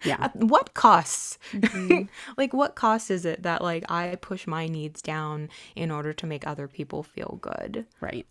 Yeah. 0.04 0.18
at 0.20 0.36
what 0.36 0.74
costs? 0.74 1.38
like 2.36 2.52
what 2.54 2.74
cost 2.76 3.10
is 3.10 3.24
it 3.24 3.42
that 3.42 3.62
like 3.62 3.84
I 3.90 4.16
push 4.20 4.46
my 4.46 4.68
needs 4.68 5.02
down 5.02 5.48
in 5.74 5.90
order 5.90 6.12
to 6.12 6.26
make 6.26 6.46
other 6.46 6.68
people 6.68 7.02
feel 7.02 7.38
good? 7.42 7.84
Right. 8.00 8.26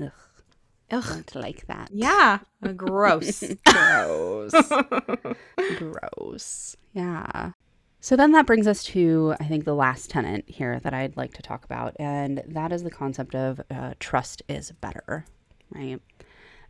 Ugh. 0.00 0.12
Ugh. 0.92 1.04
Don't 1.04 1.34
like 1.34 1.66
that. 1.66 1.88
Yeah, 1.92 2.38
gross. 2.76 3.42
Gross. 3.64 4.52
Gross. 5.78 6.76
Yeah. 6.92 7.52
So 8.00 8.16
then 8.16 8.32
that 8.32 8.46
brings 8.46 8.66
us 8.66 8.82
to, 8.84 9.34
I 9.40 9.44
think, 9.44 9.64
the 9.64 9.74
last 9.74 10.10
tenant 10.10 10.48
here 10.48 10.80
that 10.80 10.92
I'd 10.92 11.16
like 11.16 11.34
to 11.34 11.42
talk 11.42 11.64
about, 11.64 11.96
and 11.98 12.42
that 12.48 12.72
is 12.72 12.82
the 12.82 12.90
concept 12.90 13.34
of 13.34 13.60
uh, 13.70 13.94
trust 14.00 14.42
is 14.48 14.72
better, 14.72 15.24
right? 15.70 16.00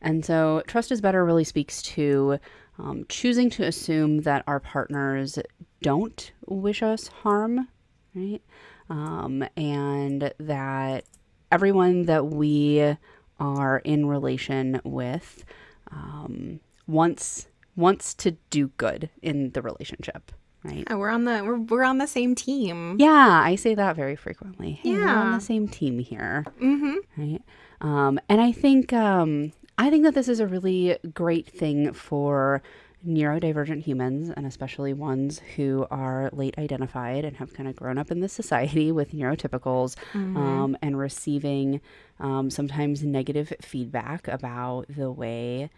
And 0.02 0.24
so 0.24 0.62
trust 0.66 0.92
is 0.92 1.00
better 1.00 1.24
really 1.24 1.44
speaks 1.44 1.80
to 1.82 2.38
um, 2.78 3.06
choosing 3.08 3.48
to 3.50 3.64
assume 3.64 4.22
that 4.22 4.44
our 4.46 4.60
partners 4.60 5.38
don't 5.80 6.32
wish 6.46 6.82
us 6.82 7.08
harm, 7.08 7.68
right? 8.14 8.42
Um, 8.90 9.44
and 9.56 10.32
that 10.38 11.04
everyone 11.50 12.04
that 12.06 12.26
we 12.26 12.96
are 13.42 13.78
in 13.84 14.06
relation 14.06 14.80
with 14.84 15.44
um, 15.90 16.60
wants 16.86 17.48
wants 17.76 18.14
to 18.14 18.32
do 18.50 18.68
good 18.76 19.08
in 19.22 19.50
the 19.52 19.62
relationship, 19.62 20.30
right? 20.62 20.84
Yeah, 20.88 20.96
we're 20.96 21.08
on 21.08 21.24
the 21.24 21.42
we're, 21.44 21.58
we're 21.58 21.82
on 21.84 21.98
the 21.98 22.06
same 22.06 22.34
team. 22.34 22.96
Yeah, 22.98 23.42
I 23.44 23.56
say 23.56 23.74
that 23.74 23.96
very 23.96 24.16
frequently. 24.16 24.72
Hey, 24.82 24.92
we're 24.92 25.08
on 25.08 25.32
the 25.32 25.40
same 25.40 25.68
team 25.68 25.98
here, 25.98 26.44
Mm-hmm. 26.60 26.96
right? 27.22 27.42
Um, 27.80 28.20
and 28.28 28.40
I 28.40 28.52
think 28.52 28.92
um, 28.92 29.52
I 29.76 29.90
think 29.90 30.04
that 30.04 30.14
this 30.14 30.28
is 30.28 30.38
a 30.40 30.46
really 30.46 30.96
great 31.12 31.46
thing 31.48 31.92
for 31.92 32.62
neurodivergent 33.06 33.82
humans, 33.82 34.30
and 34.36 34.46
especially 34.46 34.92
ones 34.92 35.40
who 35.56 35.86
are 35.90 36.30
late 36.32 36.56
identified 36.58 37.24
and 37.24 37.36
have 37.36 37.52
kind 37.54 37.68
of 37.68 37.76
grown 37.76 37.98
up 37.98 38.10
in 38.10 38.20
this 38.20 38.32
society 38.32 38.92
with 38.92 39.12
neurotypicals, 39.12 39.96
um, 40.14 40.76
and 40.82 40.98
receiving 40.98 41.80
um, 42.20 42.50
sometimes 42.50 43.02
negative 43.02 43.52
feedback 43.60 44.28
about 44.28 44.86
the 44.88 45.10
way 45.10 45.70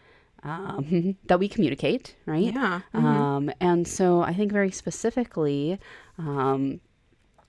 um, 0.42 1.16
that 1.26 1.38
we 1.38 1.48
communicate, 1.48 2.14
right? 2.26 2.52
Yeah. 2.54 2.80
Um, 2.92 3.50
and 3.60 3.88
so 3.88 4.20
I 4.20 4.34
think 4.34 4.52
very 4.52 4.70
specifically, 4.70 5.78
um, 6.18 6.80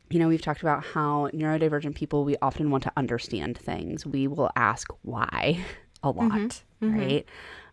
you 0.10 0.20
know, 0.20 0.28
we've 0.28 0.42
talked 0.42 0.62
about 0.62 0.84
how 0.84 1.30
neurodivergent 1.34 1.96
people, 1.96 2.24
we 2.24 2.38
often 2.42 2.72
want 2.72 2.84
to 2.84 2.92
understand 2.96 3.58
things. 3.58 4.06
We 4.06 4.28
will 4.28 4.52
ask 4.56 4.92
why 5.02 5.64
a 6.04 6.12
lot, 6.12 6.62
right? 6.82 7.26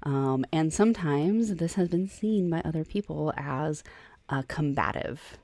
Um, 0.04 0.44
and 0.52 0.72
sometimes 0.72 1.54
this 1.56 1.74
has 1.74 1.88
been 1.88 2.08
seen 2.08 2.50
by 2.50 2.60
other 2.64 2.84
people 2.84 3.32
as 3.36 3.82
a 4.28 4.42
combative 4.44 5.38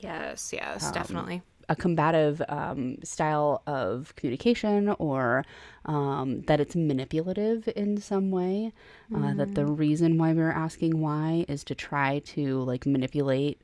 Yes. 0.00 0.52
Yes. 0.52 0.90
definitely. 0.92 1.42
a 1.68 1.76
combative 1.76 2.40
um, 2.48 2.96
style 3.02 3.62
of 3.66 4.14
communication 4.16 4.88
or 4.98 5.44
um, 5.84 6.40
that 6.42 6.60
it's 6.60 6.74
manipulative 6.76 7.68
in 7.76 8.00
some 8.00 8.30
way. 8.30 8.72
Uh, 9.14 9.34
that 9.34 9.54
the 9.54 9.66
reason 9.66 10.16
why 10.16 10.32
we're 10.32 10.50
asking 10.52 10.98
why 11.00 11.44
is 11.48 11.64
to 11.64 11.74
try 11.74 12.20
to 12.20 12.60
like 12.62 12.86
manipulate 12.86 13.60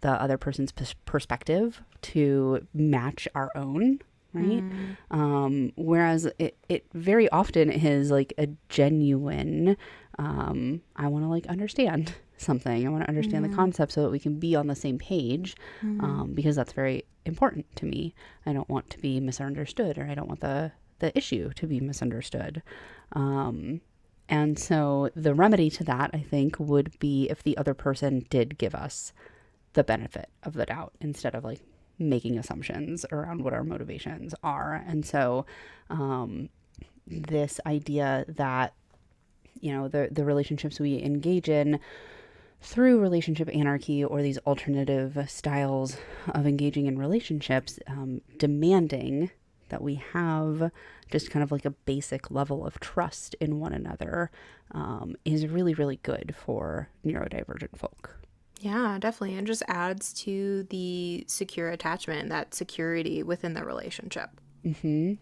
the 0.00 0.10
other 0.12 0.38
person's 0.38 0.72
pers- 0.72 0.94
perspective 1.04 1.82
to 2.02 2.66
match 2.72 3.26
our 3.34 3.50
own. 3.54 3.98
Right. 4.34 4.64
Um, 5.10 5.72
whereas 5.76 6.26
it, 6.38 6.56
it 6.68 6.86
very 6.92 7.28
often 7.28 7.70
is 7.70 8.10
like 8.10 8.32
a 8.36 8.48
genuine, 8.68 9.76
um, 10.18 10.82
I 10.96 11.06
want 11.08 11.24
to 11.24 11.28
like 11.28 11.46
understand 11.46 12.14
something. 12.36 12.86
I 12.86 12.90
want 12.90 13.04
to 13.04 13.08
understand 13.08 13.44
the 13.44 13.48
concept 13.48 13.92
so 13.92 14.02
that 14.02 14.10
we 14.10 14.18
can 14.18 14.38
be 14.38 14.56
on 14.56 14.66
the 14.66 14.74
same 14.74 14.98
page 14.98 15.56
um, 16.00 16.32
because 16.34 16.56
that's 16.56 16.72
very 16.72 17.04
important 17.24 17.66
to 17.76 17.86
me. 17.86 18.14
I 18.44 18.52
don't 18.52 18.68
want 18.68 18.90
to 18.90 18.98
be 18.98 19.20
misunderstood 19.20 19.98
or 19.98 20.06
I 20.06 20.14
don't 20.14 20.28
want 20.28 20.40
the, 20.40 20.72
the 20.98 21.16
issue 21.16 21.52
to 21.54 21.66
be 21.66 21.80
misunderstood. 21.80 22.62
Um, 23.12 23.80
and 24.28 24.58
so 24.58 25.10
the 25.14 25.34
remedy 25.34 25.70
to 25.70 25.84
that, 25.84 26.10
I 26.12 26.20
think, 26.20 26.58
would 26.58 26.98
be 26.98 27.28
if 27.28 27.42
the 27.42 27.56
other 27.56 27.74
person 27.74 28.26
did 28.30 28.58
give 28.58 28.74
us 28.74 29.12
the 29.74 29.84
benefit 29.84 30.28
of 30.42 30.54
the 30.54 30.66
doubt 30.66 30.94
instead 31.00 31.34
of 31.34 31.44
like 31.44 31.60
making 31.98 32.38
assumptions 32.38 33.04
around 33.12 33.42
what 33.42 33.52
our 33.52 33.64
motivations 33.64 34.34
are. 34.42 34.82
And 34.86 35.04
so 35.04 35.46
um, 35.90 36.48
this 37.06 37.60
idea 37.66 38.24
that 38.28 38.74
you 39.60 39.72
know 39.72 39.88
the 39.88 40.08
the 40.10 40.24
relationships 40.24 40.80
we 40.80 41.02
engage 41.02 41.48
in 41.48 41.78
through 42.60 42.98
relationship 42.98 43.48
anarchy 43.54 44.02
or 44.02 44.22
these 44.22 44.38
alternative 44.38 45.18
styles 45.28 45.98
of 46.28 46.46
engaging 46.46 46.86
in 46.86 46.98
relationships, 46.98 47.78
um, 47.86 48.22
demanding 48.38 49.30
that 49.68 49.82
we 49.82 49.96
have 50.12 50.70
just 51.10 51.30
kind 51.30 51.42
of 51.42 51.52
like 51.52 51.66
a 51.66 51.70
basic 51.70 52.30
level 52.30 52.66
of 52.66 52.80
trust 52.80 53.34
in 53.34 53.60
one 53.60 53.74
another, 53.74 54.30
um, 54.72 55.14
is 55.26 55.46
really, 55.46 55.74
really 55.74 55.98
good 56.02 56.34
for 56.36 56.88
neurodivergent 57.04 57.76
folk. 57.76 58.16
Yeah, 58.64 58.96
definitely. 58.98 59.36
And 59.36 59.46
just 59.46 59.62
adds 59.68 60.14
to 60.24 60.62
the 60.70 61.24
secure 61.28 61.68
attachment, 61.68 62.30
that 62.30 62.54
security 62.54 63.22
within 63.22 63.52
the 63.52 63.62
relationship. 63.62 64.30
Hmm. 64.80 65.14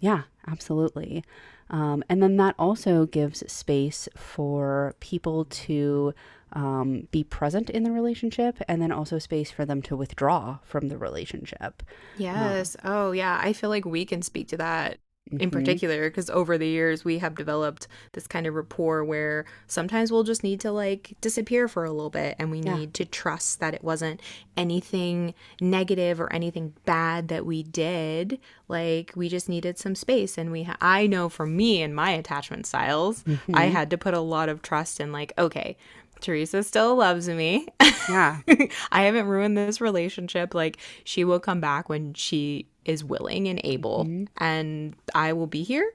Yeah, 0.00 0.22
absolutely. 0.48 1.22
Um, 1.68 2.02
and 2.08 2.22
then 2.22 2.38
that 2.38 2.54
also 2.58 3.04
gives 3.04 3.52
space 3.52 4.08
for 4.16 4.94
people 5.00 5.44
to 5.44 6.14
um, 6.54 7.06
be 7.10 7.22
present 7.22 7.68
in 7.68 7.82
the 7.82 7.92
relationship 7.92 8.56
and 8.66 8.80
then 8.80 8.92
also 8.92 9.18
space 9.18 9.50
for 9.50 9.66
them 9.66 9.82
to 9.82 9.96
withdraw 9.96 10.60
from 10.62 10.88
the 10.88 10.96
relationship. 10.96 11.82
Yes. 12.16 12.78
Oh, 12.82 13.12
yeah. 13.12 13.38
I 13.42 13.52
feel 13.52 13.68
like 13.68 13.84
we 13.84 14.06
can 14.06 14.22
speak 14.22 14.48
to 14.48 14.56
that 14.56 15.00
in 15.30 15.38
mm-hmm. 15.38 15.50
particular 15.50 16.08
because 16.08 16.30
over 16.30 16.56
the 16.56 16.68
years 16.68 17.04
we 17.04 17.18
have 17.18 17.34
developed 17.34 17.88
this 18.12 18.26
kind 18.26 18.46
of 18.46 18.54
rapport 18.54 19.04
where 19.04 19.44
sometimes 19.66 20.12
we'll 20.12 20.22
just 20.22 20.44
need 20.44 20.60
to 20.60 20.70
like 20.70 21.14
disappear 21.20 21.66
for 21.66 21.84
a 21.84 21.90
little 21.90 22.10
bit 22.10 22.36
and 22.38 22.50
we 22.50 22.60
need 22.60 22.94
to 22.94 23.04
trust 23.04 23.58
that 23.58 23.74
it 23.74 23.82
wasn't 23.82 24.20
anything 24.56 25.34
negative 25.60 26.20
or 26.20 26.32
anything 26.32 26.72
bad 26.84 27.26
that 27.26 27.44
we 27.44 27.64
did 27.64 28.38
like 28.68 29.12
we 29.16 29.28
just 29.28 29.48
needed 29.48 29.78
some 29.78 29.96
space 29.96 30.38
and 30.38 30.52
we 30.52 30.62
ha- 30.62 30.76
I 30.80 31.08
know 31.08 31.28
for 31.28 31.46
me 31.46 31.82
and 31.82 31.94
my 31.94 32.10
attachment 32.10 32.66
styles 32.66 33.24
I 33.26 33.30
mm-hmm. 33.30 33.54
had 33.72 33.90
to 33.90 33.98
put 33.98 34.14
a 34.14 34.20
lot 34.20 34.48
of 34.48 34.62
trust 34.62 35.00
in 35.00 35.10
like 35.10 35.32
okay 35.36 35.76
Teresa 36.20 36.62
still 36.62 36.96
loves 36.96 37.28
me. 37.28 37.68
Yeah. 38.08 38.40
I 38.90 39.02
haven't 39.02 39.26
ruined 39.26 39.56
this 39.56 39.80
relationship. 39.82 40.54
Like, 40.54 40.78
she 41.04 41.24
will 41.24 41.40
come 41.40 41.60
back 41.60 41.90
when 41.90 42.14
she 42.14 42.66
is 42.86 43.04
willing 43.04 43.48
and 43.48 43.60
able, 43.64 44.06
and 44.38 44.94
I 45.14 45.32
will 45.32 45.46
be 45.46 45.62
here, 45.62 45.92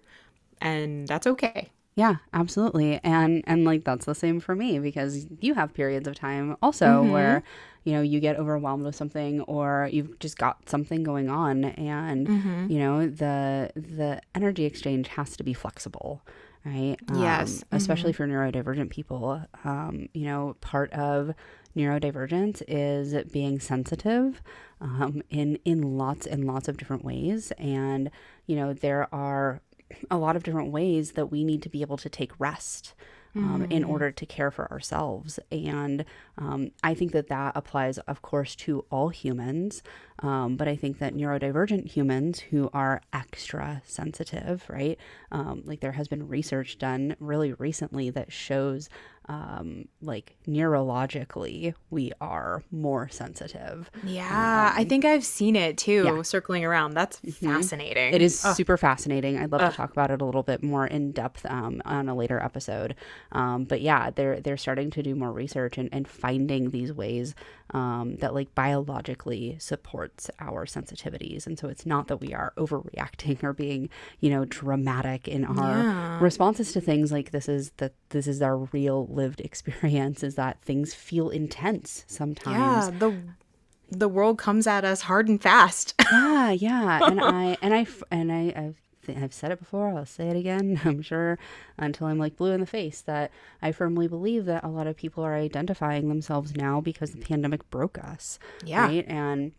and 0.60 1.08
that's 1.08 1.26
okay. 1.28 1.70
Yeah, 1.96 2.16
absolutely. 2.34 3.00
And 3.04 3.44
and 3.48 3.66
like 3.66 3.84
that's 3.84 4.06
the 4.06 4.16
same 4.16 4.39
for 4.39 4.56
me 4.56 4.80
because 4.80 5.28
you 5.42 5.56
have 5.56 5.74
periods 5.74 6.08
of 6.08 6.16
time 6.16 6.56
also 6.62 7.04
where 7.04 7.44
you 7.84 7.94
know 7.94 8.02
you 8.02 8.20
get 8.22 8.38
overwhelmed 8.38 8.86
with 8.86 8.96
something 8.96 9.42
or 9.42 9.89
you've 9.92 10.18
just 10.20 10.38
got 10.38 10.70
something 10.70 11.04
going 11.04 11.30
on 11.30 11.66
and 11.66 12.72
you 12.72 12.80
know 12.80 13.08
the 13.08 13.72
the 13.76 14.22
energy 14.34 14.64
exchange 14.66 15.10
has 15.10 15.36
to 15.36 15.44
be 15.44 15.54
flexible, 15.54 16.22
right? 16.66 16.96
Yes. 17.14 17.64
Um, 17.72 17.78
especially 17.78 18.14
for 18.14 18.26
neurodivergent 18.26 18.89
people. 18.89 19.44
Um, 19.66 20.08
you 20.14 20.26
know, 20.26 20.56
part 20.62 20.94
of 20.94 21.34
neurodivergence 21.76 22.61
is 22.67 23.13
being 23.32 23.59
sensitive 23.59 24.41
um, 24.80 25.22
in 25.30 25.57
in 25.65 25.97
lots 25.97 26.26
and 26.26 26.45
lots 26.45 26.67
of 26.67 26.78
different 26.78 27.03
ways 27.03 27.51
and 27.57 28.09
you 28.47 28.55
know 28.55 28.74
there 28.74 29.13
are 29.13 29.61
a 30.09 30.17
lot 30.17 30.36
of 30.36 30.43
different 30.43 30.72
ways 30.72 31.13
that 31.13 31.28
we 31.28 31.43
need 31.43 31.61
to 31.61 31.69
be 31.69 31.82
able 31.82 31.97
to 31.97 32.09
take 32.09 32.32
rest 32.39 32.93
um, 33.36 33.67
in 33.69 33.84
order 33.84 34.11
to 34.11 34.26
care 34.26 34.51
for 34.51 34.69
ourselves. 34.72 35.39
And 35.51 36.05
um, 36.38 36.72
I 36.84 36.93
think 36.93 37.11
that 37.13 37.28
that 37.30 37.53
applies, 37.55 37.97
of 37.99 38.22
course, 38.22 38.55
to 38.57 38.86
all 38.89 39.09
humans. 39.09 39.84
Um, 40.19 40.57
but 40.57 40.67
I 40.67 40.76
think 40.76 40.99
that 40.99 41.15
neurodivergent 41.15 41.91
humans 41.91 42.39
who 42.39 42.69
are 42.74 43.01
extra 43.13 43.82
sensitive, 43.86 44.65
right? 44.69 44.97
Um, 45.32 45.63
like 45.65 45.80
there 45.80 45.93
has 45.93 46.07
been 46.07 46.28
research 46.28 46.78
done 46.78 47.15
really 47.19 47.53
recently 47.53 48.09
that 48.11 48.32
shows 48.32 48.89
um, 49.32 49.86
like 50.01 50.36
neurologically 50.45 51.73
we 51.89 52.11
are 52.19 52.63
more 52.69 53.07
sensitive. 53.07 53.89
Yeah, 54.03 54.73
I 54.75 54.84
think 54.84 55.05
I've 55.05 55.23
seen 55.23 55.55
it 55.55 55.77
too, 55.77 56.21
circling 56.23 56.65
around. 56.65 56.95
That's 56.95 57.17
fascinating. 57.17 58.13
It 58.13 58.21
is 58.21 58.38
super 58.38 58.75
fascinating. 58.75 59.38
I'd 59.38 59.51
love 59.51 59.61
to 59.61 59.75
talk 59.75 59.91
about 59.91 60.11
it 60.11 60.21
a 60.21 60.25
little 60.25 60.43
bit 60.43 60.61
more 60.61 60.86
in 60.86 61.13
depth 61.13 61.45
um, 61.45 61.82
on 61.86 62.09
a 62.09 62.15
later 62.15 62.41
episode. 62.41 62.95
Um, 63.32 63.63
but 63.63 63.79
yeah, 63.79 64.09
they're 64.09 64.41
they're 64.41 64.57
starting 64.57 64.91
to 64.91 65.01
do 65.01 65.15
more 65.15 65.32
research 65.32 65.77
and, 65.77 65.88
and 65.93 66.07
finding 66.09 66.71
these 66.71 66.91
ways 66.91 67.34
um, 67.72 68.15
that 68.17 68.34
like 68.34 68.53
biologically 68.55 69.57
supports 69.59 70.30
our 70.39 70.65
sensitivities. 70.65 71.47
And 71.47 71.57
so 71.57 71.67
it's 71.67 71.86
not 71.86 72.07
that 72.07 72.17
we 72.17 72.34
are 72.34 72.53
overreacting 72.57 73.43
or 73.43 73.53
being, 73.53 73.89
you 74.19 74.30
know, 74.30 74.45
dramatic 74.45 75.28
in 75.28 75.45
our 75.45 76.19
responses 76.19 76.74
to 76.74 76.82
things. 76.82 77.11
Like 77.11 77.32
this 77.32 77.47
is 77.49 77.72
that 77.78 77.93
this 78.09 78.28
is 78.28 78.41
our 78.41 78.57
real 78.57 79.07
lived 79.07 79.41
experience. 79.49 80.24
Is 80.24 80.36
that 80.36 80.61
things 80.61 80.93
feel 80.93 81.30
intense 81.30 82.05
sometimes. 82.07 82.93
Yeah, 82.93 82.99
the 82.99 83.17
the 83.89 84.07
world 84.07 84.38
comes 84.38 84.67
at 84.67 84.86
us 84.86 85.01
hard 85.01 85.28
and 85.28 85.41
fast. 85.41 85.93
yeah 86.11 86.51
yeah 86.51 86.99
and 87.03 87.22
i 87.22 87.57
and 87.61 87.74
i 87.74 87.86
and 88.09 88.32
i 88.32 88.53
I've, 88.55 88.76
I've 89.10 89.34
said 89.34 89.52
it 89.52 89.60
before 89.60 89.89
i'll 89.89 90.06
say 90.06 90.30
it 90.30 90.36
again 90.38 90.80
i'm 90.86 91.02
sure 91.02 91.38
until 91.78 92.08
i'm 92.08 92.18
like 92.20 92.36
blue 92.38 92.52
in 92.52 92.60
the 92.60 92.66
face 92.66 93.02
that 93.02 93.32
i 93.62 93.72
firmly 93.72 94.08
believe 94.08 94.45
that 94.45 94.64
a 94.64 94.68
lot 94.70 94.88
of 94.88 94.95
people 94.95 95.24
are 95.24 95.36
identifying 95.36 96.08
themselves 96.10 96.56
now 96.56 96.82
because 96.82 97.12
the 97.12 97.22
pandemic 97.22 97.70
broke 97.70 97.97
us 97.97 98.39
Yeah. 98.64 98.86
right 98.86 99.06
and 99.08 99.54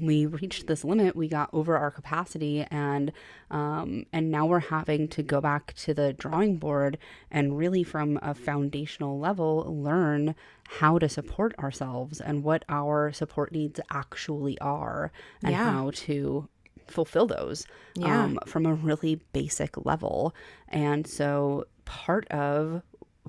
we 0.00 0.26
reached 0.26 0.66
this 0.66 0.84
limit 0.84 1.14
we 1.16 1.28
got 1.28 1.48
over 1.52 1.76
our 1.78 1.90
capacity 1.92 2.66
and 2.70 3.12
um, 3.52 4.04
and 4.12 4.30
now 4.32 4.44
we're 4.44 4.58
having 4.58 5.06
to 5.08 5.22
go 5.22 5.40
back 5.40 5.72
to 5.74 5.94
the 5.94 6.12
drawing 6.12 6.56
board 6.56 6.98
and 7.30 7.56
really 7.56 7.84
from 7.84 8.18
a 8.20 8.34
foundational 8.34 9.18
level 9.18 9.64
learn 9.68 10.34
how 10.80 10.98
to 10.98 11.08
support 11.08 11.54
ourselves 11.60 12.20
and 12.20 12.42
what 12.42 12.64
our 12.68 13.12
support 13.12 13.52
needs 13.52 13.78
actually 13.90 14.58
are 14.58 15.12
and 15.42 15.52
Yeah. 15.52 15.70
how 15.70 15.92
to 15.94 16.48
fulfill 16.88 17.26
those 17.26 17.66
Yeah. 17.94 18.24
um, 18.24 18.38
from 18.46 18.66
a 18.66 18.74
really 18.74 19.20
basic 19.32 19.84
level 19.84 20.34
and 20.68 21.06
so 21.06 21.64
part 21.84 22.26
of 22.30 22.82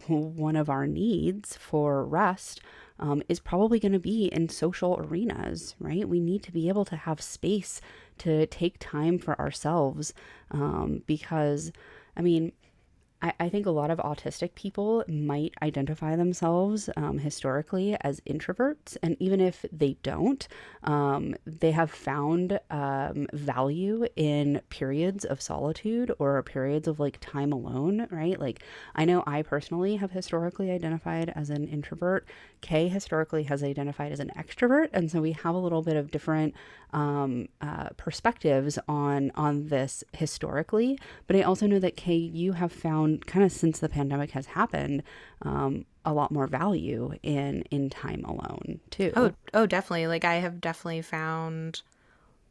one 0.07 0.55
of 0.55 0.69
our 0.69 0.85
needs 0.85 1.57
for 1.57 2.05
rest 2.05 2.61
um, 2.99 3.21
is 3.29 3.39
probably 3.39 3.79
going 3.79 3.91
to 3.93 3.99
be 3.99 4.25
in 4.27 4.47
social 4.49 4.95
arenas, 4.99 5.75
right? 5.79 6.07
We 6.07 6.19
need 6.19 6.43
to 6.43 6.51
be 6.51 6.67
able 6.67 6.85
to 6.85 6.95
have 6.95 7.19
space 7.21 7.81
to 8.19 8.45
take 8.47 8.77
time 8.79 9.17
for 9.17 9.39
ourselves 9.39 10.13
um, 10.51 11.01
because, 11.07 11.71
I 12.15 12.21
mean, 12.21 12.51
I, 13.21 13.33
I 13.39 13.49
think 13.49 13.65
a 13.65 13.71
lot 13.71 13.89
of 13.91 13.97
autistic 13.99 14.53
people 14.55 15.03
might 15.07 15.53
identify 15.61 16.15
themselves 16.15 16.89
um, 16.97 17.17
historically 17.17 17.97
as 18.01 18.21
introverts. 18.21 18.97
And 19.01 19.17
even 19.19 19.41
if 19.41 19.65
they 19.71 19.97
don't, 20.03 20.47
um, 20.83 21.35
they 21.45 21.71
have 21.71 21.91
found 21.91 22.59
um, 22.69 23.27
value 23.33 24.05
in 24.15 24.61
periods 24.69 25.25
of 25.25 25.41
solitude 25.41 26.11
or 26.19 26.41
periods 26.43 26.87
of 26.87 26.99
like 26.99 27.17
time 27.19 27.51
alone, 27.51 28.07
right? 28.11 28.39
Like, 28.39 28.63
I 28.95 29.05
know 29.05 29.23
I 29.25 29.41
personally 29.41 29.95
have 29.95 30.11
historically 30.11 30.71
identified 30.71 31.31
as 31.35 31.49
an 31.49 31.67
introvert. 31.67 32.27
Kay 32.61 32.87
historically 32.87 33.43
has 33.43 33.63
identified 33.63 34.11
as 34.11 34.19
an 34.19 34.31
extrovert. 34.37 34.89
And 34.93 35.11
so 35.11 35.21
we 35.21 35.33
have 35.33 35.55
a 35.55 35.57
little 35.57 35.81
bit 35.81 35.95
of 35.95 36.11
different 36.11 36.53
um, 36.93 37.47
uh, 37.61 37.89
perspectives 37.97 38.79
on 38.87 39.31
on 39.35 39.67
this 39.67 40.03
historically. 40.13 40.97
But 41.27 41.35
I 41.35 41.41
also 41.41 41.67
know 41.67 41.79
that 41.79 41.95
Kay, 41.95 42.15
you 42.15 42.53
have 42.53 42.71
found 42.71 43.25
kind 43.27 43.45
of 43.45 43.51
since 43.51 43.79
the 43.79 43.89
pandemic 43.89 44.31
has 44.31 44.47
happened, 44.47 45.03
um, 45.41 45.85
a 46.05 46.13
lot 46.13 46.31
more 46.31 46.47
value 46.47 47.13
in 47.23 47.63
in 47.71 47.89
time 47.89 48.23
alone 48.23 48.79
too. 48.89 49.11
Oh, 49.15 49.33
oh, 49.53 49.65
definitely. 49.65 50.07
Like 50.07 50.25
I 50.25 50.35
have 50.35 50.61
definitely 50.61 51.01
found 51.01 51.81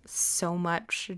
so 0.04 0.56
much 0.56 1.10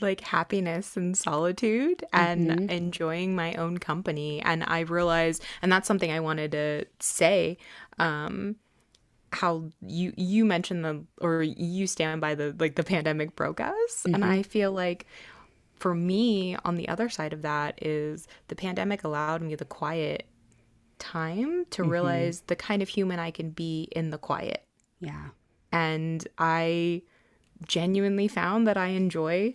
like 0.00 0.20
happiness 0.20 0.96
and 0.96 1.16
solitude 1.16 2.04
and 2.12 2.48
mm-hmm. 2.48 2.70
enjoying 2.70 3.34
my 3.34 3.54
own 3.54 3.78
company. 3.78 4.40
And 4.42 4.64
I 4.66 4.80
realized 4.80 5.44
and 5.62 5.70
that's 5.72 5.88
something 5.88 6.10
I 6.10 6.20
wanted 6.20 6.52
to 6.52 6.86
say 7.00 7.58
um 7.98 8.56
how 9.32 9.64
you 9.82 10.12
you 10.16 10.44
mentioned 10.44 10.84
the 10.84 11.04
or 11.20 11.42
you 11.42 11.86
stand 11.86 12.20
by 12.20 12.34
the 12.34 12.54
like 12.58 12.76
the 12.76 12.84
pandemic 12.84 13.36
broke 13.36 13.60
us. 13.60 14.04
And 14.04 14.16
mm-hmm. 14.16 14.24
I 14.24 14.42
feel 14.42 14.72
like 14.72 15.06
for 15.76 15.94
me 15.94 16.56
on 16.64 16.76
the 16.76 16.88
other 16.88 17.08
side 17.08 17.32
of 17.32 17.42
that 17.42 17.78
is 17.82 18.26
the 18.48 18.56
pandemic 18.56 19.04
allowed 19.04 19.42
me 19.42 19.54
the 19.54 19.64
quiet 19.64 20.26
time 20.98 21.66
to 21.70 21.82
mm-hmm. 21.82 21.90
realize 21.90 22.42
the 22.46 22.56
kind 22.56 22.82
of 22.82 22.88
human 22.88 23.18
I 23.18 23.30
can 23.30 23.50
be 23.50 23.88
in 23.92 24.10
the 24.10 24.18
quiet. 24.18 24.64
Yeah, 25.00 25.28
and 25.70 26.26
I 26.38 27.02
genuinely 27.66 28.28
found 28.28 28.66
that 28.66 28.76
I 28.76 28.88
enjoy 28.88 29.54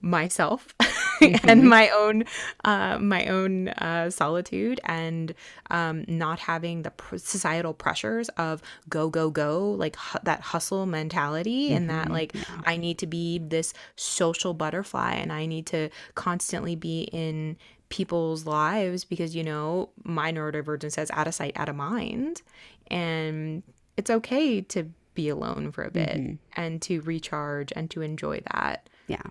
myself 0.00 0.74
and 1.44 1.68
my 1.68 1.90
own 1.90 2.24
uh, 2.64 2.98
my 2.98 3.26
own 3.26 3.68
uh, 3.68 4.10
solitude 4.10 4.80
and 4.84 5.34
um, 5.70 6.04
not 6.08 6.38
having 6.38 6.82
the 6.82 6.90
pr- 6.90 7.18
societal 7.18 7.74
pressures 7.74 8.28
of 8.30 8.62
go 8.88 9.08
go 9.10 9.30
go 9.30 9.70
like 9.72 9.96
hu- 9.96 10.18
that 10.22 10.40
hustle 10.40 10.86
mentality 10.86 11.72
and 11.72 11.90
that 11.90 12.10
like 12.10 12.34
I 12.64 12.76
need 12.76 12.98
to 12.98 13.06
be 13.06 13.38
this 13.38 13.74
social 13.96 14.54
butterfly 14.54 15.12
and 15.14 15.32
I 15.32 15.46
need 15.46 15.66
to 15.66 15.90
constantly 16.14 16.76
be 16.76 17.02
in 17.12 17.56
people's 17.90 18.46
lives 18.46 19.04
because 19.04 19.36
you 19.36 19.42
know 19.44 19.90
my 20.04 20.32
neurodivergence 20.32 20.92
says 20.92 21.10
out 21.10 21.26
of 21.26 21.34
sight 21.34 21.52
out 21.56 21.68
of 21.68 21.76
mind. 21.76 22.40
And 22.86 23.62
it's 23.96 24.10
okay 24.10 24.62
to 24.62 24.90
be 25.14 25.28
alone 25.28 25.70
for 25.72 25.84
a 25.84 25.90
bit 25.90 26.38
and 26.56 26.80
to 26.82 27.00
recharge 27.02 27.72
and 27.76 27.90
to 27.90 28.00
enjoy 28.00 28.40
that. 28.52 28.88
Yeah, 29.06 29.22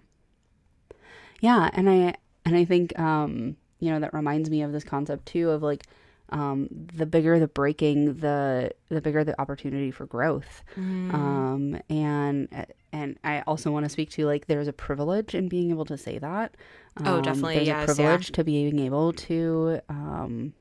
yeah. 1.41 1.69
And 1.73 1.89
I 1.89 2.15
and 2.45 2.55
I 2.55 2.65
think 2.65 2.97
um, 2.99 3.55
you 3.79 3.91
know 3.91 3.99
that 3.99 4.13
reminds 4.13 4.49
me 4.49 4.61
of 4.61 4.71
this 4.71 4.83
concept 4.83 5.25
too 5.25 5.49
of 5.49 5.61
like 5.63 5.83
um, 6.31 6.67
the 6.93 7.05
bigger 7.05 7.39
the 7.39 7.47
breaking, 7.47 8.15
the 8.19 8.71
the 8.89 9.01
bigger 9.01 9.23
the 9.23 9.39
opportunity 9.41 9.91
for 9.91 10.05
growth. 10.05 10.63
Um, 10.77 11.79
and 11.89 12.47
and 12.91 13.17
I 13.23 13.41
also 13.41 13.71
want 13.71 13.85
to 13.85 13.89
speak 13.89 14.09
to 14.11 14.25
like 14.25 14.47
there's 14.47 14.67
a 14.67 14.73
privilege 14.73 15.33
in 15.35 15.47
being 15.47 15.69
able 15.71 15.85
to 15.85 15.97
say 15.97 16.17
that. 16.19 16.55
Oh, 17.03 17.15
Um, 17.17 17.21
definitely, 17.21 17.55
There's 17.55 17.67
yes, 17.67 17.89
a 17.89 17.95
privilege 17.95 18.31
to 18.33 18.43
being 18.43 18.79
able 18.79 19.13
to 19.13 19.79
um, 19.89 20.53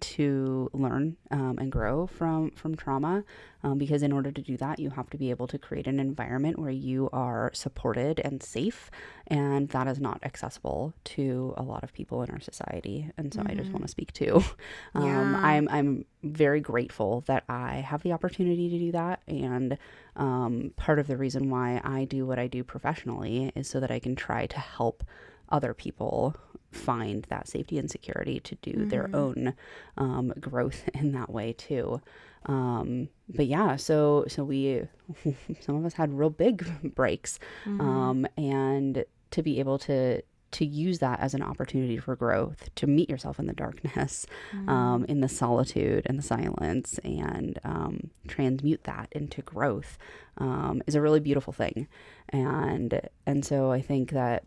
to 0.00 0.70
learn 0.72 1.16
um, 1.30 1.58
and 1.58 1.70
grow 1.72 2.06
from 2.06 2.50
from 2.52 2.74
trauma. 2.76 3.24
Um, 3.62 3.76
because 3.76 4.02
in 4.02 4.10
order 4.10 4.32
to 4.32 4.40
do 4.40 4.56
that 4.56 4.78
you 4.78 4.88
have 4.88 5.10
to 5.10 5.18
be 5.18 5.28
able 5.28 5.46
to 5.48 5.58
create 5.58 5.86
an 5.86 6.00
environment 6.00 6.58
where 6.58 6.70
you 6.70 7.10
are 7.12 7.50
supported 7.52 8.18
and 8.20 8.42
safe 8.42 8.90
and 9.26 9.68
that 9.70 9.86
is 9.86 10.00
not 10.00 10.18
accessible 10.22 10.94
to 11.04 11.52
a 11.58 11.62
lot 11.62 11.84
of 11.84 11.92
people 11.92 12.22
in 12.22 12.30
our 12.30 12.40
society. 12.40 13.10
And 13.18 13.32
so 13.34 13.42
i 13.46 13.54
just 13.54 13.70
want 13.70 13.82
to 13.82 13.88
speak 13.88 14.12
to 14.14 14.36
um, 14.94 15.04
Yeah. 15.04 15.40
i'm 15.42 15.68
i'm 15.70 16.04
very 16.22 16.60
grateful 16.60 17.22
that 17.26 17.44
i 17.48 17.74
have 17.76 18.02
the 18.02 18.12
opportunity 18.12 18.68
to 18.70 18.78
do 18.78 18.92
that. 18.92 19.20
And 19.28 19.76
um, 20.16 20.72
part 20.76 20.98
of 20.98 21.06
the 21.06 21.16
reason 21.16 21.50
why 21.50 21.80
i 21.84 22.04
do 22.04 22.24
what 22.26 22.38
i 22.38 22.46
do 22.46 22.64
professionally 22.64 23.52
is 23.54 23.68
so 23.68 23.80
that 23.80 23.90
i 23.90 23.98
can 23.98 24.16
try 24.16 24.46
to 24.46 24.58
help 24.58 25.04
other 25.50 25.74
people 25.74 26.34
find 26.70 27.24
that 27.30 27.48
safety 27.48 27.78
and 27.78 27.90
security 27.90 28.40
to 28.40 28.54
do 28.56 28.84
their 28.86 29.10
own 29.14 29.54
um, 29.96 30.32
growth 30.40 30.88
in 30.94 31.12
that 31.12 31.30
way 31.30 31.52
too. 31.52 32.00
Um, 32.46 33.08
but 33.28 33.46
yeah, 33.46 33.76
so 33.76 34.24
so 34.28 34.44
we 34.44 34.86
some 35.60 35.76
of 35.76 35.84
us 35.84 35.94
had 35.94 36.12
real 36.12 36.30
big 36.30 36.66
breaks, 36.94 37.38
um, 37.66 38.26
and 38.36 39.04
to 39.30 39.42
be 39.42 39.60
able 39.60 39.78
to 39.80 40.22
to 40.52 40.66
use 40.66 40.98
that 40.98 41.20
as 41.20 41.32
an 41.32 41.42
opportunity 41.42 41.96
for 41.96 42.16
growth, 42.16 42.74
to 42.74 42.86
meet 42.88 43.08
yourself 43.08 43.38
in 43.38 43.46
the 43.46 43.52
darkness, 43.52 44.26
um, 44.66 45.04
in 45.08 45.20
the 45.20 45.28
solitude 45.28 46.04
and 46.06 46.18
the 46.18 46.22
silence, 46.22 46.98
and 47.04 47.60
um, 47.62 48.10
transmute 48.26 48.82
that 48.84 49.08
into 49.12 49.42
growth 49.42 49.96
um, 50.38 50.82
is 50.88 50.96
a 50.96 51.00
really 51.00 51.20
beautiful 51.20 51.52
thing. 51.52 51.86
And 52.30 53.00
and 53.26 53.44
so 53.44 53.70
I 53.70 53.80
think 53.80 54.10
that 54.10 54.44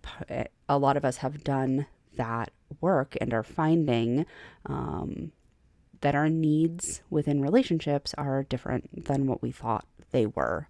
a 0.67 0.77
lot 0.77 0.97
of 0.97 1.05
us 1.05 1.17
have 1.17 1.43
done 1.43 1.85
that 2.17 2.51
work 2.81 3.15
and 3.21 3.33
are 3.33 3.43
finding 3.43 4.25
um, 4.65 5.31
that 6.01 6.15
our 6.15 6.29
needs 6.29 7.01
within 7.09 7.41
relationships 7.41 8.13
are 8.17 8.43
different 8.43 9.05
than 9.05 9.27
what 9.27 9.41
we 9.41 9.51
thought 9.51 9.85
they 10.11 10.25
were. 10.25 10.67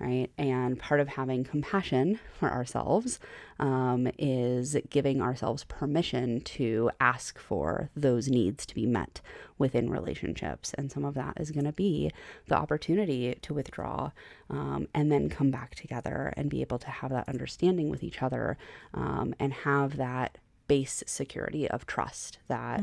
Right. 0.00 0.28
And 0.38 0.78
part 0.78 1.00
of 1.00 1.08
having 1.08 1.44
compassion 1.44 2.18
for 2.38 2.50
ourselves 2.50 3.20
um, 3.58 4.08
is 4.18 4.76
giving 4.90 5.20
ourselves 5.20 5.64
permission 5.64 6.40
to 6.42 6.90
ask 7.00 7.38
for 7.38 7.90
those 7.94 8.28
needs 8.28 8.66
to 8.66 8.74
be 8.74 8.86
met 8.86 9.20
within 9.58 9.90
relationships. 9.90 10.74
And 10.74 10.90
some 10.90 11.04
of 11.04 11.14
that 11.14 11.34
is 11.38 11.50
going 11.50 11.66
to 11.66 11.72
be 11.72 12.10
the 12.48 12.56
opportunity 12.56 13.36
to 13.42 13.54
withdraw 13.54 14.10
um, 14.50 14.88
and 14.94 15.12
then 15.12 15.28
come 15.28 15.50
back 15.50 15.74
together 15.74 16.32
and 16.36 16.50
be 16.50 16.62
able 16.62 16.78
to 16.78 16.90
have 16.90 17.10
that 17.10 17.28
understanding 17.28 17.88
with 17.88 18.02
each 18.02 18.22
other 18.22 18.56
um, 18.94 19.34
and 19.38 19.52
have 19.52 19.96
that 19.98 20.38
base 20.68 21.02
security 21.06 21.68
of 21.68 21.86
trust 21.86 22.38
that 22.48 22.80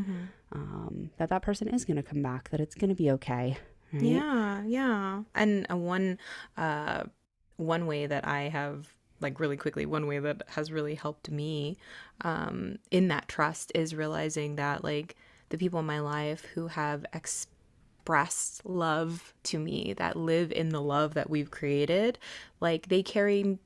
um, 0.52 1.10
that 1.18 1.30
that 1.30 1.42
person 1.42 1.68
is 1.68 1.84
going 1.86 1.98
to 1.98 2.04
come 2.04 2.22
back, 2.22 2.50
that 2.50 2.60
it's 2.60 2.76
going 2.76 2.90
to 2.90 2.96
be 2.96 3.10
okay. 3.12 3.58
Right? 3.92 4.02
Yeah, 4.02 4.64
yeah. 4.66 5.24
And 5.36 5.68
uh, 5.70 5.78
one 5.78 6.18
uh 6.58 7.04
one 7.58 7.86
way 7.86 8.08
that 8.08 8.28
I 8.28 8.50
have 8.50 8.88
like 9.22 9.40
really 9.40 9.58
quickly 9.58 9.86
one 9.86 10.08
way 10.08 10.20
that 10.20 10.44
has 10.50 10.72
really 10.72 10.96
helped 10.96 11.30
me 11.30 11.78
um 12.22 12.78
in 12.92 13.08
that 13.10 13.28
trust 13.28 13.72
is 13.76 13.96
realizing 13.96 14.56
that 14.56 14.84
like 14.84 15.16
the 15.50 15.58
people 15.58 15.80
in 15.80 15.86
my 15.86 16.00
life 16.00 16.44
who 16.56 16.68
have 16.68 17.06
expressed 17.14 18.66
love 18.66 19.34
to 19.44 19.60
me 19.60 19.94
that 19.98 20.16
live 20.16 20.52
in 20.52 20.70
the 20.70 20.82
love 20.82 21.14
that 21.14 21.30
we've 21.30 21.52
created 21.52 22.18
like 22.60 22.88
they 22.90 23.04
carry 23.04 23.58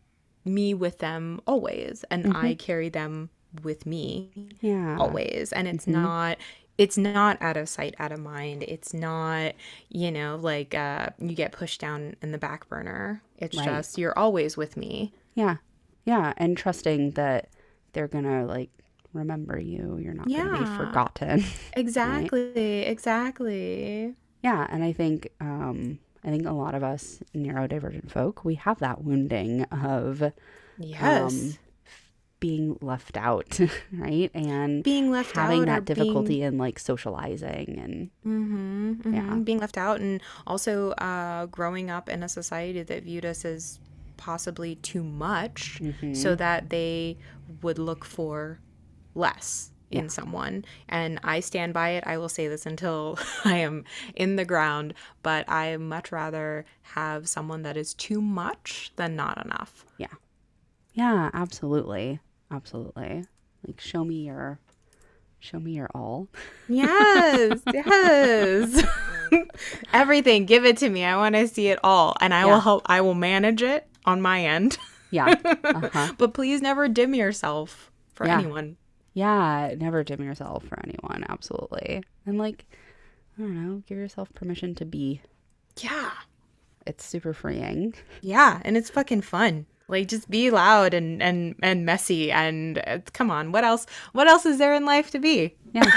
me 0.46 0.74
with 0.74 1.00
them 1.00 1.40
always 1.48 2.04
and 2.12 2.36
I 2.38 2.54
carry 2.56 2.90
them 2.90 3.30
with 3.64 3.86
me 3.86 4.58
Yeah. 4.62 5.00
always 5.00 5.52
and 5.54 5.68
it's 5.68 5.88
not 5.88 6.38
it's 6.78 6.98
not 6.98 7.42
out 7.42 7.58
of 7.58 7.70
sight 7.70 7.96
out 8.00 8.12
of 8.12 8.20
mind 8.20 8.64
it's 8.68 8.94
not 8.94 9.54
you 9.90 10.12
know 10.12 10.38
like 10.42 10.76
uh 10.76 11.08
you 11.20 11.34
get 11.36 11.52
pushed 11.52 11.80
down 11.82 12.16
in 12.22 12.32
the 12.32 12.38
back 12.38 12.68
burner 12.70 13.22
it's 13.38 13.58
Right. 13.58 13.62
just 13.62 13.98
you're 13.98 14.18
always 14.18 14.58
with 14.58 14.78
me 14.78 15.14
Yeah. 15.36 15.58
Yeah. 16.06 16.34
And 16.38 16.58
trusting 16.58 17.12
that 17.12 17.50
they're 17.94 18.08
to 18.26 18.46
like 18.46 18.70
remember 19.14 19.60
you. 19.60 19.98
You're 19.98 20.14
not 20.14 20.34
going 20.34 20.46
to 20.46 20.52
be 20.52 20.66
Yeah. 20.66 20.66
forgotten. 20.66 21.44
exactly 21.74 22.84
exactly 22.86 24.16
yeah. 24.44 24.68
And 24.70 24.84
I 24.84 24.94
think, 24.94 25.30
um, 25.40 26.00
I 26.24 26.30
think 26.30 26.46
a 26.48 26.52
lot 26.52 26.76
of 26.76 26.84
us 26.84 27.20
neurodivergent 27.36 28.12
folk, 28.12 28.44
we 28.44 28.56
have 28.56 28.80
that 28.80 29.04
wounding 29.04 29.64
of 29.66 30.32
yes 30.78 31.58
Um, 31.58 31.58
being 32.40 32.78
left 32.82 33.18
out, 33.18 33.60
right? 33.92 34.30
And 34.34 34.84
being 34.84 35.10
left 35.12 35.36
out. 35.38 35.42
having 35.44 35.66
that 35.66 35.86
difficulty 35.86 36.42
in 36.44 36.58
like 36.58 36.78
socializing 36.80 37.80
and 37.80 38.10
being, 38.24 39.02
mhm, 39.04 39.14
Yeah. 39.14 39.36
being 39.44 39.60
left 39.60 39.78
out 39.78 40.00
and 40.00 40.22
also 40.46 40.92
uh 40.92 41.48
growing 41.48 41.90
up 41.90 42.10
in 42.10 42.22
a 42.24 42.30
society 42.30 42.84
that 42.84 43.04
viewed 43.04 43.26
us 43.26 43.44
as 43.46 43.80
possibly 44.18 44.76
too 44.76 45.04
much 45.04 45.80
Mm-hmm. 45.82 46.14
so 46.14 46.36
that 46.36 46.70
they 46.70 47.18
would 47.62 47.78
look 47.80 48.04
for 48.06 48.60
less 49.16 49.72
in 49.90 50.10
someone 50.10 50.66
and 50.90 51.18
i 51.24 51.40
stand 51.40 51.74
by 51.74 51.92
it 51.92 52.04
i 52.06 52.18
will 52.18 52.28
say 52.28 52.48
this 52.50 52.66
until 52.66 53.18
i 53.46 53.56
am 53.56 53.86
in 54.16 54.36
the 54.36 54.44
ground 54.44 54.94
but 55.24 55.48
i 55.50 55.78
much 55.78 56.12
rather 56.12 56.66
have 56.82 57.30
someone 57.30 57.62
that 57.62 57.78
is 57.78 57.94
too 57.94 58.20
much 58.22 58.92
than 58.98 59.16
not 59.16 59.44
enough 59.46 59.86
yeah. 59.98 60.08
Yeah, 60.94 61.30
absolutely. 61.34 62.20
Absolutely. 62.52 63.26
Like 63.66 63.80
show 63.80 64.04
me 64.04 64.26
your 64.26 64.60
show 65.40 65.60
me 65.60 65.74
your 65.74 65.90
all. 65.94 66.28
yes 66.68 67.60
yes 67.74 68.84
everything 69.94 70.46
give 70.46 70.66
it 70.66 70.78
to 70.78 70.90
me 70.90 71.04
i 71.06 71.16
want 71.16 71.36
to 71.36 71.48
see 71.48 71.68
it 71.68 71.78
all 71.84 72.16
and 72.22 72.34
i 72.34 72.40
Yeah. 72.42 72.46
will 72.54 72.60
help 72.60 72.82
i 72.88 73.02
will 73.02 73.14
manage 73.14 73.62
it 73.62 73.88
on 74.06 74.20
my 74.22 74.44
end 74.44 74.78
Yeah. 75.12 75.36
Uh-huh. 75.64 76.14
but 76.18 76.34
please 76.34 76.62
never 76.62 76.88
dim 76.88 77.14
yourself 77.14 77.92
for 78.14 78.26
Yeah. 78.26 78.40
anyone 78.40 78.78
Yeah, 79.14 79.74
never 79.78 80.04
dim 80.04 80.22
yourself 80.24 80.64
for 80.66 80.78
anyone. 80.84 81.24
Absolutely. 81.30 82.04
And 82.26 82.38
like, 82.38 82.66
I 83.38 83.42
don't 83.42 83.56
know, 83.56 83.84
give 83.88 83.98
yourself 83.98 84.34
permission 84.34 84.76
to 84.76 84.86
be. 84.86 85.22
yeah 85.82 86.12
It's 86.86 87.06
super 87.06 87.34
freeing. 87.34 87.94
Yeah, 88.22 88.62
and 88.66 88.76
it's 88.78 88.90
fucking 88.90 89.22
fun. 89.22 89.66
Like 89.90 90.08
just 90.08 90.30
be 90.30 90.52
loud 90.52 90.94
and 90.94 91.22
and 91.24 91.56
and 91.64 91.86
messy 91.86 92.32
and 92.32 92.82
uh, 92.86 93.00
come 93.14 93.32
on, 93.32 93.52
what 93.52 93.64
else? 93.64 93.86
What 94.14 94.28
else 94.28 94.46
is 94.46 94.58
there 94.58 94.74
in 94.76 94.86
life 94.86 95.12
to 95.12 95.20
be? 95.20 95.56
Yeah. 95.74 95.90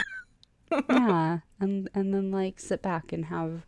yeah. 0.88 1.38
And 1.60 1.90
and 1.94 2.14
then 2.14 2.30
like 2.30 2.60
sit 2.60 2.82
back 2.82 3.12
and 3.12 3.24
have 3.26 3.66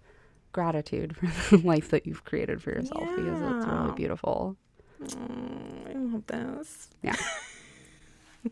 gratitude 0.53 1.17
for 1.17 1.27
the 1.57 1.67
life 1.67 1.89
that 1.91 2.07
you've 2.07 2.25
created 2.25 2.63
for 2.63 2.71
yourself 2.71 3.09
because 3.17 3.41
it's 3.41 3.67
really 3.67 3.89
Yeah. 3.89 3.95
beautiful. 3.97 4.57
Mm, 5.03 5.89
I 5.91 5.93
love 5.99 6.27
this. 6.29 6.89
Yeah. 7.03 7.17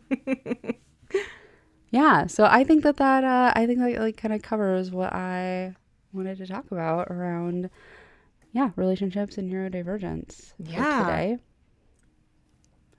yeah. 1.91 2.27
So 2.27 2.45
I 2.45 2.63
think 2.63 2.83
that 2.83 2.97
that 2.97 3.23
uh, 3.23 3.53
I 3.55 3.65
think 3.65 3.79
that 3.79 3.99
like 3.99 4.17
kind 4.17 4.33
of 4.33 4.41
covers 4.41 4.91
what 4.91 5.13
I 5.13 5.75
wanted 6.13 6.37
to 6.39 6.47
talk 6.47 6.69
about 6.71 7.07
around 7.09 7.69
yeah 8.51 8.71
relationships 8.75 9.37
and 9.37 9.51
neurodivergence 9.51 10.53
Yeah. 10.59 10.99
today. 11.03 11.37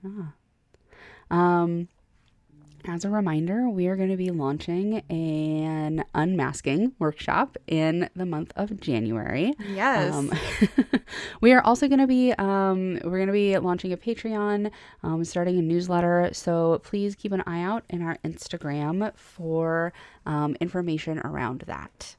Ah. 0.05 0.33
Um. 1.35 1.87
As 2.85 3.05
a 3.05 3.09
reminder, 3.09 3.69
we 3.69 3.87
are 3.87 3.95
going 3.95 4.09
to 4.09 4.17
be 4.17 4.29
launching 4.29 4.99
an 5.09 6.03
unmasking 6.13 6.91
workshop 6.99 7.55
in 7.65 8.09
the 8.13 8.25
month 8.25 8.51
of 8.57 8.77
January. 8.81 9.53
Yes. 9.73 10.13
Um, 10.13 10.29
we 11.41 11.53
are 11.53 11.61
also 11.61 11.87
going 11.87 12.01
to 12.01 12.07
be 12.07 12.33
um, 12.33 12.99
we're 13.05 13.19
going 13.19 13.27
to 13.27 13.31
be 13.31 13.57
launching 13.57 13.93
a 13.93 13.97
Patreon, 13.97 14.69
um, 15.01 15.23
starting 15.23 15.57
a 15.59 15.61
newsletter. 15.61 16.29
So 16.33 16.81
please 16.83 17.15
keep 17.15 17.31
an 17.31 17.41
eye 17.47 17.61
out 17.61 17.85
in 17.89 18.01
our 18.01 18.17
Instagram 18.25 19.15
for 19.15 19.93
um, 20.25 20.57
information 20.59 21.19
around 21.19 21.63
that. 21.67 22.17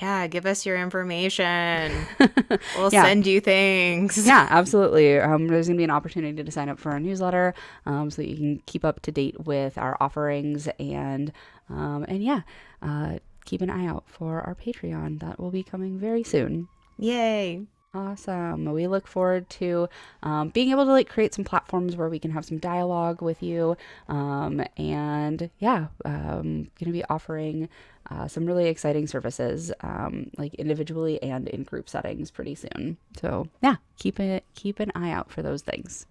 Yeah, 0.00 0.26
give 0.26 0.46
us 0.46 0.64
your 0.66 0.76
information. 0.80 1.92
we'll 2.76 2.92
Yeah. 2.92 3.04
send 3.04 3.26
you 3.26 3.40
things. 3.40 4.26
Yeah, 4.26 4.46
absolutely. 4.50 5.18
Um, 5.20 5.46
there's 5.48 5.66
going 5.68 5.76
to 5.76 5.80
be 5.80 5.84
an 5.84 5.90
opportunity 5.90 6.42
to 6.42 6.50
sign 6.50 6.68
up 6.68 6.78
for 6.78 6.90
our 6.92 7.00
newsletter, 7.00 7.54
um, 7.86 8.10
so 8.10 8.22
that 8.22 8.28
you 8.28 8.36
can 8.36 8.62
keep 8.66 8.84
up 8.84 9.00
to 9.02 9.12
date 9.12 9.40
with 9.46 9.76
our 9.78 9.96
offerings 10.00 10.68
and 10.78 11.32
um, 11.70 12.04
and 12.08 12.22
yeah, 12.22 12.40
uh, 12.82 13.18
keep 13.44 13.60
an 13.62 13.70
eye 13.70 13.86
out 13.86 14.04
for 14.06 14.40
our 14.40 14.54
Patreon 14.54 15.20
that 15.20 15.38
will 15.38 15.50
be 15.50 15.62
coming 15.62 15.98
very 15.98 16.22
soon. 16.22 16.68
Yay. 16.98 17.62
Awesome. 17.94 18.72
We 18.72 18.88
look 18.88 19.06
forward 19.06 19.48
to 19.50 19.88
um, 20.24 20.48
being 20.48 20.72
able 20.72 20.84
to 20.84 20.90
like 20.90 21.08
create 21.08 21.32
some 21.32 21.44
platforms 21.44 21.94
where 21.94 22.08
we 22.08 22.18
can 22.18 22.32
have 22.32 22.44
some 22.44 22.58
dialogue 22.58 23.22
with 23.22 23.40
you. 23.40 23.76
Um, 24.08 24.64
and 24.76 25.48
yeah, 25.60 25.86
um, 26.04 26.70
going 26.78 26.86
to 26.86 26.92
be 26.92 27.04
offering 27.04 27.68
uh, 28.10 28.26
some 28.26 28.46
really 28.46 28.66
exciting 28.66 29.06
services, 29.06 29.70
um, 29.80 30.30
like 30.36 30.54
individually 30.54 31.22
and 31.22 31.48
in 31.48 31.62
group 31.62 31.88
settings, 31.88 32.32
pretty 32.32 32.56
soon. 32.56 32.96
So 33.20 33.46
yeah, 33.62 33.76
keep 33.96 34.18
it 34.18 34.44
keep 34.56 34.80
an 34.80 34.90
eye 34.96 35.12
out 35.12 35.30
for 35.30 35.42
those 35.42 35.62
things. 35.62 36.06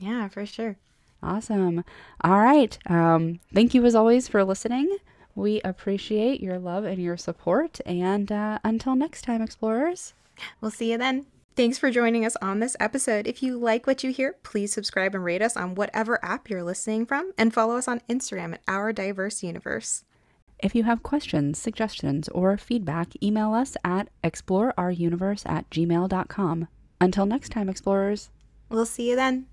Yeah, 0.00 0.26
for 0.28 0.44
sure. 0.44 0.76
Awesome. 1.22 1.84
All 2.22 2.40
right. 2.40 2.76
Um, 2.86 3.38
thank 3.54 3.74
you 3.74 3.84
as 3.86 3.94
always 3.94 4.26
for 4.26 4.44
listening. 4.44 4.96
We 5.34 5.60
appreciate 5.62 6.40
your 6.40 6.58
love 6.58 6.84
and 6.84 7.00
your 7.00 7.16
support. 7.16 7.80
And 7.86 8.30
uh, 8.32 8.58
until 8.64 8.96
next 8.96 9.22
time, 9.22 9.40
explorers. 9.40 10.14
We'll 10.60 10.70
see 10.70 10.92
you 10.92 10.98
then. 10.98 11.26
Thanks 11.56 11.76
for 11.76 11.90
joining 11.90 12.24
us 12.24 12.36
on 12.40 12.60
this 12.60 12.76
episode. 12.78 13.26
If 13.26 13.42
you 13.42 13.58
like 13.58 13.86
what 13.86 14.04
you 14.04 14.12
hear, 14.12 14.36
please 14.44 14.72
subscribe 14.72 15.14
and 15.14 15.24
rate 15.24 15.42
us 15.42 15.56
on 15.56 15.74
whatever 15.74 16.24
app 16.24 16.48
you're 16.48 16.62
listening 16.62 17.04
from 17.04 17.32
and 17.36 17.52
follow 17.52 17.76
us 17.76 17.88
on 17.88 18.00
Instagram 18.08 18.54
at 18.54 18.60
Our 18.68 18.92
Diverse 18.92 19.42
Universe. 19.42 20.04
If 20.60 20.74
you 20.74 20.84
have 20.84 21.02
questions, 21.02 21.58
suggestions, 21.58 22.28
or 22.28 22.56
feedback, 22.58 23.08
email 23.22 23.54
us 23.54 23.76
at 23.84 24.08
exploreouruniverse 24.22 25.48
at 25.48 25.68
gmail.com. 25.70 26.68
Until 27.00 27.26
next 27.26 27.50
time, 27.50 27.68
explorers. 27.68 28.30
We'll 28.68 28.86
see 28.86 29.10
you 29.10 29.16
then. 29.16 29.46